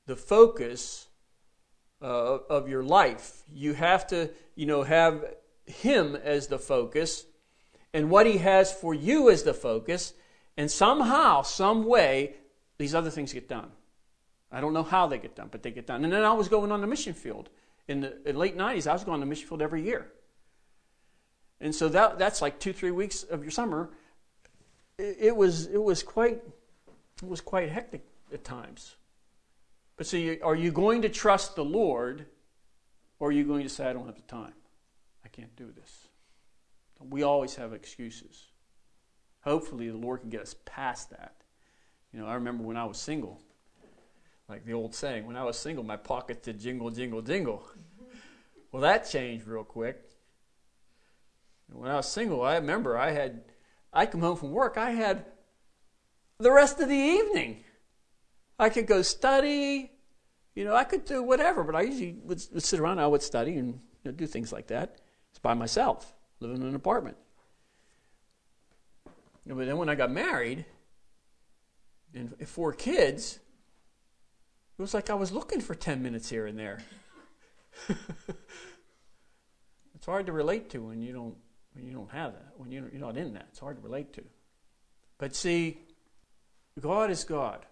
the 0.07 0.17
focus 0.17 1.09
uh, 2.01 2.39
of 2.49 2.71
your 2.71 2.83
life. 2.83 3.43
You 3.53 3.75
have 3.75 4.07
to, 4.07 4.31
you 4.55 4.65
know, 4.65 4.83
have 4.83 5.27
Him 5.67 6.17
as 6.17 6.47
the 6.47 6.59
focus, 6.59 7.27
and 7.93 8.09
what 8.09 8.27
He 8.27 8.39
has 8.39 8.73
for 8.73 8.95
you 8.95 9.29
as 9.29 9.43
the 9.43 9.53
focus, 9.53 10.15
and 10.57 10.71
somehow, 10.71 11.43
some 11.43 11.85
way, 11.85 12.37
these 12.79 12.95
other 12.95 13.11
things 13.11 13.35
get 13.35 13.47
done. 13.47 13.73
I 14.51 14.63
don't 14.63 14.73
know 14.73 14.85
how 14.85 15.07
they 15.07 15.19
get 15.19 15.37
done, 15.37 15.49
but 15.51 15.63
they 15.63 15.71
get 15.71 15.87
done. 15.87 16.03
And 16.03 16.11
then 16.11 16.25
I 16.25 16.33
was 16.33 16.49
going 16.49 16.73
on 16.73 16.81
the 16.81 16.87
mission 16.87 17.13
field. 17.13 17.51
In 17.91 18.03
the 18.03 18.29
in 18.29 18.37
late 18.37 18.57
90s, 18.57 18.87
I 18.87 18.93
was 18.93 19.03
going 19.03 19.19
to 19.19 19.27
mission 19.27 19.49
field 19.49 19.63
every 19.63 19.83
year. 19.83 20.13
And 21.61 21.75
so 21.75 21.89
that, 21.89 22.21
that's 22.21 22.41
like 22.41 22.61
two, 22.61 22.73
three 22.73 22.93
weeks 22.93 23.25
of 23.25 23.43
your 23.43 23.51
summer. 23.51 23.91
It, 24.97 25.17
it 25.19 25.37
was, 25.37 25.67
it, 25.67 25.83
was 25.83 26.05
quite, 26.05 26.41
it 27.21 27.29
was 27.29 27.41
quite 27.41 27.69
hectic 27.69 28.05
at 28.33 28.45
times. 28.45 28.95
But 29.97 30.07
see, 30.07 30.39
are 30.41 30.55
you 30.55 30.71
going 30.71 31.03
to 31.03 31.09
trust 31.09 31.57
the 31.57 31.65
Lord, 31.65 32.27
or 33.19 33.31
are 33.31 33.33
you 33.33 33.43
going 33.43 33.65
to 33.65 33.69
say, 33.69 33.91
I 33.91 33.93
don't 33.93 34.07
have 34.07 34.15
the 34.15 34.23
time? 34.23 34.55
I 35.25 35.29
can't 35.29 35.55
do 35.57 35.73
this. 35.75 36.07
We 37.01 37.25
always 37.25 37.57
have 37.57 37.73
excuses. 37.73 38.45
Hopefully, 39.41 39.91
the 39.91 39.97
Lord 39.97 40.21
can 40.21 40.31
get 40.31 40.43
us 40.43 40.55
past 40.65 41.11
that. 41.11 41.35
You 42.13 42.21
know, 42.21 42.27
I 42.27 42.35
remember 42.35 42.63
when 42.63 42.77
I 42.77 42.85
was 42.85 42.99
single, 42.99 43.43
like 44.51 44.67
the 44.67 44.73
old 44.73 44.95
saying, 44.95 45.27
when 45.27 45.37
I 45.37 45.45
was 45.45 45.57
single, 45.57 45.85
my 45.85 45.97
pockets 45.97 46.45
did 46.45 46.59
jingle, 46.59 46.91
jingle, 46.91 47.23
jingle. 47.23 47.63
Well, 48.73 48.83
that 48.83 49.11
changed 49.11 49.49
real 49.49 49.65
quick. 49.65 50.01
When 51.73 51.91
I 51.91 51.97
was 51.97 52.07
single, 52.07 52.43
I 52.43 52.55
remember 52.55 52.97
I 52.97 53.11
had, 53.11 53.43
I 53.93 54.07
come 54.07 54.21
home 54.21 54.37
from 54.37 54.53
work, 54.53 54.77
I 54.79 54.93
had 54.93 55.25
the 56.39 56.53
rest 56.53 56.79
of 56.79 56.89
the 56.89 56.95
evening. 56.95 57.65
I 58.61 58.69
could 58.69 58.87
go 58.87 59.03
study, 59.03 59.91
you 60.55 60.65
know, 60.65 60.77
I 60.77 60.85
could 60.85 61.05
do 61.05 61.21
whatever, 61.21 61.65
but 61.65 61.75
I 61.75 61.81
usually 61.81 62.13
would, 62.23 62.41
would 62.53 62.63
sit 62.63 62.79
around, 62.79 63.01
I 63.01 63.09
would 63.09 63.23
study 63.23 63.57
and 63.57 63.81
you 64.05 64.13
know, 64.13 64.13
do 64.13 64.25
things 64.25 64.53
like 64.53 64.69
that. 64.69 65.01
It's 65.31 65.41
by 65.41 65.55
myself, 65.55 66.13
living 66.39 66.59
in 66.59 66.69
an 66.69 66.77
apartment. 66.77 67.17
But 69.45 69.67
then 69.67 69.79
when 69.79 69.89
I 69.89 69.97
got 69.97 70.13
married 70.13 70.65
and 72.15 72.37
four 72.47 72.73
kids, 72.73 73.41
it 74.81 74.83
was 74.83 74.95
like 74.95 75.11
I 75.11 75.15
was 75.15 75.31
looking 75.31 75.61
for 75.61 75.75
10 75.75 76.03
minutes 76.03 76.31
here 76.31 76.47
and 76.47 76.59
there. 76.59 76.79
it's 79.95 80.07
hard 80.07 80.25
to 80.25 80.33
relate 80.33 80.71
to 80.71 80.79
when 80.79 81.03
you 81.03 81.13
don't 81.13 81.37
when 81.75 81.85
you 81.85 81.93
don't 81.93 82.11
have 82.11 82.33
that, 82.33 82.55
when 82.57 82.73
you're 82.73 82.89
not 82.95 83.19
in 83.19 83.35
that. 83.35 83.49
It's 83.51 83.59
hard 83.59 83.77
to 83.77 83.83
relate 83.83 84.15
to. 84.15 84.25
But 85.19 85.37
see, 85.37 85.81
God 86.81 87.11
is 87.11 87.25
God. 87.25 87.67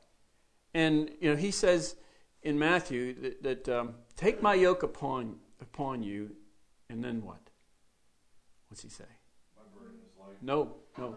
And 0.74 1.10
you 1.18 1.30
know, 1.30 1.36
he 1.36 1.50
says 1.50 1.96
in 2.42 2.58
Matthew 2.58 3.14
that, 3.22 3.42
that 3.42 3.68
um, 3.70 3.94
take 4.14 4.42
my 4.42 4.52
yoke 4.52 4.82
upon 4.82 5.36
upon 5.62 6.02
you, 6.02 6.32
and 6.90 7.02
then 7.02 7.22
what? 7.24 7.40
What's 8.68 8.82
he 8.82 8.90
say? 8.90 9.04
No, 10.42 10.74
no. 10.98 11.16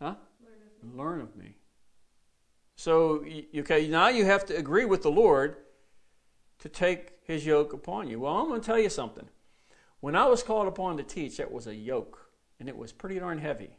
Huh? 0.00 0.14
Learn 0.96 1.20
of 1.20 1.36
me. 1.36 1.56
So, 2.80 3.22
okay, 3.54 3.86
now 3.88 4.08
you 4.08 4.24
have 4.24 4.46
to 4.46 4.56
agree 4.56 4.86
with 4.86 5.02
the 5.02 5.10
Lord 5.10 5.56
to 6.60 6.68
take 6.70 7.12
his 7.24 7.44
yoke 7.44 7.74
upon 7.74 8.08
you. 8.08 8.20
Well, 8.20 8.34
I'm 8.34 8.48
going 8.48 8.62
to 8.62 8.66
tell 8.66 8.78
you 8.78 8.88
something. 8.88 9.28
When 10.00 10.16
I 10.16 10.24
was 10.24 10.42
called 10.42 10.66
upon 10.66 10.96
to 10.96 11.02
teach, 11.02 11.36
that 11.36 11.52
was 11.52 11.66
a 11.66 11.74
yoke, 11.74 12.30
and 12.58 12.70
it 12.70 12.76
was 12.78 12.90
pretty 12.90 13.18
darn 13.18 13.36
heavy. 13.36 13.76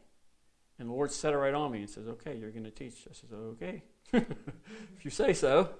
And 0.78 0.88
the 0.88 0.92
Lord 0.92 1.10
set 1.10 1.32
it 1.32 1.36
right 1.36 1.52
on 1.52 1.72
me 1.72 1.80
and 1.80 1.90
says, 1.90 2.06
Okay, 2.06 2.36
you're 2.36 2.52
going 2.52 2.62
to 2.62 2.70
teach. 2.70 3.08
I 3.10 3.12
says, 3.12 3.32
Okay, 3.32 3.82
if 4.12 5.02
you 5.02 5.10
say 5.10 5.32
so. 5.32 5.70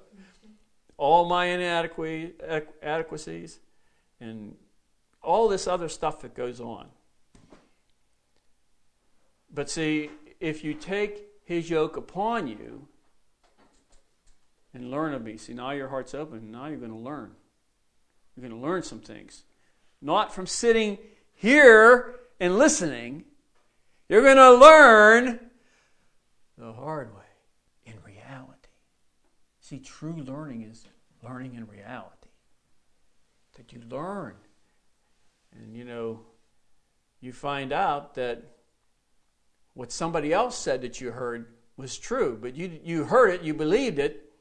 All 0.97 1.29
my 1.29 1.45
inadequacies 1.45 3.61
and 4.19 4.57
all 5.23 5.47
this 5.47 5.69
other 5.69 5.89
stuff 5.89 6.23
that 6.23 6.35
goes 6.35 6.61
on. 6.61 6.89
But 9.55 9.71
see, 9.71 10.11
if 10.41 10.65
you 10.65 10.75
take 10.75 11.29
his 11.45 11.71
yoke 11.71 11.97
upon 11.97 12.49
you 12.49 12.89
and 14.75 14.91
learn 14.91 15.13
of 15.15 15.23
me, 15.23 15.37
see, 15.37 15.55
now 15.55 15.71
your 15.71 15.89
heart's 15.89 16.15
open. 16.15 16.51
Now 16.51 16.67
you're 16.67 16.79
going 16.79 16.93
to 16.93 16.97
learn. 16.97 17.33
You're 18.35 18.49
going 18.49 18.61
to 18.61 18.67
learn 18.67 18.83
some 18.83 19.01
things. 19.01 19.45
Not 20.01 20.35
from 20.35 20.47
sitting 20.47 20.99
here 21.35 22.21
and 22.41 22.59
listening. 22.59 23.25
You're 24.09 24.23
going 24.23 24.37
to 24.37 24.55
learn 24.55 25.41
the 26.57 26.73
hard 26.73 27.15
way 27.15 27.23
in 27.85 27.95
reality. 28.05 28.69
See, 29.61 29.79
true 29.79 30.17
learning 30.17 30.63
is 30.63 30.87
learning 31.23 31.55
in 31.55 31.67
reality. 31.67 32.09
That 33.57 33.73
you 33.73 33.83
learn. 33.89 34.35
And 35.55 35.77
you 35.77 35.85
know, 35.85 36.21
you 37.21 37.33
find 37.33 37.73
out 37.73 38.15
that 38.15 38.43
what 39.75 39.93
somebody 39.93 40.33
else 40.33 40.57
said 40.57 40.83
that 40.83 41.01
you 41.01 41.11
heard 41.11 41.47
was 41.77 41.99
true, 41.99 42.39
but 42.41 42.57
you, 42.57 42.81
you 42.83 43.05
heard 43.05 43.31
it, 43.31 43.43
you 43.43 43.55
believed 43.55 43.99
it, 43.99 44.32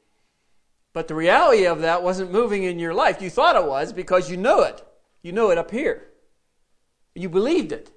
but 0.92 1.08
the 1.08 1.14
reality 1.14 1.66
of 1.66 1.80
that 1.80 2.02
wasn't 2.02 2.32
moving 2.32 2.64
in 2.64 2.78
your 2.78 2.94
life. 2.94 3.22
You 3.22 3.30
thought 3.30 3.56
it 3.56 3.66
was 3.66 3.92
because 3.92 4.30
you 4.30 4.36
know 4.36 4.62
it. 4.62 4.84
You 5.22 5.32
know 5.32 5.50
it 5.50 5.58
up 5.58 5.70
here. 5.70 6.08
You 7.14 7.28
believed 7.28 7.72
it. 7.72 7.90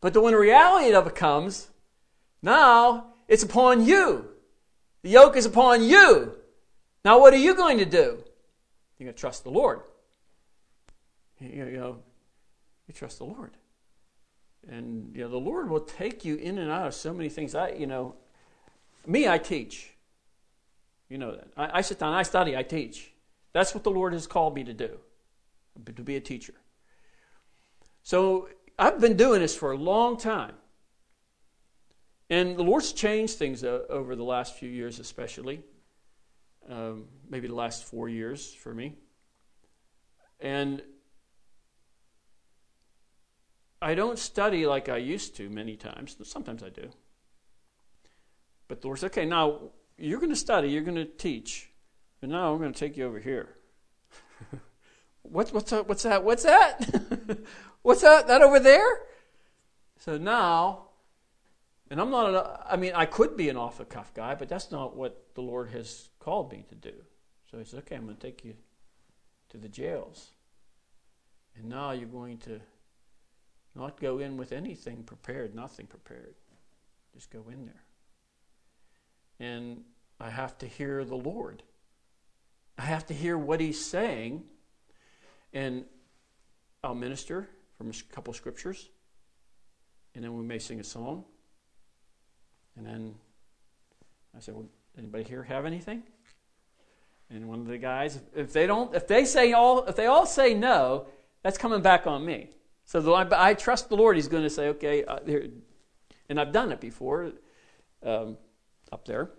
But 0.00 0.20
when 0.20 0.32
the 0.32 0.38
reality 0.38 0.92
of 0.94 1.06
it 1.06 1.14
comes, 1.14 1.68
now 2.42 3.12
it's 3.28 3.42
upon 3.42 3.84
you. 3.84 4.28
The 5.02 5.10
yoke 5.10 5.36
is 5.36 5.46
upon 5.46 5.82
you. 5.82 6.34
Now, 7.04 7.20
what 7.20 7.34
are 7.34 7.38
you 7.38 7.54
going 7.54 7.78
to 7.78 7.84
do? 7.84 8.24
You're 8.98 9.06
going 9.06 9.14
to 9.14 9.20
trust 9.20 9.44
the 9.44 9.50
Lord. 9.50 9.80
You 11.40 11.64
know, 11.64 11.98
you 12.86 12.94
trust 12.94 13.18
the 13.18 13.24
Lord 13.24 13.56
and 14.68 15.14
you 15.14 15.22
know 15.22 15.28
the 15.28 15.36
Lord 15.36 15.68
will 15.68 15.80
take 15.80 16.24
you 16.24 16.36
in 16.36 16.58
and 16.58 16.70
out 16.70 16.86
of 16.88 16.94
so 16.94 17.12
many 17.12 17.28
things. 17.28 17.54
I, 17.54 17.70
you 17.70 17.86
know, 17.86 18.14
me, 19.06 19.28
I 19.28 19.38
teach. 19.38 19.91
You 21.12 21.18
know 21.18 21.32
that. 21.32 21.48
I, 21.58 21.78
I 21.78 21.80
sit 21.82 21.98
down, 21.98 22.14
I 22.14 22.22
study, 22.22 22.56
I 22.56 22.62
teach. 22.62 23.12
That's 23.52 23.74
what 23.74 23.84
the 23.84 23.90
Lord 23.90 24.14
has 24.14 24.26
called 24.26 24.54
me 24.54 24.64
to 24.64 24.72
do, 24.72 24.98
to 25.84 26.02
be 26.02 26.16
a 26.16 26.22
teacher. 26.22 26.54
So 28.02 28.48
I've 28.78 28.98
been 28.98 29.18
doing 29.18 29.42
this 29.42 29.54
for 29.54 29.72
a 29.72 29.76
long 29.76 30.16
time. 30.16 30.54
And 32.30 32.56
the 32.56 32.62
Lord's 32.62 32.94
changed 32.94 33.36
things 33.36 33.62
uh, 33.62 33.80
over 33.90 34.16
the 34.16 34.24
last 34.24 34.54
few 34.54 34.70
years, 34.70 34.98
especially. 35.00 35.62
Um, 36.66 37.04
maybe 37.28 37.46
the 37.46 37.54
last 37.54 37.84
four 37.84 38.08
years 38.08 38.54
for 38.54 38.72
me. 38.72 38.94
And 40.40 40.80
I 43.82 43.94
don't 43.94 44.18
study 44.18 44.64
like 44.64 44.88
I 44.88 44.96
used 44.96 45.36
to 45.36 45.50
many 45.50 45.76
times. 45.76 46.16
Sometimes 46.22 46.62
I 46.62 46.70
do. 46.70 46.88
But 48.66 48.80
the 48.80 48.86
Lord 48.86 48.98
said, 48.98 49.10
okay, 49.10 49.26
now 49.26 49.72
you're 49.98 50.18
going 50.18 50.30
to 50.30 50.36
study, 50.36 50.68
you're 50.68 50.82
going 50.82 50.96
to 50.96 51.04
teach, 51.04 51.70
and 52.20 52.30
now 52.30 52.52
I'm 52.52 52.58
going 52.58 52.72
to 52.72 52.78
take 52.78 52.96
you 52.96 53.06
over 53.06 53.18
here. 53.18 53.48
what's, 55.22 55.52
what's, 55.52 55.70
that, 55.70 55.88
what's 55.88 56.02
that? 56.02 56.24
What's 56.24 56.42
that? 56.44 57.38
what's 57.82 58.02
that? 58.02 58.26
That 58.28 58.42
over 58.42 58.58
there? 58.58 59.00
So 59.98 60.18
now, 60.18 60.86
and 61.90 62.00
I'm 62.00 62.10
not, 62.10 62.34
an, 62.34 62.58
I 62.68 62.76
mean, 62.76 62.92
I 62.94 63.06
could 63.06 63.36
be 63.36 63.48
an 63.48 63.56
off 63.56 63.78
the 63.78 63.84
cuff 63.84 64.12
guy, 64.14 64.34
but 64.34 64.48
that's 64.48 64.70
not 64.70 64.96
what 64.96 65.34
the 65.34 65.42
Lord 65.42 65.70
has 65.70 66.08
called 66.18 66.50
me 66.50 66.64
to 66.68 66.74
do. 66.74 66.94
So 67.50 67.58
he 67.58 67.64
said, 67.64 67.80
okay, 67.80 67.96
I'm 67.96 68.04
going 68.04 68.16
to 68.16 68.22
take 68.22 68.44
you 68.44 68.54
to 69.50 69.58
the 69.58 69.68
jails. 69.68 70.30
And 71.56 71.68
now 71.68 71.90
you're 71.92 72.08
going 72.08 72.38
to 72.38 72.60
not 73.74 74.00
go 74.00 74.18
in 74.18 74.36
with 74.36 74.52
anything 74.52 75.02
prepared, 75.02 75.54
nothing 75.54 75.86
prepared. 75.86 76.34
Just 77.14 77.30
go 77.30 77.44
in 77.50 77.66
there. 77.66 77.84
And 79.42 79.82
I 80.20 80.30
have 80.30 80.56
to 80.58 80.66
hear 80.66 81.04
the 81.04 81.16
Lord. 81.16 81.64
I 82.78 82.82
have 82.82 83.04
to 83.06 83.14
hear 83.14 83.36
what 83.36 83.58
He's 83.58 83.84
saying. 83.84 84.44
And 85.52 85.84
I'll 86.84 86.94
minister 86.94 87.48
from 87.76 87.90
a 87.90 88.14
couple 88.14 88.32
scriptures. 88.34 88.88
And 90.14 90.22
then 90.22 90.36
we 90.36 90.44
may 90.44 90.60
sing 90.60 90.78
a 90.78 90.84
song. 90.84 91.24
And 92.76 92.86
then 92.86 93.16
I 94.36 94.38
said, 94.38 94.54
well, 94.54 94.68
anybody 94.96 95.24
here 95.24 95.42
have 95.42 95.66
anything? 95.66 96.04
And 97.28 97.48
one 97.48 97.60
of 97.60 97.66
the 97.66 97.78
guys, 97.78 98.20
if 98.36 98.52
they 98.52 98.68
don't, 98.68 98.94
if 98.94 99.08
they 99.08 99.24
say 99.24 99.52
all, 99.54 99.84
if 99.86 99.96
they 99.96 100.06
all 100.06 100.24
say 100.24 100.54
no, 100.54 101.06
that's 101.42 101.58
coming 101.58 101.82
back 101.82 102.06
on 102.06 102.24
me. 102.24 102.50
So 102.84 103.00
the, 103.00 103.10
I, 103.10 103.48
I, 103.50 103.54
trust 103.54 103.88
the 103.88 103.96
Lord. 103.96 104.14
He's 104.14 104.28
going 104.28 104.42
to 104.44 104.50
say, 104.50 104.68
okay, 104.68 105.04
uh, 105.04 105.18
and 106.28 106.38
I've 106.38 106.52
done 106.52 106.70
it 106.70 106.80
before 106.80 107.32
um, 108.04 108.36
up 108.92 109.06
there. 109.06 109.30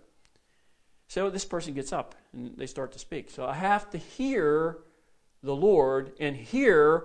So 1.08 1.30
this 1.30 1.44
person 1.44 1.74
gets 1.74 1.92
up 1.92 2.14
and 2.32 2.56
they 2.56 2.66
start 2.66 2.92
to 2.92 2.98
speak. 2.98 3.30
So 3.30 3.46
I 3.46 3.54
have 3.54 3.88
to 3.90 3.98
hear 3.98 4.78
the 5.42 5.54
Lord 5.54 6.12
and 6.18 6.36
hear 6.36 7.04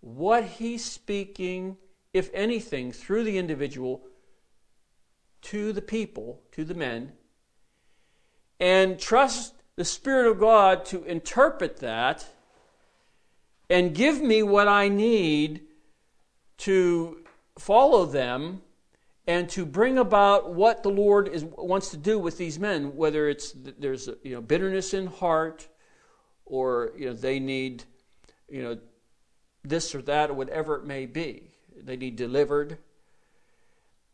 what 0.00 0.44
He's 0.44 0.84
speaking, 0.84 1.78
if 2.12 2.30
anything, 2.34 2.92
through 2.92 3.24
the 3.24 3.38
individual 3.38 4.02
to 5.42 5.72
the 5.72 5.82
people, 5.82 6.40
to 6.52 6.64
the 6.64 6.74
men, 6.74 7.12
and 8.58 8.98
trust 8.98 9.54
the 9.76 9.84
Spirit 9.84 10.30
of 10.30 10.40
God 10.40 10.84
to 10.86 11.04
interpret 11.04 11.78
that 11.78 12.26
and 13.68 13.94
give 13.94 14.20
me 14.20 14.42
what 14.42 14.68
I 14.68 14.88
need 14.88 15.62
to 16.58 17.24
follow 17.58 18.06
them 18.06 18.62
and 19.26 19.48
to 19.50 19.66
bring 19.66 19.98
about 19.98 20.54
what 20.54 20.82
the 20.82 20.88
Lord 20.88 21.28
is, 21.28 21.44
wants 21.44 21.90
to 21.90 21.96
do 21.96 22.18
with 22.18 22.38
these 22.38 22.58
men, 22.58 22.96
whether 22.96 23.28
it's 23.28 23.52
there's 23.54 24.08
you 24.22 24.34
know 24.34 24.40
bitterness 24.40 24.94
in 24.94 25.06
heart, 25.06 25.66
or 26.44 26.92
you 26.96 27.06
know 27.06 27.12
they 27.12 27.40
need 27.40 27.84
you 28.48 28.62
know 28.62 28.78
this 29.64 29.94
or 29.94 30.02
that 30.02 30.30
or 30.30 30.34
whatever 30.34 30.76
it 30.76 30.84
may 30.84 31.06
be. 31.06 31.50
They 31.76 31.96
need 31.96 32.16
delivered. 32.16 32.78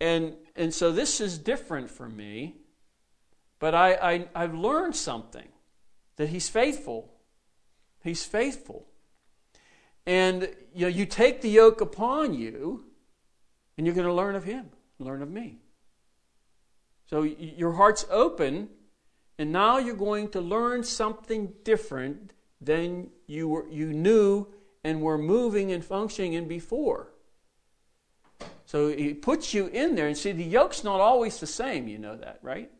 And 0.00 0.34
and 0.56 0.72
so 0.72 0.90
this 0.90 1.20
is 1.20 1.38
different 1.38 1.90
for 1.90 2.08
me, 2.08 2.56
but 3.58 3.74
I, 3.74 3.94
I 3.94 4.28
I've 4.34 4.54
learned 4.54 4.96
something 4.96 5.48
that 6.16 6.30
He's 6.30 6.48
faithful. 6.48 7.12
He's 8.02 8.24
faithful. 8.24 8.86
And 10.06 10.48
you 10.74 10.82
know, 10.82 10.88
you 10.88 11.06
take 11.06 11.42
the 11.42 11.50
yoke 11.50 11.80
upon 11.80 12.34
you, 12.34 12.84
and 13.76 13.86
you're 13.86 13.94
going 13.94 14.06
to 14.06 14.12
learn 14.12 14.34
of 14.34 14.44
Him, 14.44 14.70
learn 15.02 15.22
of 15.22 15.30
me. 15.30 15.58
So 17.06 17.22
your 17.22 17.72
heart's 17.72 18.06
open, 18.10 18.68
and 19.38 19.52
now 19.52 19.78
you're 19.78 19.94
going 19.94 20.28
to 20.30 20.40
learn 20.40 20.82
something 20.82 21.52
different 21.64 22.32
than 22.60 23.10
you 23.26 23.48
were, 23.48 23.68
you 23.68 23.92
knew 23.92 24.46
and 24.84 25.02
were 25.02 25.18
moving 25.18 25.72
and 25.72 25.84
functioning 25.84 26.32
in 26.32 26.48
before. 26.48 27.08
So 28.64 28.88
he 28.88 29.12
puts 29.12 29.52
you 29.52 29.66
in 29.66 29.94
there, 29.94 30.06
and 30.06 30.16
see, 30.16 30.32
the 30.32 30.42
yoke's 30.42 30.82
not 30.82 31.00
always 31.00 31.38
the 31.38 31.46
same. 31.46 31.88
You 31.88 31.98
know 31.98 32.16
that, 32.16 32.38
right? 32.40 32.70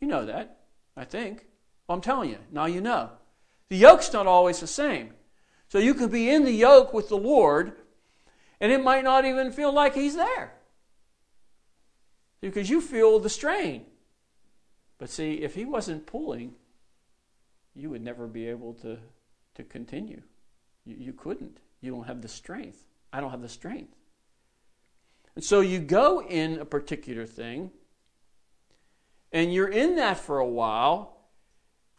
You 0.00 0.06
know 0.06 0.26
that, 0.26 0.60
I 0.96 1.04
think. 1.04 1.46
Well, 1.88 1.96
I'm 1.96 2.02
telling 2.02 2.30
you, 2.30 2.38
now 2.52 2.66
you 2.66 2.80
know. 2.80 3.10
The 3.68 3.76
yoke's 3.76 4.12
not 4.12 4.26
always 4.26 4.60
the 4.60 4.66
same. 4.66 5.14
So 5.68 5.78
you 5.78 5.94
could 5.94 6.12
be 6.12 6.30
in 6.30 6.44
the 6.44 6.52
yoke 6.52 6.94
with 6.94 7.08
the 7.08 7.16
Lord, 7.16 7.72
and 8.60 8.70
it 8.70 8.84
might 8.84 9.02
not 9.02 9.24
even 9.24 9.50
feel 9.50 9.72
like 9.72 9.94
He's 9.94 10.14
there. 10.14 10.52
Because 12.44 12.68
you 12.68 12.82
feel 12.82 13.18
the 13.18 13.30
strain. 13.30 13.86
But 14.98 15.08
see, 15.08 15.34
if 15.34 15.54
He 15.54 15.64
wasn't 15.64 16.06
pulling, 16.06 16.54
you 17.74 17.88
would 17.90 18.02
never 18.02 18.26
be 18.26 18.48
able 18.48 18.74
to, 18.74 18.98
to 19.54 19.64
continue. 19.64 20.20
You, 20.84 20.96
you 20.98 21.12
couldn't. 21.14 21.58
You 21.80 21.92
don't 21.92 22.06
have 22.06 22.20
the 22.20 22.28
strength. 22.28 22.84
I 23.12 23.20
don't 23.20 23.30
have 23.30 23.40
the 23.40 23.48
strength. 23.48 23.96
And 25.34 25.42
so 25.42 25.60
you 25.60 25.78
go 25.78 26.22
in 26.22 26.58
a 26.58 26.66
particular 26.66 27.24
thing, 27.24 27.70
and 29.32 29.52
you're 29.52 29.68
in 29.68 29.96
that 29.96 30.18
for 30.18 30.38
a 30.38 30.46
while, 30.46 31.16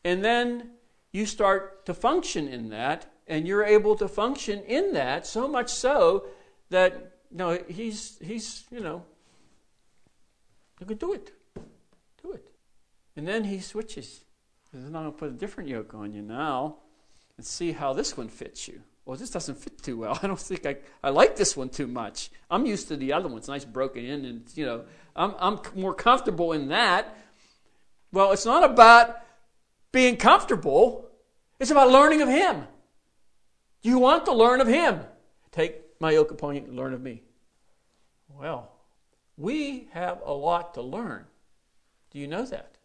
and 0.03 0.23
then 0.23 0.71
you 1.11 1.25
start 1.25 1.87
to 1.87 1.93
function 1.95 2.47
in 2.47 2.69
that, 2.69 3.11
and 3.27 3.47
you're 3.47 3.63
able 3.63 3.95
to 3.95 4.07
function 4.07 4.61
in 4.63 4.93
that 4.93 5.25
so 5.25 5.47
much 5.47 5.69
so 5.69 6.27
that 6.69 7.17
you 7.31 7.37
know 7.37 7.59
he's 7.67 8.19
he's 8.19 8.63
you 8.71 8.79
know 8.79 9.03
you 10.79 10.85
can 10.85 10.97
do 10.97 11.13
it 11.13 11.31
do 12.21 12.31
it 12.31 12.51
and 13.15 13.27
then 13.27 13.43
he 13.43 13.59
switches 13.59 14.23
and 14.73 14.83
then 14.83 14.95
i'm 14.95 15.03
going 15.03 15.13
to 15.13 15.17
put 15.17 15.29
a 15.29 15.33
different 15.33 15.69
yoke 15.69 15.93
on 15.93 16.13
you 16.13 16.21
now 16.21 16.77
and 17.37 17.45
see 17.45 17.71
how 17.71 17.93
this 17.93 18.17
one 18.17 18.27
fits 18.27 18.67
you 18.67 18.81
well, 19.05 19.17
this 19.17 19.29
doesn't 19.29 19.59
fit 19.59 19.81
too 19.81 19.97
well. 19.97 20.19
I 20.23 20.27
don't 20.27 20.39
think 20.39 20.65
I, 20.65 20.77
I 21.03 21.11
like 21.11 21.35
this 21.35 21.55
one 21.55 21.69
too 21.69 21.87
much. 21.87 22.31
I'm 22.49 22.65
used 22.65 22.87
to 22.89 22.97
the 22.97 23.13
other 23.13 23.27
ones, 23.27 23.47
nice 23.47 23.65
broken 23.65 24.03
in, 24.03 24.25
and 24.25 24.43
you 24.55 24.65
know, 24.65 24.85
I'm, 25.15 25.33
I'm 25.39 25.59
more 25.75 25.93
comfortable 25.93 26.53
in 26.53 26.69
that. 26.69 27.15
Well, 28.11 28.31
it's 28.31 28.45
not 28.45 28.63
about 28.63 29.17
being 29.91 30.17
comfortable, 30.17 31.09
it's 31.59 31.71
about 31.71 31.89
learning 31.89 32.21
of 32.21 32.29
Him. 32.29 32.63
You 33.81 33.99
want 33.99 34.25
to 34.25 34.33
learn 34.33 34.61
of 34.61 34.67
Him. 34.67 35.01
Take 35.51 35.81
my 35.99 36.11
yoke 36.11 36.31
upon 36.31 36.55
you 36.55 36.63
and 36.63 36.75
learn 36.75 36.93
of 36.93 37.01
me. 37.01 37.23
Well, 38.27 38.71
we 39.37 39.87
have 39.91 40.21
a 40.25 40.33
lot 40.33 40.73
to 40.75 40.81
learn. 40.81 41.25
Do 42.11 42.19
you 42.19 42.27
know 42.27 42.45
that? 42.45 42.77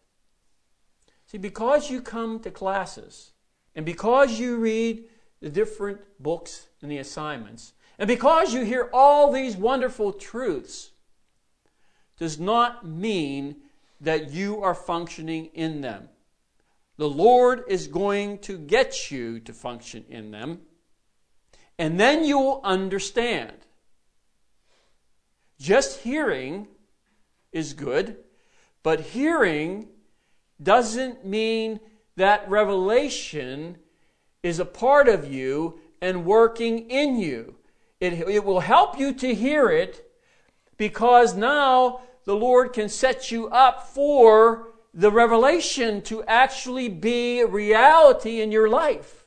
See, 1.25 1.37
because 1.37 1.89
you 1.89 2.01
come 2.01 2.39
to 2.41 2.51
classes 2.51 3.31
and 3.75 3.85
because 3.85 4.39
you 4.39 4.57
read 4.57 5.05
the 5.41 5.49
different 5.49 6.01
books 6.19 6.67
and 6.81 6.91
the 6.91 6.97
assignments, 6.97 7.73
and 7.97 8.07
because 8.07 8.53
you 8.53 8.63
hear 8.63 8.89
all 8.93 9.31
these 9.31 9.55
wonderful 9.55 10.11
truths, 10.11 10.91
does 12.17 12.39
not 12.39 12.85
mean 12.85 13.55
that 13.99 14.31
you 14.31 14.61
are 14.61 14.75
functioning 14.75 15.47
in 15.53 15.81
them. 15.81 16.09
The 16.97 17.09
Lord 17.09 17.63
is 17.67 17.87
going 17.87 18.39
to 18.39 18.57
get 18.57 19.09
you 19.09 19.39
to 19.39 19.53
function 19.53 20.05
in 20.09 20.31
them, 20.31 20.61
and 21.79 21.99
then 21.99 22.23
you 22.23 22.37
will 22.37 22.61
understand. 22.63 23.53
Just 25.61 25.99
hearing 25.99 26.67
is 27.51 27.73
good, 27.73 28.17
but 28.81 28.99
hearing 28.99 29.89
doesn't 30.61 31.23
mean 31.23 31.79
that 32.15 32.49
revelation 32.49 33.77
is 34.41 34.57
a 34.57 34.65
part 34.65 35.07
of 35.07 35.31
you 35.31 35.79
and 36.01 36.25
working 36.25 36.89
in 36.89 37.19
you. 37.19 37.57
It, 37.99 38.13
it 38.27 38.43
will 38.43 38.61
help 38.61 38.99
you 38.99 39.13
to 39.13 39.35
hear 39.35 39.69
it 39.69 40.11
because 40.77 41.35
now 41.35 42.01
the 42.25 42.35
Lord 42.35 42.73
can 42.73 42.89
set 42.89 43.29
you 43.29 43.47
up 43.49 43.87
for 43.87 44.69
the 44.95 45.11
revelation 45.11 46.01
to 46.03 46.23
actually 46.23 46.89
be 46.89 47.43
reality 47.43 48.41
in 48.41 48.51
your 48.51 48.67
life. 48.67 49.20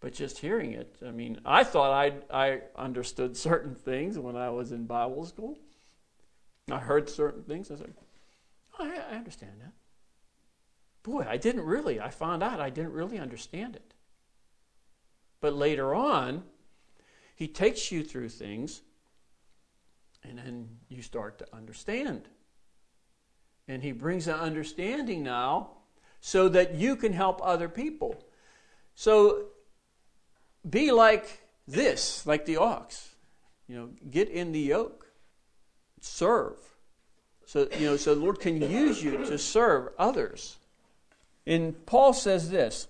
But 0.00 0.14
just 0.14 0.38
hearing 0.38 0.72
it, 0.72 0.96
I 1.06 1.10
mean, 1.10 1.40
I 1.44 1.62
thought 1.62 1.92
I, 1.92 2.12
I 2.30 2.60
understood 2.74 3.36
certain 3.36 3.74
things 3.74 4.18
when 4.18 4.34
I 4.34 4.48
was 4.48 4.72
in 4.72 4.86
Bible 4.86 5.26
school. 5.26 5.58
I 6.70 6.78
heard 6.78 7.08
certain 7.08 7.42
things. 7.42 7.70
I 7.70 7.76
said, 7.76 7.92
oh, 8.78 8.84
I, 8.84 9.14
I 9.14 9.16
understand 9.16 9.60
that. 9.60 9.72
Boy, 11.02 11.26
I 11.28 11.36
didn't 11.36 11.64
really. 11.64 12.00
I 12.00 12.08
found 12.08 12.42
out 12.42 12.60
I 12.60 12.70
didn't 12.70 12.92
really 12.92 13.18
understand 13.18 13.76
it. 13.76 13.94
But 15.40 15.54
later 15.54 15.94
on, 15.94 16.44
he 17.34 17.48
takes 17.48 17.90
you 17.90 18.02
through 18.02 18.28
things, 18.28 18.82
and 20.22 20.38
then 20.38 20.68
you 20.88 21.02
start 21.02 21.38
to 21.38 21.46
understand. 21.54 22.28
And 23.66 23.82
he 23.82 23.92
brings 23.92 24.28
an 24.28 24.34
understanding 24.34 25.22
now 25.22 25.70
so 26.20 26.48
that 26.50 26.74
you 26.74 26.96
can 26.96 27.12
help 27.12 27.40
other 27.42 27.68
people. 27.68 28.24
So 28.94 29.46
be 30.68 30.92
like 30.92 31.42
this, 31.66 32.26
like 32.26 32.46
the 32.46 32.56
ox. 32.56 33.14
You 33.68 33.76
know, 33.76 33.88
get 34.10 34.28
in 34.28 34.52
the 34.52 34.60
yoke. 34.60 35.06
Serve. 36.00 36.56
So, 37.46 37.68
you 37.78 37.86
know, 37.86 37.96
so 37.96 38.14
the 38.14 38.20
Lord 38.20 38.40
can 38.40 38.60
use 38.60 39.02
you 39.02 39.18
to 39.24 39.38
serve 39.38 39.88
others. 39.98 40.56
And 41.46 41.84
Paul 41.86 42.12
says 42.12 42.50
this. 42.50 42.88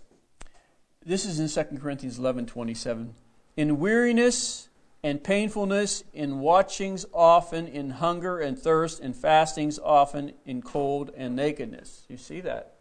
This 1.04 1.24
is 1.24 1.40
in 1.40 1.48
2 1.48 1.78
Corinthians 1.78 2.18
11 2.18 2.46
27. 2.46 3.14
In 3.56 3.78
weariness 3.78 4.68
and 5.02 5.24
painfulness, 5.24 6.04
in 6.12 6.40
watchings 6.40 7.06
often, 7.14 7.66
in 7.66 7.90
hunger 7.90 8.38
and 8.38 8.58
thirst, 8.58 9.00
in 9.00 9.14
fastings 9.14 9.78
often, 9.78 10.32
in 10.44 10.60
cold 10.60 11.10
and 11.16 11.34
nakedness. 11.34 12.04
You 12.08 12.18
see 12.18 12.40
that? 12.42 12.74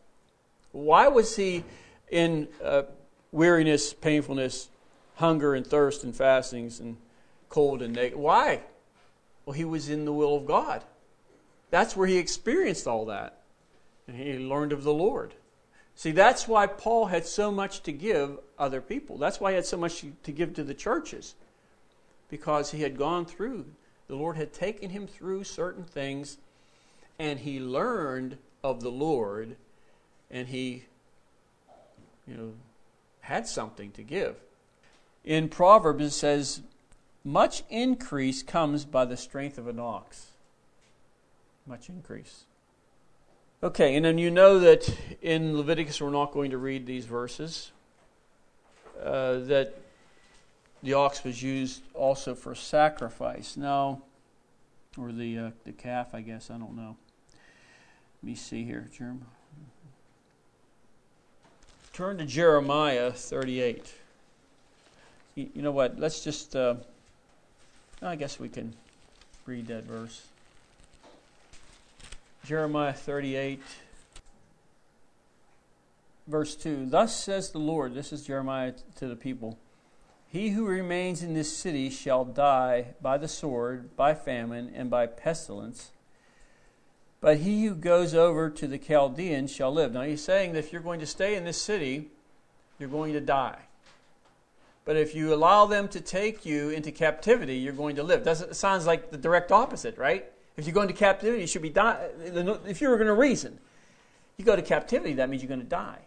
Why 0.71 1.07
was 1.07 1.35
he 1.35 1.63
in 2.11 2.49
uh, 2.63 2.83
weariness, 3.31 3.93
painfulness, 3.93 4.69
hunger 5.19 5.53
and 5.53 5.65
thirst, 5.65 6.03
and 6.03 6.15
fastings, 6.15 6.79
and 6.79 6.97
cold 7.49 7.81
and 7.81 7.93
naked? 7.93 8.17
Why? 8.17 8.61
Well, 9.45 9.53
he 9.53 9.65
was 9.65 9.89
in 9.89 10.05
the 10.05 10.13
will 10.13 10.35
of 10.35 10.45
God. 10.45 10.83
That's 11.69 11.95
where 11.95 12.07
he 12.07 12.17
experienced 12.17 12.87
all 12.87 13.05
that. 13.05 13.41
And 14.07 14.17
he 14.17 14.37
learned 14.37 14.73
of 14.73 14.83
the 14.83 14.93
Lord. 14.93 15.33
See, 15.95 16.11
that's 16.11 16.47
why 16.47 16.65
Paul 16.65 17.07
had 17.07 17.25
so 17.25 17.51
much 17.51 17.83
to 17.83 17.91
give 17.91 18.39
other 18.57 18.81
people. 18.81 19.17
That's 19.17 19.39
why 19.39 19.51
he 19.51 19.55
had 19.55 19.65
so 19.65 19.77
much 19.77 20.05
to 20.23 20.31
give 20.31 20.53
to 20.55 20.63
the 20.63 20.73
churches. 20.73 21.35
Because 22.29 22.71
he 22.71 22.81
had 22.81 22.97
gone 22.97 23.25
through, 23.25 23.65
the 24.07 24.15
Lord 24.15 24.37
had 24.37 24.53
taken 24.53 24.89
him 24.89 25.07
through 25.07 25.43
certain 25.43 25.83
things, 25.83 26.37
and 27.19 27.39
he 27.39 27.59
learned 27.59 28.37
of 28.63 28.81
the 28.81 28.91
Lord, 28.91 29.55
and 30.31 30.47
he, 30.47 30.85
you 32.27 32.35
know, 32.35 32.53
had 33.21 33.47
something 33.47 33.91
to 33.91 34.01
give. 34.01 34.35
In 35.29 35.47
Proverbs, 35.47 36.03
it 36.03 36.09
says, 36.09 36.63
Much 37.23 37.61
increase 37.69 38.41
comes 38.41 38.83
by 38.83 39.05
the 39.05 39.15
strength 39.15 39.59
of 39.59 39.67
an 39.67 39.79
ox. 39.79 40.29
Much 41.67 41.87
increase. 41.87 42.45
Okay, 43.61 43.95
and 43.95 44.03
then 44.03 44.17
you 44.17 44.31
know 44.31 44.57
that 44.57 44.91
in 45.21 45.55
Leviticus, 45.55 46.01
we're 46.01 46.09
not 46.09 46.31
going 46.31 46.49
to 46.49 46.57
read 46.57 46.87
these 46.87 47.05
verses, 47.05 47.71
uh, 49.03 49.37
that 49.41 49.75
the 50.81 50.93
ox 50.93 51.23
was 51.23 51.43
used 51.43 51.83
also 51.93 52.33
for 52.33 52.55
sacrifice. 52.55 53.55
Now, 53.55 54.01
or 54.97 55.11
the, 55.11 55.37
uh, 55.37 55.51
the 55.63 55.73
calf, 55.73 56.15
I 56.15 56.21
guess, 56.21 56.49
I 56.49 56.57
don't 56.57 56.75
know. 56.75 56.97
Let 58.23 58.29
me 58.29 58.33
see 58.33 58.63
here, 58.63 58.89
Jeremiah. 58.91 59.25
Turn 61.93 62.17
to 62.17 62.25
Jeremiah 62.25 63.11
38. 63.11 63.93
You, 65.39 65.49
you 65.55 65.61
know 65.61 65.71
what? 65.71 65.97
Let's 65.97 66.21
just, 66.21 66.53
uh, 66.53 66.75
I 68.01 68.17
guess 68.17 68.41
we 68.41 68.49
can 68.49 68.73
read 69.45 69.67
that 69.67 69.85
verse. 69.85 70.27
Jeremiah 72.43 72.91
38, 72.91 73.61
verse 76.27 76.55
2 76.57 76.87
Thus 76.87 77.15
says 77.15 77.51
the 77.51 77.59
Lord, 77.59 77.93
this 77.93 78.11
is 78.11 78.25
Jeremiah 78.25 78.73
to 78.97 79.07
the 79.07 79.15
people 79.15 79.57
He 80.27 80.49
who 80.49 80.65
remains 80.65 81.23
in 81.23 81.35
this 81.35 81.55
city 81.55 81.89
shall 81.89 82.25
die 82.25 82.87
by 83.01 83.17
the 83.17 83.29
sword, 83.29 83.95
by 83.95 84.15
famine, 84.15 84.69
and 84.75 84.89
by 84.89 85.07
pestilence. 85.07 85.91
But 87.21 87.37
he 87.37 87.63
who 87.63 87.75
goes 87.75 88.13
over 88.13 88.49
to 88.49 88.67
the 88.67 88.77
Chaldeans 88.77 89.53
shall 89.53 89.71
live. 89.71 89.93
Now 89.93 90.01
he's 90.01 90.21
saying 90.21 90.51
that 90.51 90.59
if 90.59 90.73
you're 90.73 90.81
going 90.81 90.99
to 90.99 91.05
stay 91.05 91.35
in 91.35 91.45
this 91.45 91.61
city, 91.61 92.09
you're 92.77 92.89
going 92.89 93.13
to 93.13 93.21
die. 93.21 93.59
But 94.89 94.97
if 94.97 95.13
you 95.13 95.35
allow 95.35 95.67
them 95.67 95.87
to 95.89 96.01
take 96.01 96.47
you 96.47 96.71
into 96.71 96.91
captivity, 96.91 97.57
you're 97.57 97.73
going 97.73 97.97
to 97.97 98.01
live. 98.01 98.23
Doesn't, 98.23 98.49
it 98.49 98.53
sounds 98.55 98.87
like 98.87 99.11
the 99.11 99.19
direct 99.19 99.51
opposite, 99.51 99.99
right? 99.99 100.25
If 100.57 100.65
you 100.65 100.73
go 100.73 100.81
into 100.81 100.95
captivity, 100.95 101.41
you 101.41 101.47
should 101.47 101.61
be 101.61 101.69
die. 101.69 102.09
If 102.65 102.81
you 102.81 102.89
were 102.89 102.95
going 102.95 103.05
to 103.05 103.13
reason, 103.13 103.59
you 104.37 104.45
go 104.45 104.55
to 104.55 104.63
captivity, 104.63 105.13
that 105.13 105.29
means 105.29 105.43
you're 105.43 105.47
going 105.47 105.59
to 105.59 105.65
die. 105.67 105.99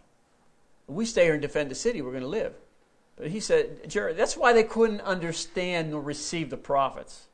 If 0.89 0.95
we 0.95 1.05
stay 1.05 1.23
here 1.23 1.31
and 1.31 1.41
defend 1.41 1.71
the 1.71 1.75
city, 1.75 2.01
we're 2.01 2.11
going 2.11 2.23
to 2.23 2.27
live. 2.27 2.55
But 3.15 3.27
he 3.27 3.39
said, 3.39 3.89
Jared, 3.89 4.17
that's 4.17 4.35
why 4.35 4.51
they 4.51 4.65
couldn't 4.65 4.99
understand 4.99 5.91
nor 5.91 6.01
receive 6.01 6.49
the 6.49 6.57
prophets. 6.57 7.27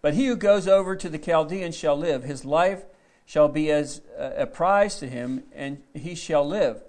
But 0.00 0.14
he 0.14 0.26
who 0.26 0.36
goes 0.36 0.68
over 0.68 0.94
to 0.94 1.08
the 1.08 1.18
Chaldeans 1.18 1.76
shall 1.76 1.96
live. 1.96 2.22
His 2.22 2.44
life 2.44 2.84
shall 3.24 3.48
be 3.48 3.72
as 3.72 4.00
uh, 4.16 4.30
a 4.36 4.46
prize 4.46 5.00
to 5.00 5.08
him, 5.08 5.42
and 5.52 5.82
he 5.92 6.14
shall 6.14 6.46
live. 6.46 6.84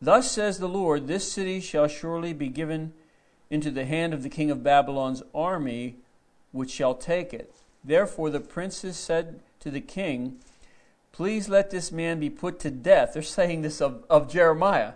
Thus 0.00 0.30
says 0.30 0.58
the 0.58 0.68
Lord, 0.68 1.06
This 1.06 1.30
city 1.30 1.60
shall 1.60 1.86
surely 1.86 2.32
be 2.32 2.48
given 2.48 2.92
into 3.50 3.70
the 3.70 3.84
hand 3.84 4.14
of 4.14 4.22
the 4.22 4.28
king 4.28 4.50
of 4.50 4.62
Babylon's 4.62 5.22
army, 5.34 5.96
which 6.52 6.70
shall 6.70 6.94
take 6.94 7.34
it. 7.34 7.54
Therefore 7.84 8.30
the 8.30 8.40
princes 8.40 8.96
said 8.96 9.40
to 9.60 9.70
the 9.70 9.80
king, 9.80 10.38
Please 11.12 11.48
let 11.48 11.70
this 11.70 11.92
man 11.92 12.20
be 12.20 12.30
put 12.30 12.58
to 12.60 12.70
death. 12.70 13.12
They're 13.12 13.22
saying 13.22 13.62
this 13.62 13.80
of, 13.80 14.04
of 14.08 14.30
Jeremiah. 14.30 14.92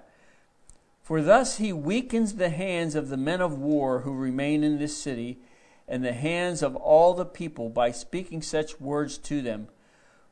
For 1.02 1.20
thus 1.20 1.58
he 1.58 1.72
weakens 1.72 2.34
the 2.34 2.48
hands 2.48 2.94
of 2.94 3.08
the 3.10 3.16
men 3.18 3.42
of 3.42 3.58
war 3.58 4.00
who 4.00 4.14
remain 4.14 4.64
in 4.64 4.78
this 4.78 4.96
city, 4.96 5.38
and 5.86 6.02
the 6.02 6.14
hands 6.14 6.62
of 6.62 6.76
all 6.76 7.12
the 7.12 7.26
people 7.26 7.68
by 7.68 7.90
speaking 7.90 8.40
such 8.40 8.80
words 8.80 9.18
to 9.18 9.42
them. 9.42 9.68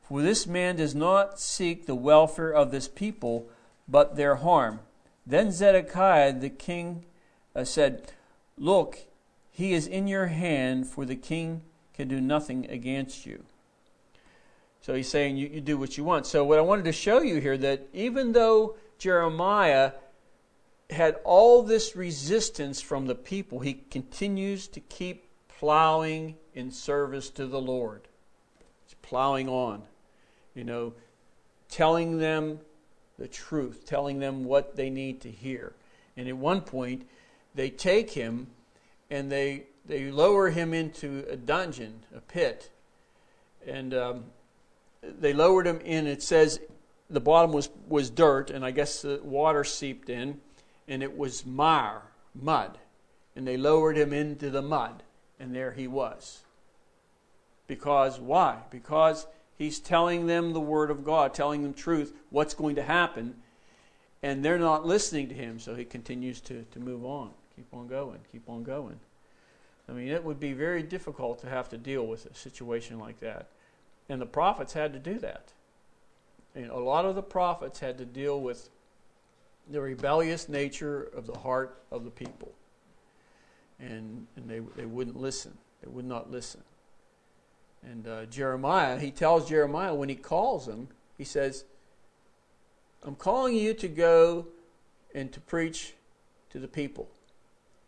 For 0.01 0.23
this 0.23 0.47
man 0.47 0.77
does 0.77 0.95
not 0.95 1.39
seek 1.39 1.85
the 1.85 1.95
welfare 1.95 2.51
of 2.51 2.71
this 2.71 2.87
people, 2.87 3.47
but 3.87 4.15
their 4.15 4.35
harm. 4.35 4.79
Then 5.25 5.51
Zedekiah 5.51 6.33
the 6.33 6.49
king 6.49 7.05
uh, 7.55 7.63
said, 7.63 8.11
Look, 8.57 8.99
he 9.51 9.73
is 9.73 9.87
in 9.87 10.07
your 10.07 10.27
hand, 10.27 10.87
for 10.87 11.05
the 11.05 11.15
king 11.15 11.61
can 11.93 12.07
do 12.07 12.19
nothing 12.19 12.69
against 12.69 13.25
you. 13.25 13.43
So 14.81 14.93
he's 14.93 15.07
saying 15.07 15.37
you, 15.37 15.47
you 15.47 15.61
do 15.61 15.77
what 15.77 15.97
you 15.97 16.03
want. 16.03 16.25
So 16.25 16.43
what 16.43 16.59
I 16.59 16.61
wanted 16.61 16.85
to 16.85 16.91
show 16.91 17.21
you 17.21 17.39
here 17.39 17.57
that 17.57 17.87
even 17.93 18.33
though 18.33 18.75
Jeremiah 18.97 19.93
had 20.89 21.15
all 21.23 21.63
this 21.63 21.95
resistance 21.95 22.81
from 22.81 23.07
the 23.07 23.15
people, 23.15 23.59
he 23.59 23.75
continues 23.89 24.67
to 24.67 24.79
keep 24.81 25.25
plowing 25.47 26.35
in 26.53 26.71
service 26.71 27.29
to 27.31 27.47
the 27.47 27.61
Lord. 27.61 28.07
He's 28.85 28.95
plowing 29.01 29.47
on, 29.47 29.83
you 30.53 30.65
know, 30.65 30.93
telling 31.69 32.17
them 32.17 32.59
the 33.17 33.27
truth, 33.27 33.85
telling 33.85 34.19
them 34.19 34.43
what 34.43 34.75
they 34.75 34.89
need 34.89 35.21
to 35.21 35.31
hear. 35.31 35.73
And 36.17 36.27
at 36.27 36.37
one 36.37 36.61
point, 36.61 37.07
they 37.55 37.69
take 37.69 38.11
him 38.11 38.47
and 39.09 39.31
they 39.31 39.63
they 39.85 40.11
lower 40.11 40.49
him 40.49 40.73
into 40.73 41.25
a 41.29 41.35
dungeon, 41.35 42.05
a 42.15 42.21
pit, 42.21 42.69
and 43.67 43.93
um, 43.93 44.25
they 45.01 45.33
lowered 45.33 45.67
him 45.67 45.81
in. 45.81 46.07
It 46.07 46.23
says 46.23 46.59
the 47.09 47.19
bottom 47.19 47.51
was 47.51 47.69
was 47.87 48.09
dirt, 48.09 48.49
and 48.49 48.65
I 48.65 48.71
guess 48.71 49.01
the 49.01 49.19
water 49.23 49.63
seeped 49.63 50.09
in, 50.09 50.39
and 50.87 51.03
it 51.03 51.17
was 51.17 51.45
mire, 51.45 52.03
mud, 52.33 52.77
and 53.35 53.47
they 53.47 53.57
lowered 53.57 53.97
him 53.97 54.13
into 54.13 54.49
the 54.49 54.61
mud, 54.61 55.03
and 55.39 55.53
there 55.53 55.71
he 55.73 55.87
was. 55.87 56.41
Because 57.67 58.19
why? 58.19 58.61
Because 58.69 59.27
he's 59.63 59.79
telling 59.79 60.27
them 60.27 60.51
the 60.51 60.59
word 60.59 60.91
of 60.91 61.05
God, 61.05 61.33
telling 61.33 61.63
them 61.63 61.73
truth, 61.73 62.13
what's 62.29 62.53
going 62.53 62.75
to 62.75 62.83
happen, 62.83 63.35
and 64.21 64.43
they're 64.43 64.59
not 64.59 64.85
listening 64.85 65.29
to 65.29 65.33
him, 65.33 65.57
so 65.57 65.73
he 65.73 65.85
continues 65.85 66.41
to, 66.41 66.65
to 66.71 66.79
move 66.79 67.05
on, 67.05 67.31
keep 67.55 67.67
on 67.73 67.87
going, 67.87 68.19
keep 68.31 68.47
on 68.49 68.63
going. 68.63 68.99
I 69.87 69.93
mean, 69.93 70.09
it 70.09 70.23
would 70.23 70.39
be 70.39 70.53
very 70.53 70.83
difficult 70.83 71.39
to 71.41 71.49
have 71.49 71.69
to 71.69 71.77
deal 71.77 72.05
with 72.05 72.25
a 72.25 72.35
situation 72.35 72.99
like 72.99 73.19
that. 73.21 73.47
And 74.09 74.21
the 74.21 74.25
prophets 74.25 74.73
had 74.73 74.93
to 74.93 74.99
do 74.99 75.17
that. 75.19 75.53
Know, 76.55 76.77
a 76.77 76.79
lot 76.79 77.05
of 77.05 77.15
the 77.15 77.23
prophets 77.23 77.79
had 77.79 77.97
to 77.97 78.05
deal 78.05 78.39
with 78.39 78.69
the 79.69 79.81
rebellious 79.81 80.49
nature 80.49 81.09
of 81.15 81.25
the 81.25 81.37
heart 81.37 81.81
of 81.91 82.03
the 82.03 82.11
people. 82.11 82.51
And, 83.79 84.27
and 84.35 84.49
they, 84.49 84.59
they 84.75 84.85
wouldn't 84.85 85.19
listen. 85.19 85.57
They 85.81 85.89
would 85.89 86.05
not 86.05 86.31
listen. 86.31 86.61
And 87.89 88.07
uh, 88.07 88.25
Jeremiah, 88.25 88.99
he 88.99 89.11
tells 89.11 89.49
Jeremiah 89.49 89.93
when 89.93 90.09
he 90.09 90.15
calls 90.15 90.67
him, 90.67 90.87
he 91.17 91.23
says, 91.23 91.65
I'm 93.03 93.15
calling 93.15 93.55
you 93.55 93.73
to 93.73 93.87
go 93.87 94.47
and 95.13 95.31
to 95.33 95.39
preach 95.39 95.93
to 96.51 96.59
the 96.59 96.67
people. 96.67 97.09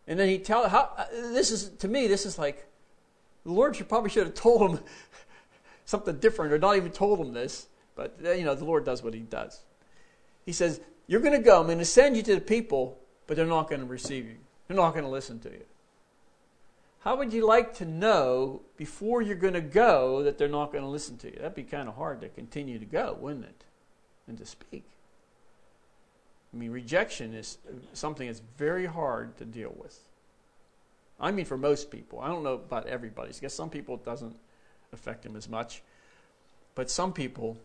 And 0.06 0.18
then 0.20 0.28
he 0.28 0.38
tells, 0.38 0.70
how 0.70 0.90
uh, 0.96 1.06
this 1.32 1.50
is 1.50 1.70
to 1.78 1.88
me 1.88 2.06
this 2.06 2.26
is 2.26 2.38
like 2.38 2.66
the 3.44 3.52
Lord 3.52 3.74
should 3.76 3.88
probably 3.88 4.10
should 4.10 4.26
have 4.26 4.34
told 4.34 4.70
him 4.70 4.80
something 5.84 6.18
different 6.18 6.52
or 6.52 6.58
not 6.58 6.76
even 6.76 6.92
told 6.92 7.20
him 7.20 7.32
this, 7.32 7.66
but 7.94 8.16
uh, 8.24 8.32
you 8.32 8.44
know 8.44 8.54
the 8.54 8.64
Lord 8.64 8.84
does 8.84 9.02
what 9.02 9.14
he 9.14 9.20
does. 9.20 9.62
He 10.44 10.52
says, 10.52 10.80
"You're 11.06 11.20
going 11.20 11.32
to 11.32 11.44
go. 11.44 11.60
I'm 11.60 11.66
going 11.66 11.78
to 11.78 11.84
send 11.84 12.16
you 12.16 12.22
to 12.24 12.34
the 12.36 12.40
people, 12.40 12.98
but 13.26 13.36
they're 13.36 13.46
not 13.46 13.68
going 13.68 13.80
to 13.80 13.86
receive 13.86 14.26
you. 14.26 14.36
They're 14.68 14.76
not 14.76 14.92
going 14.92 15.04
to 15.04 15.10
listen 15.10 15.40
to 15.40 15.48
you." 15.48 15.62
How 17.06 17.14
would 17.14 17.32
you 17.32 17.46
like 17.46 17.72
to 17.76 17.84
know 17.84 18.62
before 18.76 19.22
you're 19.22 19.36
going 19.36 19.54
to 19.54 19.60
go 19.60 20.24
that 20.24 20.38
they're 20.38 20.48
not 20.48 20.72
going 20.72 20.82
to 20.82 20.90
listen 20.90 21.16
to 21.18 21.28
you? 21.28 21.36
That'd 21.36 21.54
be 21.54 21.62
kind 21.62 21.88
of 21.88 21.94
hard 21.94 22.20
to 22.22 22.28
continue 22.28 22.80
to 22.80 22.84
go, 22.84 23.16
wouldn't 23.20 23.44
it? 23.44 23.64
And 24.26 24.36
to 24.38 24.44
speak. 24.44 24.82
I 26.52 26.56
mean, 26.56 26.72
rejection 26.72 27.32
is 27.32 27.58
uh, 27.68 27.74
something 27.92 28.26
that's 28.26 28.42
very 28.58 28.86
hard 28.86 29.36
to 29.38 29.44
deal 29.44 29.72
with. 29.78 30.00
I 31.20 31.30
mean, 31.30 31.44
for 31.44 31.56
most 31.56 31.92
people. 31.92 32.18
I 32.18 32.26
don't 32.26 32.42
know 32.42 32.54
about 32.54 32.88
everybody. 32.88 33.28
I 33.32 33.40
guess 33.40 33.54
some 33.54 33.70
people 33.70 33.94
it 33.94 34.04
doesn't 34.04 34.34
affect 34.92 35.22
them 35.22 35.36
as 35.36 35.48
much. 35.48 35.84
But 36.74 36.90
some 36.90 37.12
people 37.12 37.56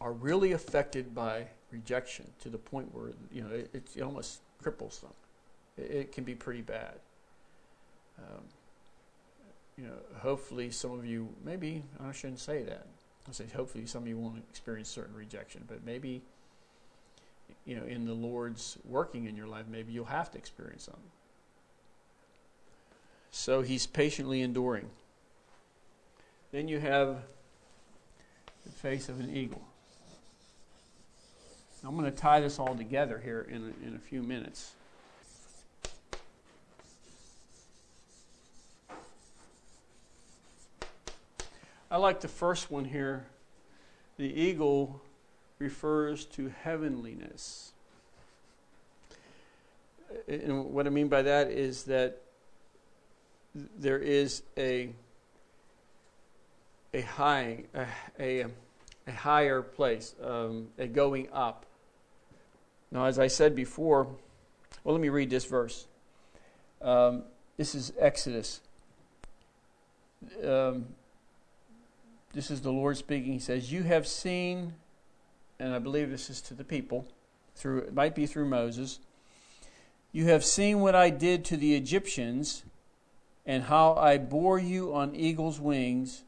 are 0.00 0.12
really 0.12 0.50
affected 0.50 1.14
by 1.14 1.46
rejection 1.70 2.26
to 2.40 2.48
the 2.48 2.58
point 2.58 2.92
where, 2.92 3.12
you 3.30 3.42
know, 3.42 3.54
it, 3.54 3.88
it 3.94 4.02
almost 4.02 4.40
cripples 4.60 5.00
them. 5.00 5.12
It, 5.78 5.90
it, 5.92 6.12
can 6.12 6.24
be 6.24 6.34
pretty 6.34 6.62
bad. 6.62 6.94
Um, 8.20 8.44
you 9.76 9.84
know, 9.84 9.94
hopefully 10.18 10.70
some 10.70 10.92
of 10.92 11.06
you, 11.06 11.28
maybe, 11.44 11.82
I 11.98 12.12
shouldn't 12.12 12.40
say 12.40 12.62
that. 12.64 12.86
I 13.28 13.32
say 13.32 13.44
hopefully 13.54 13.86
some 13.86 14.02
of 14.02 14.08
you 14.08 14.18
won't 14.18 14.42
experience 14.50 14.88
certain 14.88 15.14
rejection, 15.14 15.64
but 15.66 15.84
maybe 15.84 16.22
you 17.64 17.76
know, 17.76 17.84
in 17.84 18.04
the 18.04 18.12
Lord's 18.12 18.78
working 18.84 19.26
in 19.26 19.36
your 19.36 19.46
life, 19.46 19.66
maybe 19.70 19.92
you'll 19.92 20.04
have 20.06 20.30
to 20.32 20.38
experience 20.38 20.84
some. 20.84 20.96
So 23.30 23.62
he's 23.62 23.86
patiently 23.86 24.42
enduring. 24.42 24.90
Then 26.52 26.68
you 26.68 26.80
have 26.80 27.18
the 28.64 28.72
face 28.72 29.08
of 29.08 29.20
an 29.20 29.34
eagle. 29.34 29.62
I'm 31.84 31.96
going 31.96 32.10
to 32.10 32.16
tie 32.16 32.40
this 32.40 32.58
all 32.58 32.74
together 32.74 33.20
here 33.22 33.46
in 33.48 33.62
a, 33.62 33.88
in 33.88 33.94
a 33.94 33.98
few 33.98 34.22
minutes. 34.22 34.72
I 41.90 41.96
like 41.96 42.20
the 42.20 42.28
first 42.28 42.70
one 42.70 42.84
here. 42.84 43.26
The 44.16 44.24
eagle 44.24 45.00
refers 45.58 46.24
to 46.26 46.52
heavenliness. 46.62 47.72
And 50.28 50.66
what 50.66 50.86
I 50.86 50.90
mean 50.90 51.08
by 51.08 51.22
that 51.22 51.50
is 51.50 51.84
that 51.84 52.18
there 53.54 53.98
is 53.98 54.42
a 54.56 54.90
a 56.94 57.00
high 57.00 57.64
a, 57.74 57.86
a, 58.18 58.46
a 59.06 59.12
higher 59.12 59.62
place, 59.62 60.14
um, 60.22 60.68
a 60.78 60.86
going 60.86 61.28
up. 61.32 61.66
Now, 62.92 63.06
as 63.06 63.18
I 63.18 63.28
said 63.28 63.54
before, 63.54 64.04
well, 64.84 64.94
let 64.94 65.00
me 65.00 65.08
read 65.08 65.30
this 65.30 65.44
verse. 65.44 65.86
Um, 66.82 67.24
this 67.56 67.74
is 67.74 67.92
Exodus. 67.98 68.60
Um, 70.44 70.86
this 72.32 72.50
is 72.50 72.60
the 72.62 72.72
Lord 72.72 72.96
speaking. 72.96 73.32
He 73.32 73.38
says, 73.38 73.72
"You 73.72 73.82
have 73.84 74.06
seen." 74.06 74.74
and 75.60 75.74
I 75.74 75.78
believe 75.78 76.10
this 76.10 76.30
is 76.30 76.40
to 76.42 76.54
the 76.54 76.64
people, 76.64 77.06
through 77.54 77.78
it 77.78 77.94
might 77.94 78.14
be 78.14 78.26
through 78.26 78.46
Moses. 78.46 78.98
You 80.10 80.24
have 80.26 80.44
seen 80.44 80.80
what 80.80 80.94
I 80.94 81.10
did 81.10 81.44
to 81.46 81.56
the 81.56 81.76
Egyptians, 81.76 82.64
and 83.46 83.64
how 83.64 83.94
I 83.94 84.18
bore 84.18 84.58
you 84.58 84.94
on 84.94 85.14
eagle's 85.14 85.60
wings, 85.60 86.24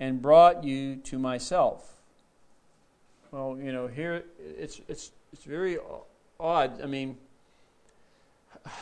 and 0.00 0.20
brought 0.20 0.64
you 0.64 0.96
to 0.96 1.18
myself. 1.18 2.00
Well, 3.30 3.58
you 3.62 3.72
know, 3.72 3.86
here 3.86 4.24
it's 4.58 4.80
it's 4.88 5.12
it's 5.32 5.44
very 5.44 5.78
odd. 6.40 6.82
I 6.82 6.86
mean, 6.86 7.18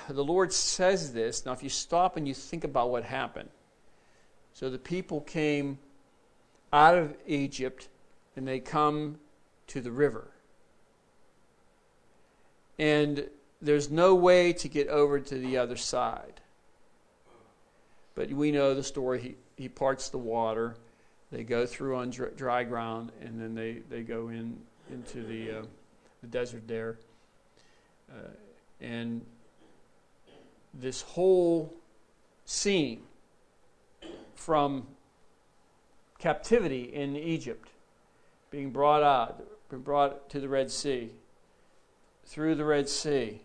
the 0.09 0.25
Lord 0.25 0.53
says 0.53 1.13
this. 1.13 1.45
Now, 1.45 1.53
if 1.53 1.63
you 1.63 1.69
stop 1.69 2.17
and 2.17 2.27
you 2.27 2.35
think 2.35 2.65
about 2.65 2.91
what 2.91 3.05
happened, 3.05 3.51
so 4.55 4.71
the 4.71 4.79
people 4.79 5.21
came 5.21 5.79
out 6.73 6.97
of 6.97 7.15
Egypt, 7.27 7.89
and 8.37 8.47
they 8.47 8.61
come 8.61 9.19
to 9.69 9.81
the 9.81 9.91
river. 9.91 10.29
And 12.79 13.29
there's 13.61 13.91
no 13.91 14.15
way 14.15 14.53
to 14.55 14.69
get 14.69 14.89
over 14.89 15.21
to 15.21 15.35
the 15.35 15.59
other 15.59 15.77
side. 15.77 16.41
But 18.15 18.31
we 18.31 18.51
know 18.51 18.75
the 18.75 18.83
story. 18.83 19.21
He, 19.21 19.37
he 19.57 19.69
parts 19.69 20.09
the 20.09 20.19
water. 20.19 20.77
They 21.31 21.45
go 21.45 21.67
through 21.67 21.97
on 21.97 22.11
dry 22.11 22.65
ground, 22.65 23.13
and 23.21 23.41
then 23.41 23.55
they, 23.55 23.83
they 23.89 24.03
go 24.03 24.29
in 24.29 24.59
into 24.91 25.23
the, 25.23 25.59
uh, 25.59 25.63
the 26.21 26.27
desert 26.27 26.67
there. 26.67 26.99
Uh, 28.11 28.31
and 28.81 29.25
this 30.75 31.03
whole 31.03 31.73
scene 32.45 33.03
from 34.35 34.87
captivity 36.21 36.83
in 36.83 37.17
Egypt, 37.17 37.71
being 38.51 38.71
brought 38.71 39.03
out, 39.03 39.43
being 39.69 39.83
brought 39.83 40.29
to 40.31 40.39
the 40.39 40.49
Red 40.49 40.71
Sea, 40.71 41.11
through 42.27 42.55
the 42.55 42.65
Red 42.65 42.89
Sea, 42.89 43.41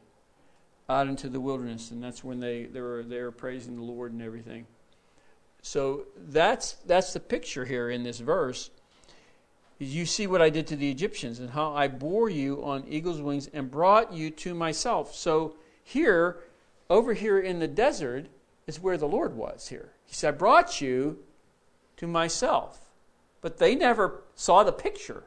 out 0.88 1.08
into 1.08 1.30
the 1.30 1.40
wilderness, 1.40 1.90
and 1.90 2.04
that's 2.04 2.24
when 2.24 2.40
they, 2.40 2.66
they 2.66 2.82
were 2.82 3.02
there 3.02 3.32
praising 3.32 3.76
the 3.76 3.82
Lord 3.82 4.12
and 4.12 4.22
everything. 4.22 4.68
So 5.62 6.04
that's 6.28 6.74
that's 6.86 7.14
the 7.14 7.20
picture 7.20 7.66
here 7.66 7.90
in 7.90 8.04
this 8.04 8.20
verse. 8.20 8.70
You 9.80 10.06
see 10.06 10.28
what 10.28 10.40
I 10.40 10.52
did 10.52 10.68
to 10.68 10.76
the 10.76 10.92
Egyptians 10.92 11.40
and 11.40 11.50
how 11.50 11.74
I 11.74 11.88
bore 11.88 12.30
you 12.30 12.64
on 12.64 12.86
eagle's 12.88 13.20
wings 13.20 13.50
and 13.52 13.72
brought 13.72 14.14
you 14.14 14.30
to 14.30 14.54
myself. 14.54 15.16
So 15.16 15.56
here, 15.84 16.38
over 16.88 17.16
here 17.16 17.40
in 17.40 17.58
the 17.58 17.68
desert, 17.68 18.28
is 18.68 18.80
where 18.80 18.96
the 18.96 19.08
Lord 19.08 19.36
was 19.36 19.70
here. 19.70 19.94
He 20.06 20.14
said, 20.14 20.36
I 20.36 20.38
brought 20.38 20.82
you 20.82 21.18
to 21.98 22.08
myself. 22.08 22.80
But 23.42 23.58
they 23.58 23.76
never 23.76 24.22
saw 24.36 24.64
the 24.64 24.72
picture. 24.72 25.24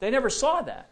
They 0.00 0.10
never 0.10 0.30
saw 0.30 0.62
that. 0.62 0.90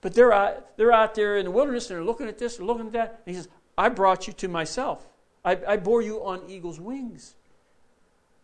But 0.00 0.14
they're 0.14 0.32
out, 0.32 0.76
they're 0.76 0.92
out 0.92 1.14
there 1.14 1.38
in 1.38 1.46
the 1.46 1.50
wilderness 1.50 1.88
and 1.90 1.96
they're 1.96 2.04
looking 2.04 2.28
at 2.28 2.38
this, 2.38 2.56
they're 2.56 2.66
looking 2.66 2.86
at 2.86 2.92
that. 2.92 3.22
And 3.26 3.34
he 3.34 3.40
says, 3.40 3.48
I 3.76 3.88
brought 3.88 4.26
you 4.26 4.32
to 4.34 4.48
myself. 4.48 5.06
I, 5.44 5.58
I 5.66 5.76
bore 5.76 6.02
you 6.02 6.24
on 6.24 6.42
eagle's 6.48 6.78
wings. 6.78 7.34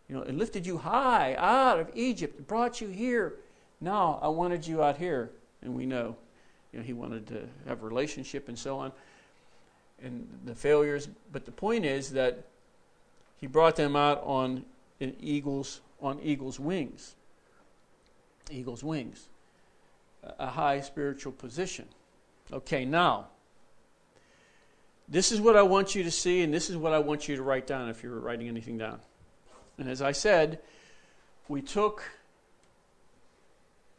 You 0.09 0.17
know, 0.17 0.23
and 0.23 0.37
lifted 0.37 0.65
you 0.65 0.77
high 0.77 1.35
out 1.37 1.79
of 1.79 1.89
Egypt, 1.93 2.45
brought 2.47 2.81
you 2.81 2.89
here. 2.89 3.35
Now 3.79 4.19
I 4.21 4.27
wanted 4.27 4.67
you 4.67 4.83
out 4.83 4.97
here. 4.97 5.31
And 5.61 5.73
we 5.73 5.85
know 5.85 6.15
you 6.71 6.79
know, 6.79 6.85
he 6.85 6.93
wanted 6.93 7.27
to 7.27 7.47
have 7.67 7.83
a 7.83 7.85
relationship 7.85 8.47
and 8.47 8.57
so 8.57 8.77
on, 8.79 8.91
and 10.01 10.27
the 10.45 10.55
failures. 10.55 11.09
But 11.31 11.45
the 11.45 11.51
point 11.51 11.85
is 11.85 12.11
that 12.11 12.45
he 13.39 13.47
brought 13.47 13.75
them 13.75 13.95
out 13.95 14.21
on 14.23 14.63
an 15.01 15.15
eagle's 15.19 15.81
on 16.01 16.19
eagle's 16.21 16.59
wings. 16.59 17.15
Eagle's 18.49 18.83
wings, 18.83 19.29
a 20.39 20.47
high 20.47 20.81
spiritual 20.81 21.31
position. 21.31 21.87
Okay, 22.51 22.85
now 22.85 23.27
this 25.07 25.31
is 25.31 25.41
what 25.41 25.57
I 25.57 25.61
want 25.63 25.95
you 25.95 26.03
to 26.03 26.11
see, 26.11 26.41
and 26.41 26.53
this 26.53 26.69
is 26.69 26.77
what 26.77 26.93
I 26.93 26.99
want 26.99 27.27
you 27.27 27.35
to 27.35 27.43
write 27.43 27.67
down 27.67 27.89
if 27.89 28.03
you're 28.03 28.19
writing 28.19 28.47
anything 28.47 28.77
down. 28.77 28.99
And 29.77 29.89
as 29.89 30.01
I 30.01 30.11
said, 30.11 30.59
we 31.47 31.61
took 31.61 32.03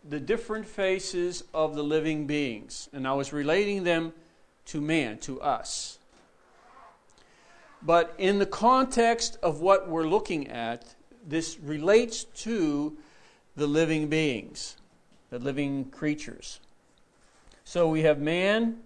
the 0.08 0.20
different 0.20 0.66
faces 0.66 1.44
of 1.54 1.74
the 1.74 1.82
living 1.82 2.26
beings, 2.26 2.88
and 2.92 3.06
I 3.06 3.12
was 3.12 3.32
relating 3.32 3.84
them 3.84 4.12
to 4.66 4.80
man, 4.80 5.18
to 5.18 5.40
us. 5.40 5.98
But 7.84 8.14
in 8.18 8.38
the 8.38 8.46
context 8.46 9.38
of 9.42 9.60
what 9.60 9.88
we're 9.88 10.06
looking 10.06 10.48
at, 10.48 10.94
this 11.26 11.58
relates 11.58 12.24
to 12.24 12.96
the 13.56 13.66
living 13.66 14.08
beings, 14.08 14.76
the 15.30 15.38
living 15.38 15.86
creatures. 15.86 16.60
So 17.64 17.88
we 17.88 18.02
have 18.02 18.20
man, 18.20 18.78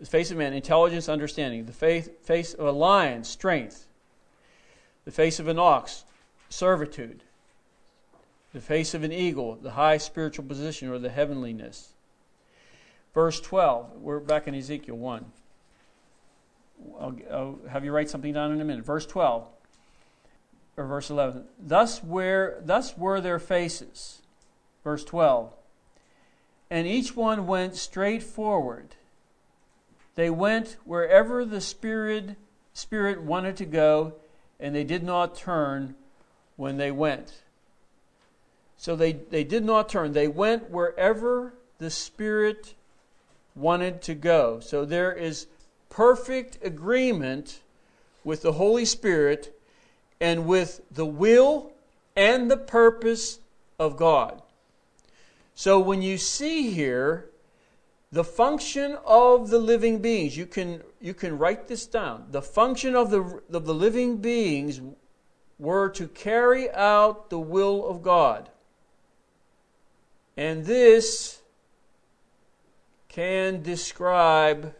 the 0.00 0.06
face 0.06 0.30
of 0.30 0.36
man, 0.36 0.52
intelligence, 0.52 1.08
understanding. 1.08 1.66
The 1.66 1.72
face, 1.72 2.54
of 2.54 2.66
a 2.66 2.72
lion, 2.72 3.24
strength. 3.24 3.86
The 5.04 5.10
face 5.10 5.38
of 5.38 5.48
an 5.48 5.58
ox, 5.58 6.04
servitude. 6.48 7.22
The 8.52 8.60
face 8.60 8.94
of 8.94 9.02
an 9.04 9.12
eagle, 9.12 9.56
the 9.56 9.72
high 9.72 9.98
spiritual 9.98 10.44
position 10.44 10.88
or 10.88 10.98
the 10.98 11.10
heavenliness. 11.10 11.92
Verse 13.14 13.40
12, 13.40 14.00
we're 14.00 14.20
back 14.20 14.46
in 14.48 14.54
Ezekiel 14.54 14.96
1. 14.96 15.24
I'll, 17.00 17.16
I'll 17.30 17.58
have 17.68 17.84
you 17.84 17.92
write 17.92 18.10
something 18.10 18.32
down 18.32 18.52
in 18.52 18.60
a 18.60 18.64
minute. 18.64 18.84
Verse 18.84 19.06
12, 19.06 19.46
or 20.76 20.84
verse 20.86 21.10
11. 21.10 21.44
Thus 21.58 22.02
were, 22.02 22.60
thus 22.64 22.96
were 22.96 23.20
their 23.20 23.38
faces. 23.38 24.22
Verse 24.84 25.04
12. 25.04 25.52
And 26.70 26.86
each 26.86 27.14
one 27.14 27.46
went 27.46 27.76
straight 27.76 28.22
forward 28.22 28.96
they 30.16 30.30
went 30.30 30.78
wherever 30.84 31.44
the 31.44 31.60
Spirit, 31.60 32.36
Spirit 32.72 33.22
wanted 33.22 33.56
to 33.58 33.66
go, 33.66 34.14
and 34.58 34.74
they 34.74 34.82
did 34.82 35.04
not 35.04 35.36
turn 35.36 35.94
when 36.56 36.78
they 36.78 36.90
went. 36.90 37.42
So 38.78 38.96
they, 38.96 39.12
they 39.12 39.44
did 39.44 39.64
not 39.64 39.88
turn. 39.88 40.12
They 40.12 40.28
went 40.28 40.70
wherever 40.70 41.54
the 41.78 41.90
Spirit 41.90 42.74
wanted 43.54 44.00
to 44.02 44.14
go. 44.14 44.58
So 44.60 44.86
there 44.86 45.12
is 45.12 45.46
perfect 45.96 46.58
agreement 46.62 47.62
with 48.22 48.42
the 48.42 48.52
Holy 48.52 48.84
Spirit 48.84 49.58
and 50.20 50.46
with 50.46 50.82
the 50.90 51.06
will 51.06 51.72
and 52.14 52.50
the 52.50 52.56
purpose 52.58 53.40
of 53.78 53.96
God. 53.96 54.42
So 55.54 55.80
when 55.80 56.02
you 56.02 56.18
see 56.18 56.70
here 56.70 57.30
the 58.12 58.24
function 58.24 58.98
of 59.06 59.48
the 59.48 59.58
living 59.58 60.00
beings, 60.00 60.36
you 60.36 60.44
can, 60.44 60.82
you 61.00 61.14
can 61.14 61.38
write 61.38 61.66
this 61.66 61.86
down. 61.86 62.26
The 62.30 62.42
function 62.42 62.94
of 62.94 63.10
the, 63.10 63.40
of 63.50 63.64
the 63.64 63.74
living 63.74 64.18
beings 64.18 64.82
were 65.58 65.88
to 65.90 66.08
carry 66.08 66.70
out 66.72 67.30
the 67.30 67.38
will 67.38 67.88
of 67.88 68.02
God. 68.02 68.50
And 70.36 70.66
this 70.66 71.40
can 73.08 73.62
describe 73.62 74.74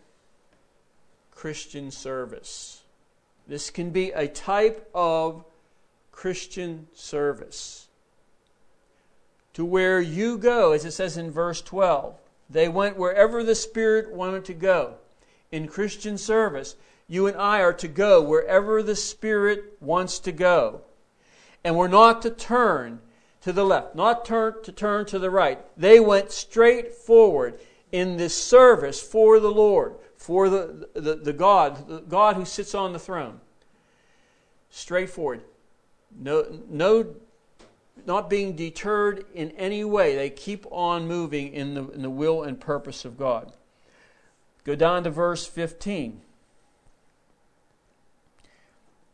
Christian 1.36 1.92
service. 1.92 2.82
This 3.46 3.70
can 3.70 3.90
be 3.90 4.10
a 4.10 4.26
type 4.26 4.90
of 4.92 5.44
Christian 6.10 6.88
service. 6.94 7.86
To 9.52 9.64
where 9.64 10.00
you 10.00 10.38
go, 10.38 10.72
as 10.72 10.84
it 10.84 10.90
says 10.90 11.16
in 11.16 11.30
verse 11.30 11.62
12 11.62 12.16
they 12.48 12.68
went 12.68 12.96
wherever 12.96 13.42
the 13.42 13.54
Spirit 13.54 14.12
wanted 14.12 14.44
to 14.46 14.54
go. 14.54 14.94
In 15.50 15.68
Christian 15.68 16.16
service, 16.16 16.76
you 17.08 17.26
and 17.26 17.36
I 17.36 17.60
are 17.60 17.72
to 17.74 17.88
go 17.88 18.22
wherever 18.22 18.82
the 18.82 18.96
Spirit 18.96 19.76
wants 19.80 20.18
to 20.20 20.32
go. 20.32 20.82
And 21.64 21.76
we're 21.76 21.88
not 21.88 22.22
to 22.22 22.30
turn 22.30 23.00
to 23.42 23.52
the 23.52 23.64
left, 23.64 23.94
not 23.94 24.24
turn 24.24 24.62
to 24.62 24.72
turn 24.72 25.06
to 25.06 25.18
the 25.18 25.30
right. 25.30 25.58
They 25.76 26.00
went 26.00 26.30
straight 26.30 26.94
forward 26.94 27.58
in 27.92 28.16
this 28.16 28.40
service 28.40 29.00
for 29.00 29.40
the 29.40 29.50
Lord, 29.50 29.94
for 30.26 30.48
the, 30.48 30.88
the, 30.94 31.14
the 31.14 31.32
God, 31.32 31.86
the 31.86 32.00
God 32.00 32.34
who 32.34 32.44
sits 32.44 32.74
on 32.74 32.92
the 32.92 32.98
throne. 32.98 33.40
Straightforward. 34.70 35.42
No, 36.18 36.62
no 36.68 37.14
not 38.04 38.28
being 38.28 38.56
deterred 38.56 39.24
in 39.34 39.52
any 39.52 39.84
way. 39.84 40.16
They 40.16 40.30
keep 40.30 40.66
on 40.72 41.06
moving 41.06 41.52
in 41.52 41.74
the, 41.74 41.88
in 41.90 42.02
the 42.02 42.10
will 42.10 42.42
and 42.42 42.58
purpose 42.58 43.04
of 43.04 43.16
God. 43.16 43.52
Go 44.64 44.74
down 44.74 45.04
to 45.04 45.10
verse 45.10 45.46
15. 45.46 46.20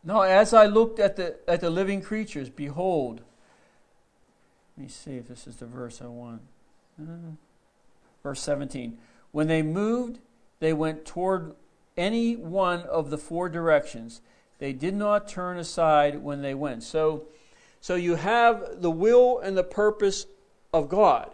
Now, 0.02 0.22
as 0.22 0.54
I 0.54 0.64
looked 0.64 0.98
at 0.98 1.16
the, 1.16 1.36
at 1.46 1.60
the 1.60 1.68
living 1.68 2.00
creatures, 2.00 2.48
behold, 2.48 3.20
let 4.78 4.84
me 4.84 4.88
see 4.88 5.18
if 5.18 5.28
this 5.28 5.46
is 5.46 5.56
the 5.56 5.66
verse 5.66 6.00
I 6.00 6.06
want. 6.06 6.40
Uh, 6.98 7.36
verse 8.22 8.40
17. 8.40 8.96
When 9.30 9.46
they 9.46 9.60
moved, 9.60 10.18
they 10.62 10.72
went 10.72 11.04
toward 11.04 11.56
any 11.96 12.36
one 12.36 12.82
of 12.82 13.10
the 13.10 13.18
four 13.18 13.48
directions. 13.48 14.20
They 14.60 14.72
did 14.72 14.94
not 14.94 15.26
turn 15.26 15.58
aside 15.58 16.22
when 16.22 16.40
they 16.40 16.54
went. 16.54 16.84
So, 16.84 17.24
so 17.80 17.96
you 17.96 18.14
have 18.14 18.80
the 18.80 18.90
will 18.90 19.40
and 19.40 19.58
the 19.58 19.64
purpose 19.64 20.26
of 20.72 20.88
God. 20.88 21.32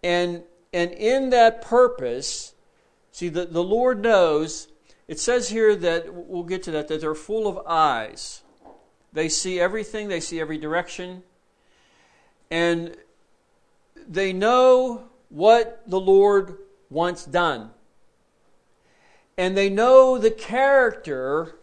And, 0.00 0.44
and 0.72 0.92
in 0.92 1.30
that 1.30 1.60
purpose, 1.60 2.54
see, 3.10 3.28
the, 3.28 3.46
the 3.46 3.64
Lord 3.64 4.00
knows, 4.00 4.68
it 5.08 5.18
says 5.18 5.48
here 5.48 5.74
that, 5.74 6.14
we'll 6.14 6.44
get 6.44 6.62
to 6.62 6.70
that, 6.70 6.86
that 6.86 7.00
they're 7.00 7.16
full 7.16 7.48
of 7.48 7.66
eyes. 7.66 8.44
They 9.12 9.28
see 9.28 9.58
everything, 9.58 10.06
they 10.06 10.20
see 10.20 10.38
every 10.38 10.58
direction, 10.58 11.24
and 12.48 12.96
they 14.06 14.32
know 14.32 15.08
what 15.30 15.82
the 15.88 15.98
Lord 15.98 16.58
wants 16.90 17.24
done. 17.24 17.70
And 19.36 19.56
they 19.56 19.68
know 19.68 20.18
the 20.18 20.30
character 20.30 21.56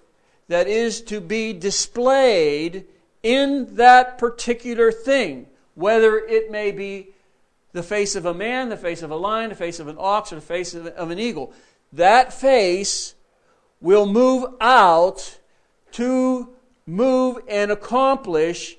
that 0.48 0.68
is 0.68 1.02
to 1.02 1.20
be 1.20 1.54
displayed 1.54 2.86
in 3.24 3.76
that 3.76 4.18
particular 4.18 4.92
thing, 4.92 5.48
whether 5.76 6.18
it 6.18 6.52
may 6.52 6.72
be 6.72 7.10
the 7.72 7.84
face 7.84 8.16
of 8.16 8.26
a 8.26 8.34
man, 8.34 8.70
the 8.70 8.78
face 8.78 9.02
of 9.02 9.10
a 9.10 9.16
lion, 9.16 9.50
the 9.50 9.56
face 9.56 9.80
of 9.80 9.88
an 9.88 9.96
ox, 10.00 10.32
or 10.32 10.36
the 10.36 10.42
face 10.42 10.76
of 10.76 11.10
an 11.10 11.20
eagle. 11.20 11.54
That 11.92 12.34
face 12.34 13.16
will 13.82 14.06
move 14.06 14.46
out 14.62 15.40
to 15.94 16.50
move 16.86 17.40
and 17.48 17.72
accomplish 17.72 18.78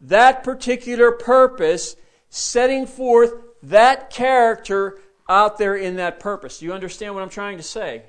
that 0.00 0.44
particular 0.44 1.12
purpose, 1.12 1.96
setting 2.28 2.86
forth 2.86 3.32
that 3.62 4.10
character 4.10 4.98
out 5.28 5.58
there 5.58 5.76
in 5.76 5.96
that 5.96 6.20
purpose. 6.20 6.62
You 6.62 6.72
understand 6.72 7.14
what 7.14 7.22
I'm 7.22 7.30
trying 7.30 7.56
to 7.56 7.62
say? 7.62 8.04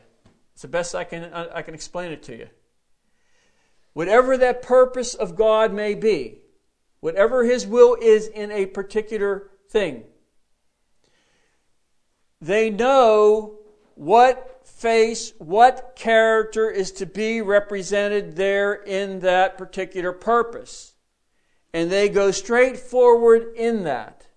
It's 0.53 0.61
the 0.61 0.68
best 0.68 0.95
I 0.95 1.03
can, 1.03 1.34
I 1.34 1.61
can 1.61 1.74
explain 1.74 2.11
it 2.11 2.24
to 2.24 2.38
you 2.38 2.47
whatever 3.95 4.38
that 4.38 4.61
purpose 4.61 5.13
of 5.16 5.38
God 5.38 5.74
may 5.74 5.95
be, 5.95 6.41
whatever 6.99 7.45
His 7.45 7.66
will 7.66 7.95
is 7.99 8.28
in 8.28 8.51
a 8.51 8.66
particular 8.66 9.49
thing, 9.70 10.03
they 12.41 12.70
know 12.70 13.59
what 13.95 14.68
face, 14.68 15.32
what 15.38 15.93
character 15.95 16.70
is 16.70 16.91
to 16.91 17.05
be 17.05 17.41
represented 17.41 18.36
there 18.36 18.74
in 18.74 19.22
that 19.22 19.57
particular 19.57 20.11
purpose. 20.11 20.93
And 21.74 21.89
they 21.89 22.09
go 22.09 22.32
straight 22.32 22.78
forward 22.78 23.55
in 23.55 23.86
that. 23.86 24.28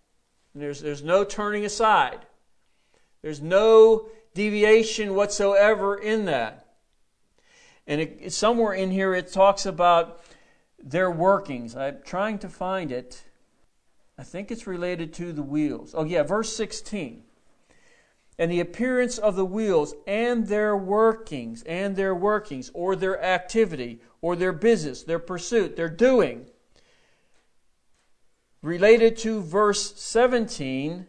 And 0.54 0.62
there's, 0.62 0.80
there's 0.80 1.02
no 1.02 1.24
turning 1.24 1.64
aside. 1.64 2.26
There's 3.22 3.40
no 3.40 4.08
deviation 4.34 5.14
whatsoever 5.14 5.96
in 5.96 6.26
that. 6.26 6.66
And 7.86 8.00
it, 8.00 8.32
somewhere 8.32 8.74
in 8.74 8.90
here 8.90 9.14
it 9.14 9.32
talks 9.32 9.66
about 9.66 10.20
their 10.78 11.10
workings. 11.10 11.74
I'm 11.74 11.98
trying 12.04 12.38
to 12.40 12.48
find 12.48 12.92
it. 12.92 13.24
I 14.18 14.22
think 14.22 14.50
it's 14.50 14.66
related 14.66 15.12
to 15.14 15.32
the 15.32 15.42
wheels. 15.42 15.94
Oh, 15.96 16.04
yeah, 16.04 16.22
verse 16.22 16.54
16. 16.54 17.22
And 18.38 18.50
the 18.50 18.60
appearance 18.60 19.18
of 19.18 19.34
the 19.34 19.44
wheels 19.44 19.94
and 20.06 20.46
their 20.46 20.76
workings, 20.76 21.62
and 21.64 21.96
their 21.96 22.14
workings, 22.14 22.70
or 22.72 22.94
their 22.94 23.20
activity, 23.22 24.00
or 24.20 24.36
their 24.36 24.52
business, 24.52 25.02
their 25.02 25.18
pursuit, 25.18 25.74
their 25.74 25.88
doing. 25.88 26.46
Related 28.62 29.16
to 29.18 29.40
verse 29.40 29.94
17, 30.00 31.06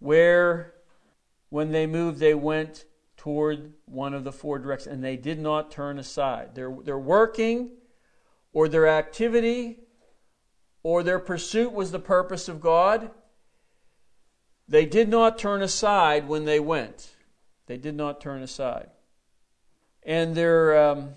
where, 0.00 0.71
when 1.52 1.70
they 1.70 1.86
moved, 1.86 2.18
they 2.18 2.32
went 2.32 2.86
toward 3.18 3.74
one 3.84 4.14
of 4.14 4.24
the 4.24 4.32
four 4.32 4.58
directions, 4.58 4.94
and 4.94 5.04
they 5.04 5.18
did 5.18 5.38
not 5.38 5.70
turn 5.70 5.98
aside. 5.98 6.54
They're, 6.54 6.74
they're 6.82 6.98
working, 6.98 7.72
or 8.54 8.68
their 8.68 8.88
activity, 8.88 9.80
or 10.82 11.02
their 11.02 11.18
pursuit 11.18 11.70
was 11.74 11.92
the 11.92 11.98
purpose 11.98 12.48
of 12.48 12.62
God. 12.62 13.10
They 14.66 14.86
did 14.86 15.10
not 15.10 15.36
turn 15.36 15.60
aside 15.60 16.26
when 16.26 16.46
they 16.46 16.58
went. 16.58 17.10
They 17.66 17.76
did 17.76 17.96
not 17.96 18.18
turn 18.18 18.42
aside. 18.42 18.88
And 20.04 20.34
they're, 20.34 20.82
um, 20.82 21.10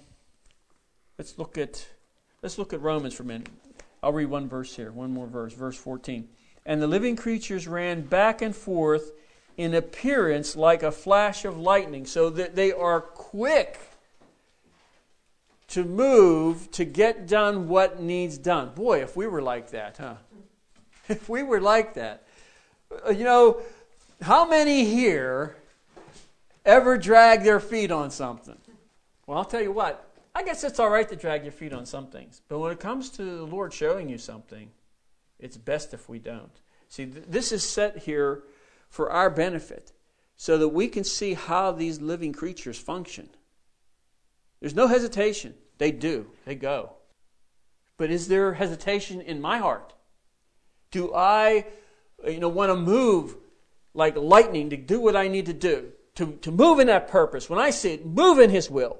let's 1.18 1.38
look 1.38 1.58
at, 1.58 1.88
let's 2.42 2.58
look 2.58 2.74
at 2.74 2.82
Romans 2.82 3.14
for 3.14 3.24
a 3.24 3.26
minute. 3.26 3.48
I'll 4.04 4.12
read 4.12 4.30
one 4.30 4.50
verse 4.50 4.76
here, 4.76 4.92
one 4.92 5.12
more 5.12 5.28
verse, 5.28 5.54
verse 5.54 5.78
14. 5.78 6.28
And 6.66 6.82
the 6.82 6.88
living 6.88 7.16
creatures 7.16 7.70
ran 7.70 8.02
back 8.02 8.42
and 8.42 8.54
forth 8.54 9.14
in 9.58 9.74
appearance 9.74 10.56
like 10.56 10.84
a 10.84 10.92
flash 10.92 11.46
of 11.46 11.58
lightning, 11.58 12.06
so 12.06 12.30
that 12.30 12.56
they 12.56 12.72
are 12.72 13.02
quick 13.02 13.80
to 15.70 15.84
move 15.84 16.72
to 16.72 16.86
get 16.86 17.28
done 17.28 17.68
what 17.68 18.00
needs 18.00 18.38
done. 18.38 18.70
Boy, 18.74 19.02
if 19.02 19.16
we 19.16 19.28
were 19.28 19.42
like 19.42 19.72
that, 19.72 19.98
huh? 19.98 20.16
If 21.08 21.30
we 21.30 21.44
were 21.44 21.62
like 21.62 21.94
that. 21.94 22.24
Uh, 23.06 23.12
you 23.12 23.24
know, 23.24 23.62
how 24.22 24.48
many 24.48 24.86
here 24.86 25.56
ever 26.66 26.98
drag 26.98 27.44
their 27.44 27.60
feet 27.60 27.92
on 27.92 28.10
something? 28.10 28.58
Well, 29.28 29.38
I'll 29.38 29.46
tell 29.46 29.62
you 29.62 29.72
what, 29.72 30.04
I 30.34 30.44
guess 30.44 30.64
it's 30.64 30.80
all 30.80 30.90
right 30.90 31.08
to 31.10 31.16
drag 31.16 31.44
your 31.44 31.52
feet 31.52 31.74
on 31.74 31.86
some 31.86 32.08
things. 32.08 32.42
But 32.48 32.60
when 32.60 32.72
it 32.72 32.80
comes 32.80 33.10
to 33.12 33.24
the 33.24 33.46
Lord 33.46 33.74
showing 33.74 34.10
you 34.10 34.18
something, 34.18 34.70
it's 35.40 35.58
best 35.58 35.94
if 35.94 36.10
we 36.10 36.20
don't. 36.20 36.52
See, 36.90 37.06
th- 37.06 37.26
this 37.28 37.52
is 37.52 37.68
set 37.68 38.00
here 38.00 38.44
for 38.96 39.12
our 39.12 39.30
benefit 39.30 39.92
so 40.38 40.58
that 40.58 40.70
we 40.70 40.88
can 40.88 41.04
see 41.04 41.34
how 41.34 41.70
these 41.70 42.00
living 42.00 42.32
creatures 42.32 42.80
function. 42.80 43.28
There's 44.62 44.74
no 44.74 44.88
hesitation. 44.88 45.54
They 45.80 45.92
do, 45.92 46.28
they 46.46 46.56
go. 46.56 46.94
But 47.98 48.10
is 48.10 48.30
there 48.30 48.54
hesitation 48.54 49.20
in 49.20 49.42
my 49.42 49.58
heart? 49.58 49.94
Do 50.92 51.14
I 51.14 51.66
you 52.26 52.40
know, 52.40 52.48
want 52.48 52.72
to 52.72 52.78
move 52.78 53.36
like 53.94 54.16
lightning 54.16 54.70
to 54.70 54.78
do 54.78 55.02
what 55.02 55.18
I 55.18 55.28
need 55.28 55.48
to 55.48 55.54
do, 55.54 55.92
to, 56.16 56.38
to 56.44 56.50
move 56.50 56.80
in 56.80 56.88
that 56.88 57.10
purpose? 57.10 57.50
When 57.50 57.60
I 57.60 57.72
see 57.72 57.96
it, 57.96 58.06
move 58.06 58.40
in 58.40 58.50
His 58.50 58.70
will. 58.70 58.98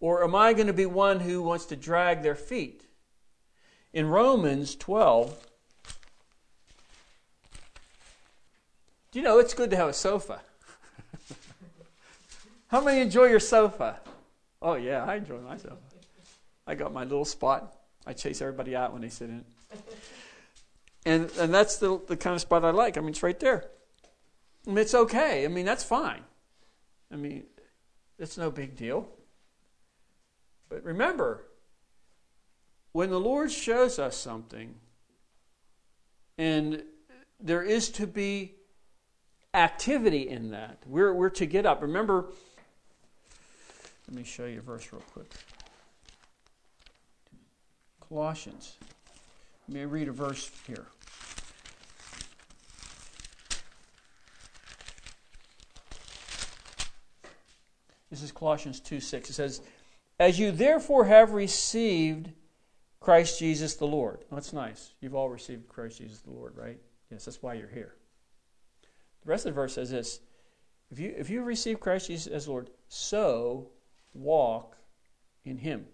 Or 0.00 0.24
am 0.24 0.34
I 0.34 0.54
going 0.54 0.68
to 0.68 0.72
be 0.72 0.86
one 0.86 1.20
who 1.20 1.42
wants 1.42 1.66
to 1.66 1.76
drag 1.76 2.22
their 2.22 2.34
feet? 2.34 2.86
In 3.92 4.06
Romans 4.06 4.74
12, 4.74 5.45
do 9.16 9.20
you 9.20 9.24
know 9.24 9.38
it's 9.38 9.54
good 9.54 9.70
to 9.70 9.76
have 9.76 9.88
a 9.88 9.94
sofa? 9.94 10.42
How 12.66 12.82
many 12.82 13.00
enjoy 13.00 13.24
your 13.28 13.40
sofa? 13.40 13.98
Oh, 14.60 14.74
yeah, 14.74 15.06
I 15.06 15.14
enjoy 15.14 15.38
my 15.38 15.56
sofa. 15.56 15.78
I 16.66 16.74
got 16.74 16.92
my 16.92 17.04
little 17.04 17.24
spot. 17.24 17.78
I 18.06 18.12
chase 18.12 18.42
everybody 18.42 18.76
out 18.76 18.92
when 18.92 19.00
they 19.00 19.08
sit 19.08 19.30
in 19.30 19.36
it. 19.38 19.46
And, 21.06 21.30
and 21.38 21.54
that's 21.54 21.78
the, 21.78 21.98
the 22.06 22.14
kind 22.18 22.34
of 22.34 22.42
spot 22.42 22.62
I 22.62 22.72
like. 22.72 22.98
I 22.98 23.00
mean, 23.00 23.08
it's 23.08 23.22
right 23.22 23.40
there. 23.40 23.64
It's 24.66 24.92
okay. 24.92 25.46
I 25.46 25.48
mean, 25.48 25.64
that's 25.64 25.82
fine. 25.82 26.20
I 27.10 27.16
mean, 27.16 27.44
it's 28.18 28.36
no 28.36 28.50
big 28.50 28.76
deal. 28.76 29.08
But 30.68 30.84
remember, 30.84 31.46
when 32.92 33.08
the 33.08 33.20
Lord 33.20 33.50
shows 33.50 33.98
us 33.98 34.14
something, 34.14 34.74
and 36.36 36.82
there 37.40 37.62
is 37.62 37.88
to 37.92 38.06
be 38.06 38.55
activity 39.56 40.28
in 40.28 40.50
that, 40.50 40.78
we're, 40.86 41.12
we're 41.12 41.30
to 41.30 41.46
get 41.46 41.66
up. 41.66 41.82
Remember, 41.82 42.26
let 44.08 44.16
me 44.16 44.24
show 44.24 44.46
you 44.46 44.58
a 44.58 44.62
verse 44.62 44.92
real 44.92 45.02
quick. 45.12 45.30
Colossians. 48.08 48.76
Let 49.68 49.74
me 49.74 49.84
read 49.84 50.08
a 50.08 50.12
verse 50.12 50.50
here. 50.66 50.86
This 58.10 58.22
is 58.22 58.30
Colossians 58.30 58.78
2 58.80 59.00
6. 59.00 59.30
It 59.30 59.32
says, 59.32 59.60
As 60.20 60.38
you 60.38 60.52
therefore 60.52 61.06
have 61.06 61.32
received 61.32 62.30
Christ 63.00 63.38
Jesus 63.38 63.74
the 63.74 63.86
Lord. 63.86 64.24
That's 64.30 64.52
nice. 64.52 64.92
You've 65.00 65.14
all 65.14 65.28
received 65.28 65.68
Christ 65.68 65.98
Jesus 65.98 66.18
the 66.20 66.30
Lord, 66.30 66.56
right? 66.56 66.78
Yes, 67.10 67.24
that's 67.24 67.42
why 67.42 67.54
you're 67.54 67.68
here. 67.68 67.94
The 69.26 69.30
rest 69.30 69.44
of 69.44 69.54
the 69.54 69.60
verse 69.60 69.74
says 69.74 69.90
this 69.90 70.20
If 70.88 71.00
you, 71.00 71.12
if 71.18 71.28
you 71.28 71.42
receive 71.42 71.80
Christ 71.80 72.06
Jesus 72.06 72.32
as 72.32 72.46
Lord, 72.46 72.70
so 72.86 73.70
walk 74.14 74.76
in 75.44 75.58
Him. 75.58 75.86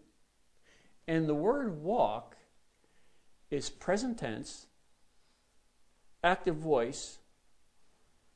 And 1.09 1.27
the 1.27 1.35
word 1.35 1.83
walk 1.83 2.37
is 3.51 3.71
present 3.71 4.19
tense, 4.19 4.67
active 6.23 6.57
voice, 6.57 7.21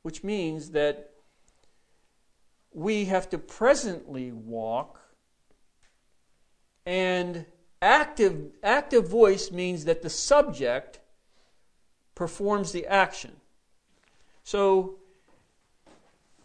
which 0.01 0.23
means 0.23 0.71
that 0.71 1.11
we 2.73 3.05
have 3.05 3.29
to 3.29 3.37
presently 3.37 4.31
walk 4.31 4.99
and 6.87 7.45
active 7.83 8.51
active 8.63 9.07
voice 9.07 9.51
means 9.51 9.85
that 9.85 10.01
the 10.01 10.09
subject 10.09 10.99
performs 12.15 12.71
the 12.71 12.87
action 12.87 13.33
so 14.47 14.95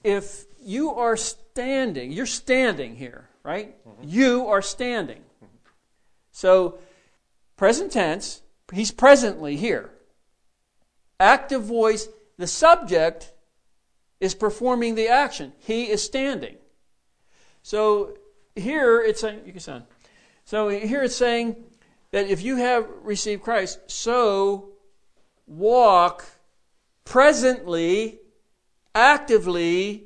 if 0.02 0.44
you 0.60 0.90
are 0.90 1.16
standing 1.16 2.10
you're 2.10 2.26
standing 2.26 2.96
here 2.96 3.28
right 3.42 3.76
mm-hmm. 3.86 4.02
you 4.06 4.46
are 4.46 4.62
standing 4.62 5.22
so 6.30 6.78
present 7.56 7.92
tense 7.92 8.42
he's 8.72 8.90
presently 8.90 9.56
here 9.56 9.90
active 11.20 11.62
voice 11.62 12.08
the 12.38 12.46
subject 12.46 13.32
is 14.22 14.36
performing 14.36 14.94
the 14.94 15.08
action. 15.08 15.52
He 15.58 15.90
is 15.90 16.02
standing. 16.02 16.54
So 17.62 18.16
here 18.54 19.02
it's 19.02 19.20
saying, 19.20 19.40
you 19.44 19.52
can. 19.52 19.82
So 20.44 20.68
here 20.68 21.02
it's 21.02 21.16
saying 21.16 21.56
that 22.12 22.28
if 22.28 22.40
you 22.40 22.56
have 22.56 22.86
received 23.02 23.42
Christ, 23.42 23.80
so 23.90 24.70
walk 25.46 26.24
presently, 27.04 28.20
actively 28.94 30.04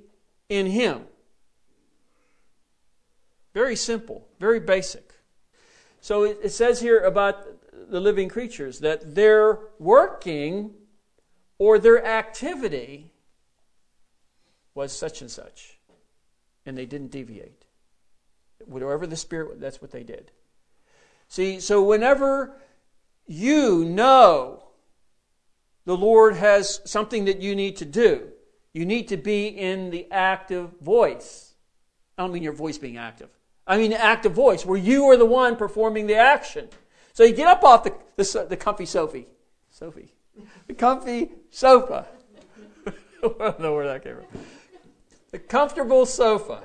in 0.49 0.67
Him. 0.67 1.05
Very 3.55 3.77
simple, 3.77 4.29
very 4.39 4.61
basic. 4.61 5.15
So 6.01 6.25
it, 6.25 6.51
says 6.51 6.81
here 6.81 7.01
about 7.01 7.47
the 7.91 8.01
living 8.01 8.29
creatures 8.29 8.81
that 8.81 9.15
their 9.15 9.59
working 9.79 10.75
or 11.59 11.79
their 11.79 12.05
activity 12.05 13.13
was 14.75 14.93
such 14.93 15.21
and 15.21 15.31
such. 15.31 15.79
And 16.67 16.77
they 16.77 16.87
didn't 16.87 17.11
deviate. 17.11 17.65
Whatever 18.67 19.07
the 19.07 19.17
Spirit, 19.17 19.61
that's 19.61 19.81
what 19.81 19.91
they 19.91 20.03
did. 20.03 20.33
See, 21.29 21.59
so 21.61 21.83
whenever 21.83 22.57
you 23.27 23.85
know 23.85 24.66
the 25.87 25.97
Lord 25.97 26.37
has 26.37 26.83
something 26.85 27.25
that 27.25 27.41
you 27.41 27.57
need 27.57 27.77
to 27.77 27.85
do, 27.87 28.29
you 28.75 28.85
need 28.85 29.09
to 29.09 29.17
be 29.17 29.47
in 29.47 29.91
the 29.91 30.11
active 30.11 30.79
voice. 30.81 31.55
I 32.19 32.23
don't 32.23 32.33
mean 32.33 32.43
your 32.43 32.53
voice 32.53 32.77
being 32.77 32.99
active. 32.99 33.31
I 33.67 33.79
mean 33.79 33.93
active 33.93 34.33
voice, 34.33 34.67
where 34.67 34.79
you 34.79 35.05
are 35.07 35.17
the 35.17 35.25
one 35.25 35.57
performing 35.57 36.07
the 36.07 36.17
action. 36.17 36.69
So 37.15 37.25
you 37.25 37.35
get 37.35 37.47
up 37.47 37.65
off 37.65 37.85
the, 37.85 37.95
the, 38.17 38.47
the 38.51 38.57
comfy 38.57 38.85
Sophie. 38.85 39.27
Sophie. 39.71 40.13
The 40.67 40.75
comfy 40.75 41.31
sofa. 41.51 42.07
I 42.87 42.93
don't 43.23 43.61
know 43.61 43.75
where 43.75 43.87
that 43.87 44.03
came 44.03 44.17
from. 44.17 44.41
The 45.31 45.39
comfortable 45.39 46.05
sofa. 46.05 46.63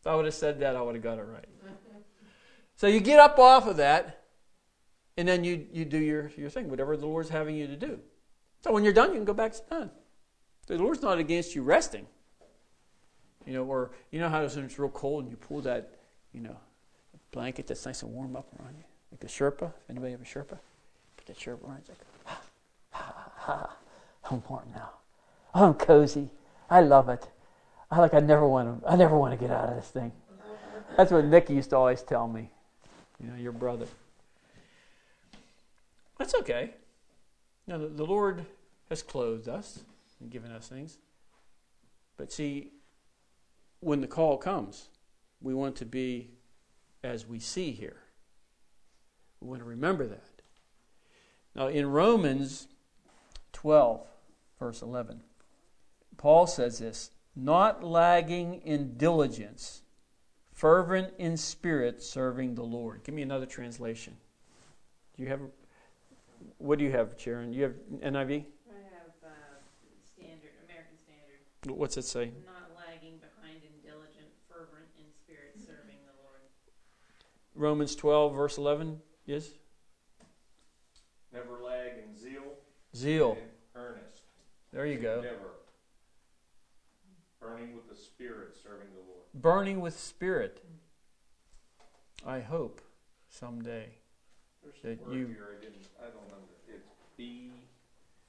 If 0.00 0.06
I 0.06 0.14
would 0.14 0.24
have 0.24 0.34
said 0.34 0.60
that, 0.60 0.76
I 0.76 0.82
would 0.82 0.94
have 0.94 1.04
got 1.04 1.18
it 1.18 1.22
right. 1.22 1.44
So 2.76 2.86
you 2.86 3.00
get 3.00 3.18
up 3.18 3.38
off 3.38 3.66
of 3.66 3.78
that, 3.78 4.24
and 5.16 5.26
then 5.26 5.44
you, 5.44 5.66
you 5.72 5.84
do 5.84 5.98
your, 5.98 6.30
your 6.36 6.50
thing, 6.50 6.68
whatever 6.68 6.96
the 6.96 7.06
Lord's 7.06 7.30
having 7.30 7.56
you 7.56 7.66
to 7.66 7.76
do. 7.76 8.00
So 8.66 8.72
when 8.72 8.82
you're 8.82 8.92
done, 8.92 9.10
you 9.10 9.14
can 9.14 9.24
go 9.24 9.32
back 9.32 9.52
to 9.52 9.60
done. 9.70 9.90
The 10.66 10.76
Lord's 10.76 11.00
not 11.00 11.18
against 11.18 11.54
you 11.54 11.62
resting. 11.62 12.04
You 13.46 13.52
know, 13.52 13.64
or 13.64 13.92
you 14.10 14.18
know 14.18 14.28
how 14.28 14.42
it's 14.42 14.56
real 14.56 14.88
cold 14.88 15.22
and 15.22 15.30
you 15.30 15.36
pull 15.36 15.60
that, 15.60 15.98
you 16.32 16.40
know, 16.40 16.56
blanket 17.30 17.68
that's 17.68 17.86
nice 17.86 18.02
and 18.02 18.12
warm 18.12 18.34
up 18.34 18.48
around 18.58 18.74
you, 18.76 18.82
like 19.12 19.22
a 19.22 19.28
Sherpa. 19.28 19.68
If 19.68 19.88
anybody 19.88 20.10
have 20.10 20.20
a 20.20 20.24
Sherpa, 20.24 20.58
put 21.16 21.26
that 21.26 21.38
Sherpa 21.38 21.64
on. 21.64 21.76
It's 21.76 21.90
like, 21.90 21.98
ha, 22.24 22.40
ha, 22.90 23.32
ha, 23.36 23.76
I'm 24.28 24.42
warm 24.48 24.68
now. 24.74 24.90
I'm 25.54 25.74
cozy. 25.74 26.30
I 26.68 26.80
love 26.80 27.08
it. 27.08 27.24
I 27.88 28.00
like 28.00 28.14
I 28.14 28.20
never 28.20 28.48
want 28.48 28.82
to 28.82 28.90
I 28.90 28.96
never 28.96 29.16
want 29.16 29.32
to 29.32 29.36
get 29.38 29.52
out 29.52 29.68
of 29.68 29.76
this 29.76 29.90
thing. 29.90 30.10
That's 30.96 31.12
what 31.12 31.24
Nicky 31.24 31.54
used 31.54 31.70
to 31.70 31.76
always 31.76 32.02
tell 32.02 32.26
me. 32.26 32.50
You 33.22 33.28
know, 33.28 33.36
your 33.36 33.52
brother. 33.52 33.86
That's 36.18 36.34
okay. 36.34 36.74
You 37.68 37.74
know, 37.74 37.88
the, 37.88 37.94
the 37.94 38.04
Lord 38.04 38.44
has 38.88 39.02
clothed 39.02 39.48
us. 39.48 39.80
and 40.20 40.30
given 40.30 40.50
us 40.50 40.68
things. 40.68 40.98
But 42.16 42.32
see, 42.32 42.70
when 43.80 44.00
the 44.00 44.06
call 44.06 44.38
comes, 44.38 44.88
we 45.42 45.52
want 45.52 45.76
to 45.76 45.84
be 45.84 46.30
as 47.04 47.26
we 47.26 47.38
see 47.38 47.72
here. 47.72 47.98
We 49.40 49.48
want 49.48 49.60
to 49.60 49.68
remember 49.68 50.06
that. 50.06 50.42
Now, 51.54 51.68
in 51.68 51.90
Romans 51.90 52.68
12, 53.52 54.06
verse 54.58 54.82
11, 54.82 55.20
Paul 56.16 56.46
says 56.46 56.78
this 56.78 57.10
not 57.34 57.84
lagging 57.84 58.62
in 58.64 58.96
diligence, 58.96 59.82
fervent 60.52 61.12
in 61.18 61.36
spirit, 61.36 62.02
serving 62.02 62.54
the 62.54 62.62
Lord. 62.62 63.04
Give 63.04 63.14
me 63.14 63.22
another 63.22 63.46
translation. 63.46 64.16
Do 65.16 65.22
you 65.22 65.28
have, 65.28 65.40
what 66.58 66.78
do 66.78 66.84
you 66.84 66.92
have, 66.92 67.14
Sharon? 67.18 67.52
You 67.52 67.64
have 67.64 67.74
NIV? 68.02 68.06
I 68.06 68.14
have 68.14 69.12
uh, 69.22 69.28
standard, 70.02 70.52
American 70.64 70.96
Standard. 71.04 71.40
What's 71.74 71.96
it 71.96 72.04
say? 72.04 72.30
Not 72.44 72.70
lagging 72.76 73.18
behind 73.18 73.60
in 73.62 73.72
diligent, 73.88 74.28
fervent 74.48 74.86
in 74.98 75.04
spirit, 75.12 75.54
serving 75.56 75.98
the 76.06 76.22
Lord. 76.22 76.40
Romans 77.54 77.96
12, 77.96 78.34
verse 78.34 78.56
11 78.58 79.00
is? 79.26 79.50
Never 81.32 81.58
lag 81.62 81.92
in 82.04 82.16
zeal. 82.16 82.42
Zeal. 82.94 83.32
And 83.32 83.50
earnest. 83.74 84.22
There 84.72 84.86
you 84.86 84.98
go. 84.98 85.20
Never. 85.22 85.50
Burning 87.40 87.74
with 87.76 87.88
the 87.88 87.96
Spirit, 87.96 88.56
serving 88.62 88.88
the 88.94 89.00
Lord. 89.00 89.22
Burning 89.34 89.80
with 89.80 89.98
spirit. 89.98 90.64
I 92.26 92.40
hope 92.40 92.80
someday. 93.28 93.88
There's 94.62 94.80
That 94.98 95.06
a 95.08 95.14
you- 95.14 95.26
here 95.28 95.56
I 95.56 95.60
didn't, 95.60 95.86
I 96.00 96.06
don't 96.06 96.26
know. 96.28 96.48
It's 96.68 96.88
be 97.16 97.52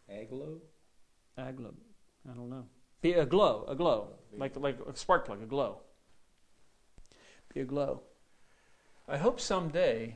aglo? 0.09 0.59
Aglo. 1.37 1.73
I 2.29 2.33
don't 2.33 2.49
know. 2.49 2.67
Be 3.01 3.13
a 3.13 3.25
glow, 3.25 3.65
a 3.67 3.75
glow. 3.75 4.09
Like, 4.35 4.55
like 4.55 4.77
a 4.87 4.95
spark 4.95 5.25
plug, 5.25 5.41
a 5.41 5.45
glow. 5.45 5.81
Be 7.53 7.61
a 7.61 7.65
glow. 7.65 8.01
I 9.07 9.17
hope 9.17 9.39
someday 9.39 10.15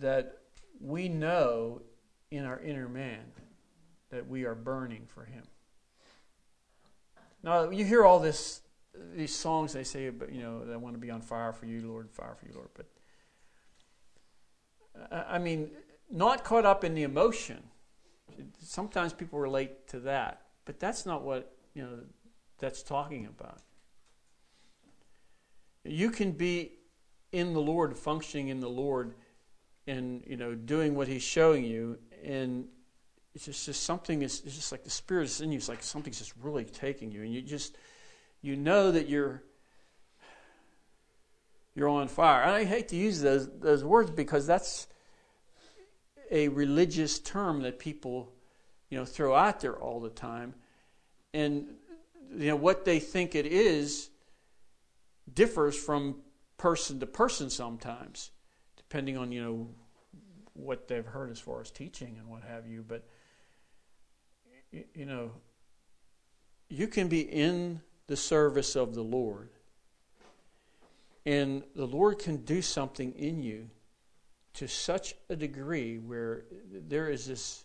that 0.00 0.38
we 0.80 1.08
know 1.08 1.82
in 2.30 2.44
our 2.44 2.60
inner 2.60 2.88
man 2.88 3.20
that 4.10 4.26
we 4.26 4.44
are 4.44 4.54
burning 4.54 5.06
for 5.06 5.24
him. 5.24 5.44
Now 7.42 7.70
you 7.70 7.84
hear 7.84 8.04
all 8.04 8.20
this 8.20 8.60
these 9.14 9.34
songs 9.34 9.72
they 9.72 9.84
say 9.84 10.10
but 10.10 10.30
you 10.32 10.42
know 10.42 10.64
they 10.64 10.76
want 10.76 10.94
to 10.94 11.00
be 11.00 11.10
on 11.10 11.22
fire 11.22 11.52
for 11.52 11.66
you 11.66 11.86
Lord, 11.86 12.10
fire 12.10 12.36
for 12.38 12.46
you 12.46 12.52
Lord, 12.54 12.68
but 12.74 12.86
uh, 14.98 15.24
I 15.30 15.36
I 15.36 15.38
mean 15.38 15.70
not 16.10 16.44
caught 16.44 16.66
up 16.66 16.84
in 16.84 16.94
the 16.94 17.02
emotion. 17.02 17.62
Sometimes 18.60 19.12
people 19.12 19.38
relate 19.38 19.88
to 19.88 20.00
that, 20.00 20.42
but 20.64 20.78
that's 20.78 21.06
not 21.06 21.22
what, 21.22 21.54
you 21.74 21.82
know, 21.82 21.98
that's 22.58 22.82
talking 22.82 23.26
about. 23.26 23.60
You 25.84 26.10
can 26.10 26.32
be 26.32 26.72
in 27.32 27.54
the 27.54 27.60
Lord, 27.60 27.96
functioning 27.96 28.48
in 28.48 28.60
the 28.60 28.68
Lord, 28.68 29.14
and 29.86 30.22
you 30.26 30.36
know, 30.36 30.54
doing 30.54 30.94
what 30.94 31.08
He's 31.08 31.22
showing 31.22 31.64
you, 31.64 31.98
and 32.24 32.66
it's 33.34 33.46
just, 33.46 33.66
just 33.66 33.82
something 33.82 34.22
is 34.22 34.42
it's 34.44 34.54
just 34.54 34.70
like 34.70 34.84
the 34.84 34.90
Spirit 34.90 35.24
is 35.24 35.40
in 35.40 35.50
you. 35.50 35.58
It's 35.58 35.68
like 35.68 35.82
something's 35.82 36.18
just 36.18 36.34
really 36.40 36.64
taking 36.64 37.10
you, 37.10 37.22
and 37.22 37.34
you 37.34 37.42
just 37.42 37.76
you 38.42 38.54
know 38.54 38.92
that 38.92 39.08
you're 39.08 39.42
you're 41.74 41.88
on 41.88 42.06
fire. 42.08 42.42
And 42.42 42.52
I 42.52 42.64
hate 42.64 42.88
to 42.88 42.96
use 42.96 43.20
those 43.20 43.48
those 43.58 43.82
words 43.82 44.10
because 44.10 44.46
that's 44.46 44.86
a 46.30 46.48
religious 46.48 47.18
term 47.18 47.62
that 47.62 47.78
people 47.78 48.32
you 48.92 48.98
know 48.98 49.06
throw 49.06 49.34
out 49.34 49.60
there 49.60 49.74
all 49.74 50.00
the 50.00 50.10
time, 50.10 50.52
and 51.32 51.66
you 52.36 52.48
know 52.48 52.56
what 52.56 52.84
they 52.84 53.00
think 53.00 53.34
it 53.34 53.46
is 53.46 54.10
differs 55.32 55.74
from 55.74 56.16
person 56.58 57.00
to 57.00 57.06
person 57.06 57.48
sometimes, 57.48 58.32
depending 58.76 59.16
on 59.16 59.32
you 59.32 59.42
know 59.42 59.68
what 60.52 60.88
they've 60.88 61.06
heard 61.06 61.30
as 61.30 61.40
far 61.40 61.62
as 61.62 61.70
teaching 61.70 62.18
and 62.18 62.28
what 62.28 62.42
have 62.42 62.66
you. 62.66 62.84
But 62.86 63.08
you 64.94 65.06
know, 65.06 65.30
you 66.68 66.86
can 66.86 67.08
be 67.08 67.22
in 67.22 67.80
the 68.08 68.16
service 68.16 68.76
of 68.76 68.94
the 68.94 69.02
Lord, 69.02 69.48
and 71.24 71.62
the 71.74 71.86
Lord 71.86 72.18
can 72.18 72.44
do 72.44 72.60
something 72.60 73.14
in 73.14 73.42
you 73.42 73.70
to 74.52 74.68
such 74.68 75.14
a 75.30 75.34
degree 75.34 75.96
where 75.96 76.44
there 76.70 77.08
is 77.08 77.24
this 77.24 77.64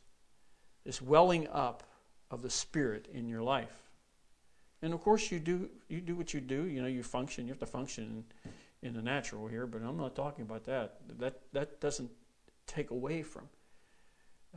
this 0.88 1.01
welling 1.01 1.49
up 1.49 1.84
of 2.31 2.41
the 2.41 2.49
Spirit 2.49 3.09
in 3.14 3.27
your 3.27 3.43
life. 3.43 3.91
And 4.81 4.93
of 4.93 5.01
course, 5.01 5.30
you 5.30 5.38
do 5.38 5.69
you 5.89 5.99
do 5.99 6.15
what 6.15 6.34
you 6.34 6.39
do. 6.39 6.64
You 6.64 6.81
know, 6.81 6.88
you 6.88 7.03
function. 7.03 7.45
You 7.45 7.51
have 7.51 7.59
to 7.59 7.65
function 7.65 8.23
in, 8.81 8.93
the 8.93 9.01
natural 9.01 9.47
here, 9.47 9.68
but 9.68 9.81
I'm 9.81 9.97
not 9.97 10.15
talking 10.15 10.45
about 10.45 10.64
that. 10.64 10.95
That 11.19 11.41
that 11.51 11.81
doesn't 11.81 12.09
take 12.68 12.91
away 12.91 13.22
from 13.22 13.49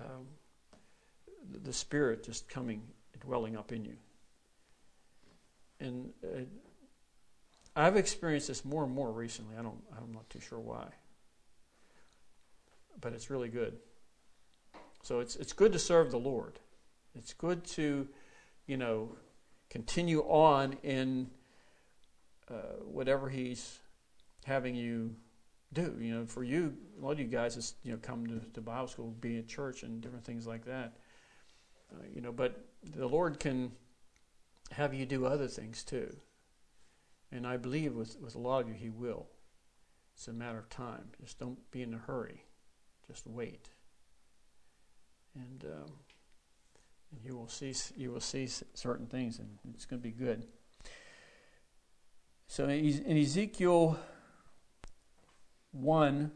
um, 0.01 0.27
the, 1.65 1.73
Spirit 1.73 2.23
just 2.23 2.49
coming 2.49 2.83
dwelling 3.21 3.57
up 3.57 3.73
in 3.73 3.85
you. 3.85 3.97
And 5.81 6.13
uh, 6.23 6.43
I've 7.75 7.97
experienced 7.97 8.47
this 8.47 8.65
more 8.65 8.85
and 8.85 8.93
more 8.93 9.11
recently. 9.11 9.57
I 9.59 9.63
don't. 9.63 9.83
I'm 9.99 10.13
not 10.13 10.31
too 10.31 10.41
sure 10.41 10.61
why, 10.61 10.87
but 13.01 13.15
it's 13.15 13.31
really 13.31 13.49
good. 13.49 13.79
So 15.03 15.21
it's 15.21 15.37
it's 15.37 15.53
good 15.53 15.73
to 15.73 15.79
serve 15.79 16.11
the 16.11 16.19
Lord. 16.19 16.59
It's 17.15 17.33
good 17.33 17.65
to, 17.65 18.09
you 18.67 18.77
know, 18.77 19.17
continue 19.69 20.21
on 20.21 20.75
in 20.83 21.31
uh, 22.51 22.77
whatever 22.85 23.29
He's 23.29 23.79
having 24.45 24.75
you 24.75 25.17
do. 25.73 25.97
You 25.99 26.15
know, 26.15 26.27
for 26.27 26.45
you, 26.45 26.75
a 26.99 27.05
lot 27.05 27.13
of 27.13 27.21
you 27.21 27.27
guys, 27.27 27.57
is 27.57 27.75
you 27.83 27.93
know, 27.93 27.99
come 28.01 28.27
to, 28.27 28.41
to 28.55 28.61
Bible 28.61 28.89
school, 28.89 29.15
be 29.21 29.39
at 29.39 29.49
church, 29.49 29.83
and 29.83 30.01
different 30.01 30.25
things 30.25 30.47
like 30.47 30.65
that. 30.67 30.97
Uh, 31.93 32.05
you 32.15 32.21
know, 32.21 32.33
but 32.33 32.65
the 32.85 33.07
Lord 33.07 33.41
can 33.41 33.73
have 34.73 34.95
you 34.95 35.07
do 35.07 35.27
other 35.27 35.49
things 35.49 35.83
too. 35.83 36.15
And 37.33 37.47
I 37.47 37.57
believe 37.57 37.95
with, 37.95 38.21
with 38.21 38.35
a 38.35 38.39
lot 38.39 38.63
of 38.63 38.69
you, 38.69 38.75
He 38.75 38.91
will. 38.91 39.27
It's 40.15 40.29
a 40.29 40.33
matter 40.33 40.59
of 40.59 40.69
time. 40.69 41.11
Just 41.21 41.39
don't 41.39 41.59
be 41.71 41.83
in 41.83 41.95
a 41.95 41.99
hurry. 41.99 42.45
Just 43.09 43.27
wait. 43.27 43.71
And 45.41 45.65
um, 45.73 45.93
and 47.13 47.25
you 47.25 47.35
will 47.37 47.49
see 47.49 47.75
you 47.97 48.11
will 48.13 48.21
see 48.21 48.49
certain 48.75 49.07
things, 49.07 49.39
and 49.39 49.49
it's 49.75 49.87
going 49.87 50.01
to 50.01 50.09
be 50.09 50.13
good. 50.13 50.45
So 52.49 52.69
in 52.69 53.17
Ezekiel 53.17 53.99
one. 55.73 56.33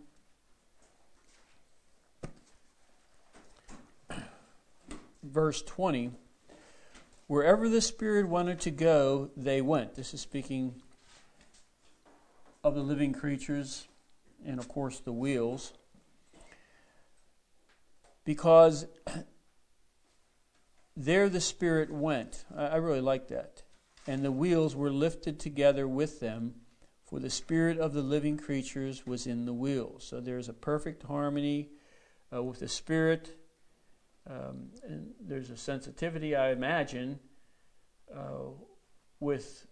Verse 5.22 5.62
20, 5.62 6.12
wherever 7.26 7.68
the 7.68 7.80
Spirit 7.80 8.28
wanted 8.28 8.60
to 8.60 8.70
go, 8.70 9.30
they 9.36 9.60
went. 9.60 9.94
This 9.94 10.14
is 10.14 10.20
speaking 10.20 10.80
of 12.62 12.74
the 12.74 12.82
living 12.82 13.12
creatures 13.12 13.88
and, 14.46 14.58
of 14.58 14.68
course, 14.68 15.00
the 15.00 15.12
wheels. 15.12 15.72
Because 18.24 18.86
there 20.96 21.28
the 21.28 21.40
Spirit 21.40 21.90
went. 21.90 22.44
I, 22.56 22.76
really 22.76 23.00
like 23.00 23.28
that. 23.28 23.62
And 24.06 24.24
the 24.24 24.32
wheels 24.32 24.76
were 24.76 24.90
lifted 24.90 25.40
together 25.40 25.88
with 25.88 26.20
them, 26.20 26.54
for 27.04 27.18
the 27.20 27.30
Spirit 27.30 27.78
of 27.78 27.92
the 27.92 28.02
living 28.02 28.36
creatures 28.36 29.06
was 29.06 29.26
in 29.26 29.44
the 29.44 29.52
wheels. 29.52 30.04
So 30.04 30.20
there's 30.20 30.48
a 30.48 30.54
perfect 30.54 31.02
harmony 31.04 31.70
uh, 32.34 32.42
with 32.42 32.60
the 32.60 32.68
Spirit. 32.68 33.36
Um, 34.28 34.70
and 34.86 35.10
there's 35.20 35.50
a 35.50 35.56
sensitivity, 35.56 36.34
I 36.34 36.52
imagine, 36.52 37.18
uh, 38.14 38.52
with 39.20 39.66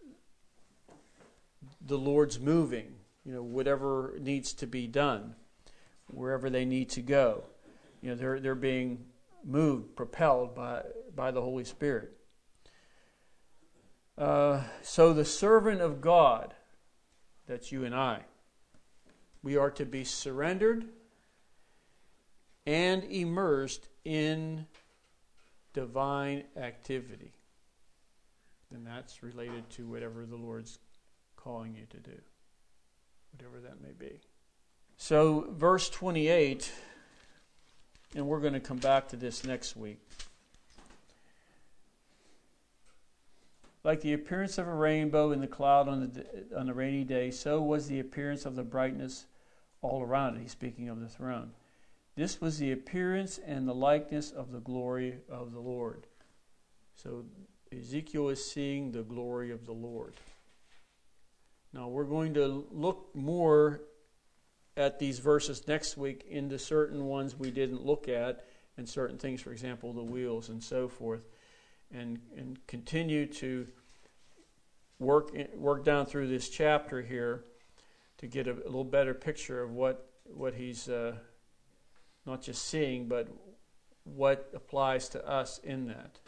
the 1.81 1.99
Lord's 1.99 2.39
moving, 2.39 2.95
you 3.25 3.33
know, 3.33 3.43
whatever 3.43 4.15
needs 4.21 4.53
to 4.55 4.67
be 4.67 4.87
done, 4.87 5.35
wherever 6.09 6.51
they 6.51 6.65
need 6.65 6.91
to 6.91 7.03
go. 7.03 7.45
You 8.03 8.11
know, 8.11 8.15
they're, 8.17 8.41
they're 8.41 8.55
being 8.55 9.07
moved, 9.45 9.97
propelled 9.97 10.55
by, 10.55 10.83
by 11.15 11.31
the 11.31 11.41
Holy 11.41 11.65
Spirit. 11.65 12.13
Uh, 14.19 14.63
so 14.83 15.13
the 15.13 15.25
servant 15.25 15.81
of 15.81 16.01
God, 16.01 16.53
that's 17.47 17.73
you 17.73 17.85
and 17.85 17.95
I, 17.95 18.25
we 19.43 19.57
are 19.57 19.71
to 19.71 19.87
be 19.87 20.05
surrendered 20.05 20.85
and 22.67 23.05
immersed 23.05 23.89
in 24.05 24.67
divine 25.73 26.45
activity. 26.57 27.33
And 28.75 28.87
that's 28.87 29.23
related 29.23 29.69
to 29.71 29.87
whatever 29.87 30.27
the 30.27 30.37
Lord's 30.37 30.79
calling 31.37 31.75
you 31.75 31.87
to 31.91 31.99
do, 31.99 32.19
whatever 33.33 33.61
that 33.61 33.81
may 33.81 33.93
be. 33.93 34.21
So, 34.97 35.49
verse 35.51 35.91
28, 35.91 36.71
and 38.15 38.27
we're 38.27 38.41
going 38.41 38.53
to 38.53 38.61
come 38.61 38.79
back 38.79 39.09
to 39.09 39.17
this 39.17 39.45
next 39.45 39.77
week. 39.77 39.99
Like 43.85 44.01
the 44.01 44.13
appearance 44.13 44.59
of 44.59 44.69
a 44.69 44.75
rainbow 44.75 45.33
in 45.33 45.41
the 45.41 45.47
cloud 45.47 45.89
on 45.89 46.13
the, 46.13 46.57
on 46.57 46.67
the 46.67 46.75
rainy 46.75 47.05
day, 47.05 47.31
so 47.31 47.61
was 47.61 47.89
the 47.89 47.99
appearance 47.99 48.47
of 48.47 48.55
the 48.55 48.63
brightness 48.63 49.27
all 49.81 50.03
around 50.03 50.37
it. 50.37 50.43
He's 50.43 50.53
speaking 50.53 50.89
of 50.89 51.01
the 51.01 51.09
throne. 51.09 51.51
This 52.15 52.41
was 52.41 52.59
the 52.59 52.73
appearance 52.73 53.41
and 53.45 53.67
the 53.67 53.75
likeness 53.75 54.31
of 54.31 54.53
the 54.53 54.61
glory 54.61 55.19
of 55.29 55.53
the 55.53 55.61
Lord. 55.61 56.07
So 56.95 57.25
Ezekiel 57.77 58.29
is 58.29 58.45
seeing 58.45 58.93
the 58.93 59.03
glory 59.03 59.51
of 59.51 59.67
the 59.67 59.73
Lord. 59.73 60.15
Now 61.73 61.89
we're 61.89 62.05
going 62.05 62.35
to 62.35 62.67
look 62.71 63.09
more 63.15 63.81
at 64.77 64.99
these 64.99 65.19
verses 65.19 65.67
next 65.69 65.97
week 65.97 66.25
into 66.29 66.59
certain 66.59 67.07
ones 67.07 67.39
we 67.39 67.51
didn't 67.51 67.85
look 67.85 68.09
at 68.09 68.47
and 68.77 68.89
certain 68.89 69.19
things, 69.19 69.41
for 69.41 69.53
example, 69.53 69.93
the 69.93 70.03
wheels 70.03 70.49
and 70.49 70.63
so 70.63 70.89
forth, 70.89 71.27
and, 71.93 72.19
and 72.37 72.67
continue 72.67 73.27
to 73.27 73.67
work, 74.99 75.31
work 75.55 75.85
down 75.85 76.07
through 76.07 76.29
this 76.29 76.49
chapter 76.49 77.03
here 77.03 77.45
to 78.19 78.27
get 78.27 78.47
a, 78.47 78.53
a 78.53 78.65
little 78.65 78.85
better 78.85 79.13
picture 79.13 79.63
of 79.63 79.73
what, 79.73 80.11
what 80.25 80.55
he's 80.55 80.89
uh, 80.89 81.15
not 82.25 82.41
just 82.41 82.65
seeing, 82.67 83.09
but 83.09 83.29
what 84.05 84.51
applies 84.55 85.09
to 85.11 85.29
us 85.29 85.59
in 85.59 85.87
that. 85.89 86.19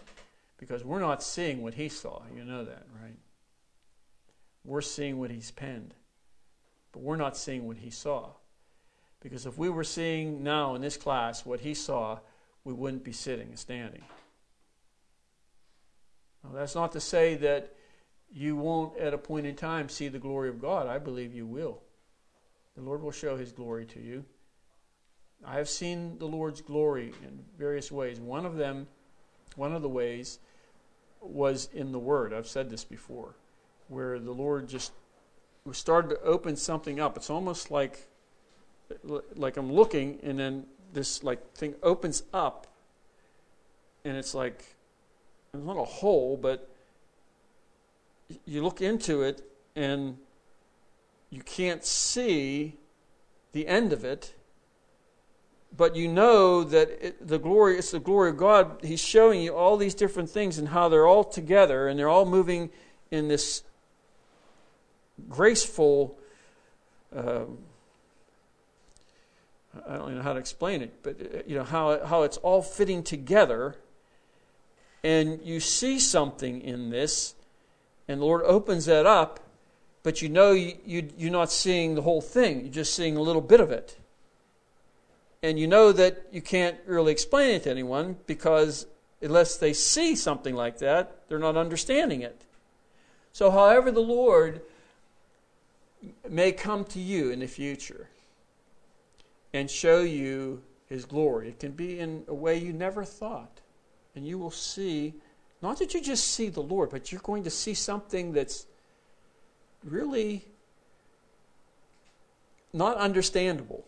Because 0.59 0.85
we're 0.85 1.01
not 1.01 1.23
seeing 1.23 1.63
what 1.63 1.75
he 1.75 1.89
saw. 1.89 2.23
You 2.35 2.45
know 2.45 2.65
that, 2.65 2.87
right? 3.03 3.17
We're 4.65 4.81
seeing 4.81 5.19
what 5.19 5.31
he's 5.31 5.51
penned, 5.51 5.95
but 6.95 7.03
we're 7.03 7.17
not 7.17 7.37
seeing 7.37 7.67
what 7.67 7.79
he 7.79 7.91
saw. 7.91 8.31
Because 9.21 9.47
if 9.47 9.59
we 9.59 9.69
were 9.69 9.85
seeing 9.85 10.45
now 10.45 10.77
in 10.77 10.81
this 10.81 10.97
class 10.97 11.45
what 11.45 11.61
he 11.61 11.75
saw, 11.75 12.21
we 12.63 12.73
wouldn't 12.73 13.03
be 13.03 13.13
sitting 13.13 13.49
and 13.49 13.59
standing. 13.59 14.03
Now, 16.45 16.51
that's 16.55 16.77
not 16.77 16.93
to 16.93 17.01
say 17.01 17.35
that 17.37 17.75
you 18.33 18.55
won't 18.55 18.97
at 18.97 19.13
a 19.13 19.19
point 19.19 19.47
in 19.47 19.57
time 19.57 19.89
see 19.89 20.07
the 20.07 20.21
glory 20.21 20.49
of 20.49 20.61
God. 20.61 20.87
I 20.87 20.99
believe 20.99 21.35
you 21.35 21.47
will. 21.47 21.83
The 22.77 22.83
Lord 22.83 23.03
will 23.03 23.11
show 23.11 23.37
his 23.37 23.51
glory 23.51 23.87
to 23.87 24.01
you. 24.01 24.25
I 25.45 25.57
have 25.57 25.69
seen 25.69 26.19
the 26.19 26.27
Lord's 26.27 26.61
glory 26.61 27.13
in 27.25 27.41
various 27.59 27.91
ways. 27.91 28.21
One 28.21 28.47
of 28.47 28.57
them, 28.57 28.87
one 29.57 29.75
of 29.75 29.83
the 29.83 29.89
ways, 29.89 30.39
was 31.21 31.69
in 31.73 31.91
the 31.91 31.99
Word. 31.99 32.33
I've 32.33 32.47
said 32.47 32.71
this 32.71 32.85
before, 32.85 33.35
where 33.89 34.21
the 34.21 34.33
Lord 34.33 34.69
just 34.69 34.93
started 35.73 36.11
to 36.11 36.21
open 36.23 36.57
something 36.57 37.01
up. 37.01 37.17
It's 37.17 37.31
almost 37.31 37.71
like, 37.71 38.07
like 39.35 39.57
I'm 39.57 39.73
looking, 39.73 40.19
and 40.23 40.39
then 40.39 40.67
this 40.93 41.25
like 41.25 41.53
thing 41.53 41.75
opens 41.83 42.23
up, 42.35 42.67
and 44.05 44.17
it's 44.17 44.35
like 44.35 44.77
it's 45.55 45.65
not 45.65 45.79
a 45.79 45.85
hole, 45.85 46.37
but 46.37 46.69
you 48.45 48.63
look 48.63 48.83
into 48.83 49.23
it, 49.23 49.43
and 49.75 50.19
you 51.31 51.41
can't 51.43 51.85
see 51.85 52.77
the 53.53 53.67
end 53.67 53.93
of 53.93 54.05
it 54.05 54.35
but 55.77 55.97
you 55.97 56.09
know 56.09 56.63
that 56.63 56.89
it, 57.05 57.27
the 57.27 57.39
glory 57.39 57.77
it's 57.79 57.91
the 57.91 58.01
glory 58.01 58.31
of 58.31 58.37
god 58.37 58.79
he's 58.83 59.01
showing 59.01 59.41
you 59.41 59.55
all 59.55 59.77
these 59.77 59.95
different 59.95 60.31
things 60.31 60.59
and 60.59 60.69
how 60.69 60.89
they're 60.89 61.07
all 61.07 61.25
together 61.25 61.89
and 61.89 61.99
they're 61.99 62.09
all 62.09 62.27
moving 62.27 62.71
in 63.11 63.29
this 63.29 63.63
graceful 65.29 66.19
uh, 67.15 67.45
i 69.89 69.97
don't 69.97 70.17
know 70.17 70.23
how 70.23 70.33
to 70.33 70.39
explain 70.39 70.83
it 70.83 71.03
but 71.03 71.21
uh, 71.21 71.39
you 71.47 71.57
know 71.57 71.65
how, 71.65 72.05
how 72.07 72.23
it's 72.23 72.37
all 72.39 72.63
fitting 72.63 73.03
together. 73.03 73.77
And 75.03 75.43
you 75.45 75.61
see 75.61 75.99
something 75.99 76.63
in 76.63 76.89
this 76.89 77.35
and 78.09 78.21
the 78.21 78.25
lord 78.25 78.43
opens 78.45 78.87
that 78.87 79.05
up 79.05 79.45
but 80.05 80.21
you 80.21 80.29
know 80.29 80.53
you, 80.53 80.77
you, 80.85 81.09
you're 81.17 81.33
not 81.33 81.51
seeing 81.51 81.97
the 81.97 82.03
whole 82.03 82.21
thing. 82.21 82.61
You're 82.61 82.73
just 82.73 82.95
seeing 82.95 83.17
a 83.17 83.23
little 83.23 83.43
bit 83.43 83.59
of 83.59 83.73
it. 83.73 83.99
And 85.43 85.59
you 85.59 85.67
know 85.67 85.93
that 85.93 86.27
you 86.31 86.43
can't 86.43 86.77
really 86.87 87.11
explain 87.11 87.55
it 87.55 87.65
to 87.65 87.71
anyone 87.71 88.19
because 88.27 88.87
unless 89.23 89.57
they 89.57 89.73
see 89.73 90.15
something 90.15 90.55
like 90.55 90.79
that, 90.79 91.23
they're 91.29 91.39
not 91.39 91.57
understanding 91.57 92.21
it. 92.21 92.43
So, 93.33 93.51
however, 93.51 93.91
the 93.91 94.01
Lord 94.01 94.61
may 96.29 96.53
come 96.53 96.85
to 96.87 97.01
you 97.01 97.31
in 97.31 97.41
the 97.41 97.47
future 97.47 98.09
and 99.53 99.71
show 99.71 100.01
you 100.01 100.63
his 100.87 101.05
glory, 101.05 101.49
it 101.49 101.61
can 101.61 101.73
be 101.73 101.99
in 102.01 102.25
a 102.29 102.35
way 102.35 102.59
you 102.59 102.73
never 102.73 103.05
thought. 103.05 103.61
And 104.15 104.27
you 104.27 104.39
will 104.39 104.51
see, 104.51 105.15
not 105.63 105.79
that 105.79 105.95
you 105.95 106.01
just 106.01 106.29
see 106.29 106.49
the 106.49 106.61
Lord, 106.61 106.91
but 106.91 107.11
you're 107.11 107.21
going 107.21 107.45
to 107.45 107.51
see 107.51 107.75
something 107.75 108.33
that's 108.33 108.67
really 109.85 110.45
not 112.73 112.97
understandable. 112.97 113.87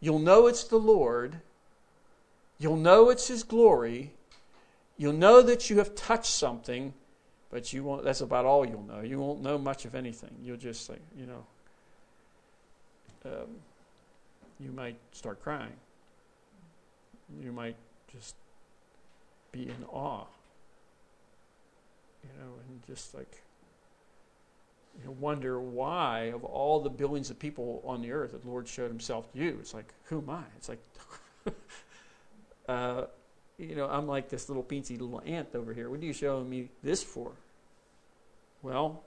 You'll 0.00 0.18
know 0.18 0.46
it's 0.46 0.64
the 0.64 0.78
Lord. 0.78 1.40
You'll 2.58 2.76
know 2.76 3.10
it's 3.10 3.28
His 3.28 3.42
glory. 3.42 4.12
You'll 4.96 5.12
know 5.12 5.42
that 5.42 5.68
you 5.68 5.78
have 5.78 5.94
touched 5.94 6.32
something, 6.32 6.94
but 7.56 7.72
you 7.72 7.84
won't. 7.84 8.04
That's 8.04 8.20
about 8.20 8.44
all 8.44 8.66
you'll 8.66 8.82
know. 8.82 9.00
You 9.00 9.18
won't 9.18 9.40
know 9.40 9.56
much 9.56 9.86
of 9.86 9.94
anything. 9.94 10.28
You'll 10.42 10.58
just 10.58 10.90
you 11.16 11.24
know, 11.24 11.46
um, 13.24 13.48
you 14.60 14.72
might 14.72 14.98
start 15.12 15.42
crying. 15.42 15.72
You 17.42 17.52
might 17.52 17.76
just 18.12 18.34
be 19.52 19.62
in 19.62 19.84
awe. 19.90 20.26
You 22.22 22.28
know, 22.38 22.52
and 22.68 22.82
just 22.86 23.14
like 23.14 23.40
you 25.02 25.12
wonder 25.12 25.58
why, 25.58 26.32
of 26.34 26.44
all 26.44 26.80
the 26.80 26.90
billions 26.90 27.30
of 27.30 27.38
people 27.38 27.80
on 27.86 28.02
the 28.02 28.12
earth, 28.12 28.32
the 28.32 28.46
Lord 28.46 28.68
showed 28.68 28.88
himself 28.88 29.32
to 29.32 29.38
you. 29.38 29.56
It's 29.60 29.72
like, 29.72 29.94
who 30.04 30.18
am 30.18 30.28
I? 30.28 30.42
It's 30.58 30.68
like, 30.68 30.82
uh, 32.68 33.04
you 33.56 33.76
know, 33.76 33.88
I'm 33.88 34.06
like 34.06 34.28
this 34.28 34.50
little 34.50 34.62
peensy 34.62 35.00
little 35.00 35.22
ant 35.24 35.54
over 35.54 35.72
here. 35.72 35.88
What 35.88 36.00
are 36.00 36.04
you 36.04 36.12
showing 36.12 36.50
me 36.50 36.68
this 36.82 37.02
for? 37.02 37.32
Well, 38.66 39.04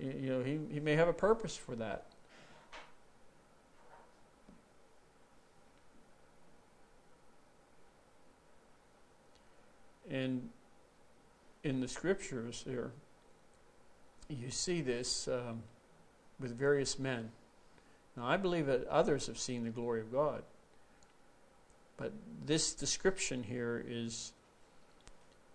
you 0.00 0.30
know, 0.30 0.42
he, 0.42 0.58
he 0.72 0.80
may 0.80 0.96
have 0.96 1.08
a 1.08 1.12
purpose 1.12 1.54
for 1.54 1.76
that. 1.76 2.06
And 10.10 10.48
in 11.62 11.80
the 11.80 11.88
scriptures 11.88 12.64
there, 12.66 12.92
you 14.30 14.48
see 14.48 14.80
this 14.80 15.28
um, 15.28 15.62
with 16.40 16.58
various 16.58 16.98
men. 16.98 17.30
Now, 18.16 18.24
I 18.24 18.38
believe 18.38 18.64
that 18.64 18.86
others 18.86 19.26
have 19.26 19.36
seen 19.36 19.64
the 19.64 19.68
glory 19.68 20.00
of 20.00 20.10
God. 20.10 20.42
But 21.98 22.14
this 22.46 22.72
description 22.72 23.42
here 23.42 23.84
is 23.86 24.32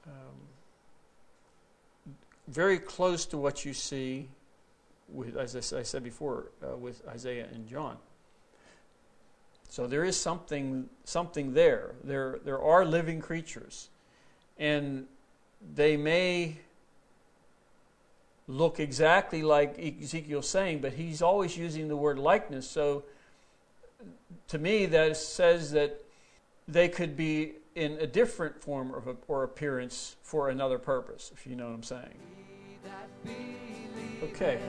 um, 0.05 0.35
very 2.47 2.79
close 2.79 3.25
to 3.27 3.37
what 3.37 3.65
you 3.65 3.73
see 3.73 4.27
with, 5.09 5.35
as 5.35 5.73
I 5.73 5.83
said 5.83 6.03
before, 6.03 6.51
uh, 6.63 6.75
with 6.75 7.01
Isaiah 7.07 7.47
and 7.53 7.67
John. 7.67 7.97
So 9.69 9.87
there 9.87 10.03
is 10.03 10.19
something 10.19 10.89
something 11.03 11.53
there. 11.53 11.95
There 12.03 12.39
there 12.45 12.61
are 12.61 12.85
living 12.85 13.19
creatures, 13.19 13.89
and 14.57 15.05
they 15.73 15.97
may 15.97 16.57
look 18.47 18.79
exactly 18.79 19.41
like 19.41 19.77
Ezekiel's 19.79 20.47
saying, 20.47 20.79
but 20.79 20.93
he's 20.93 21.21
always 21.21 21.57
using 21.57 21.87
the 21.87 21.97
word 21.97 22.19
likeness. 22.19 22.69
So 22.69 23.03
to 24.49 24.59
me, 24.59 24.85
that 24.85 25.17
says 25.17 25.71
that 25.71 25.99
they 26.67 26.87
could 26.87 27.17
be 27.17 27.53
in 27.75 27.93
a 27.99 28.07
different 28.07 28.61
form 28.61 28.93
a, 29.07 29.15
or 29.27 29.43
appearance 29.43 30.15
for 30.23 30.49
another 30.49 30.79
purpose, 30.79 31.31
if 31.33 31.45
you 31.45 31.55
know 31.55 31.65
what 31.65 31.75
I'm 31.75 31.83
saying. 31.83 32.17
Okay. 34.23 34.59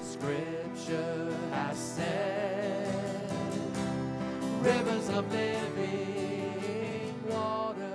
Scripture 0.00 1.36
has 1.50 1.76
said, 1.76 2.88
rivers 4.60 5.08
of 5.08 5.32
living 5.32 7.14
water. 7.28 7.91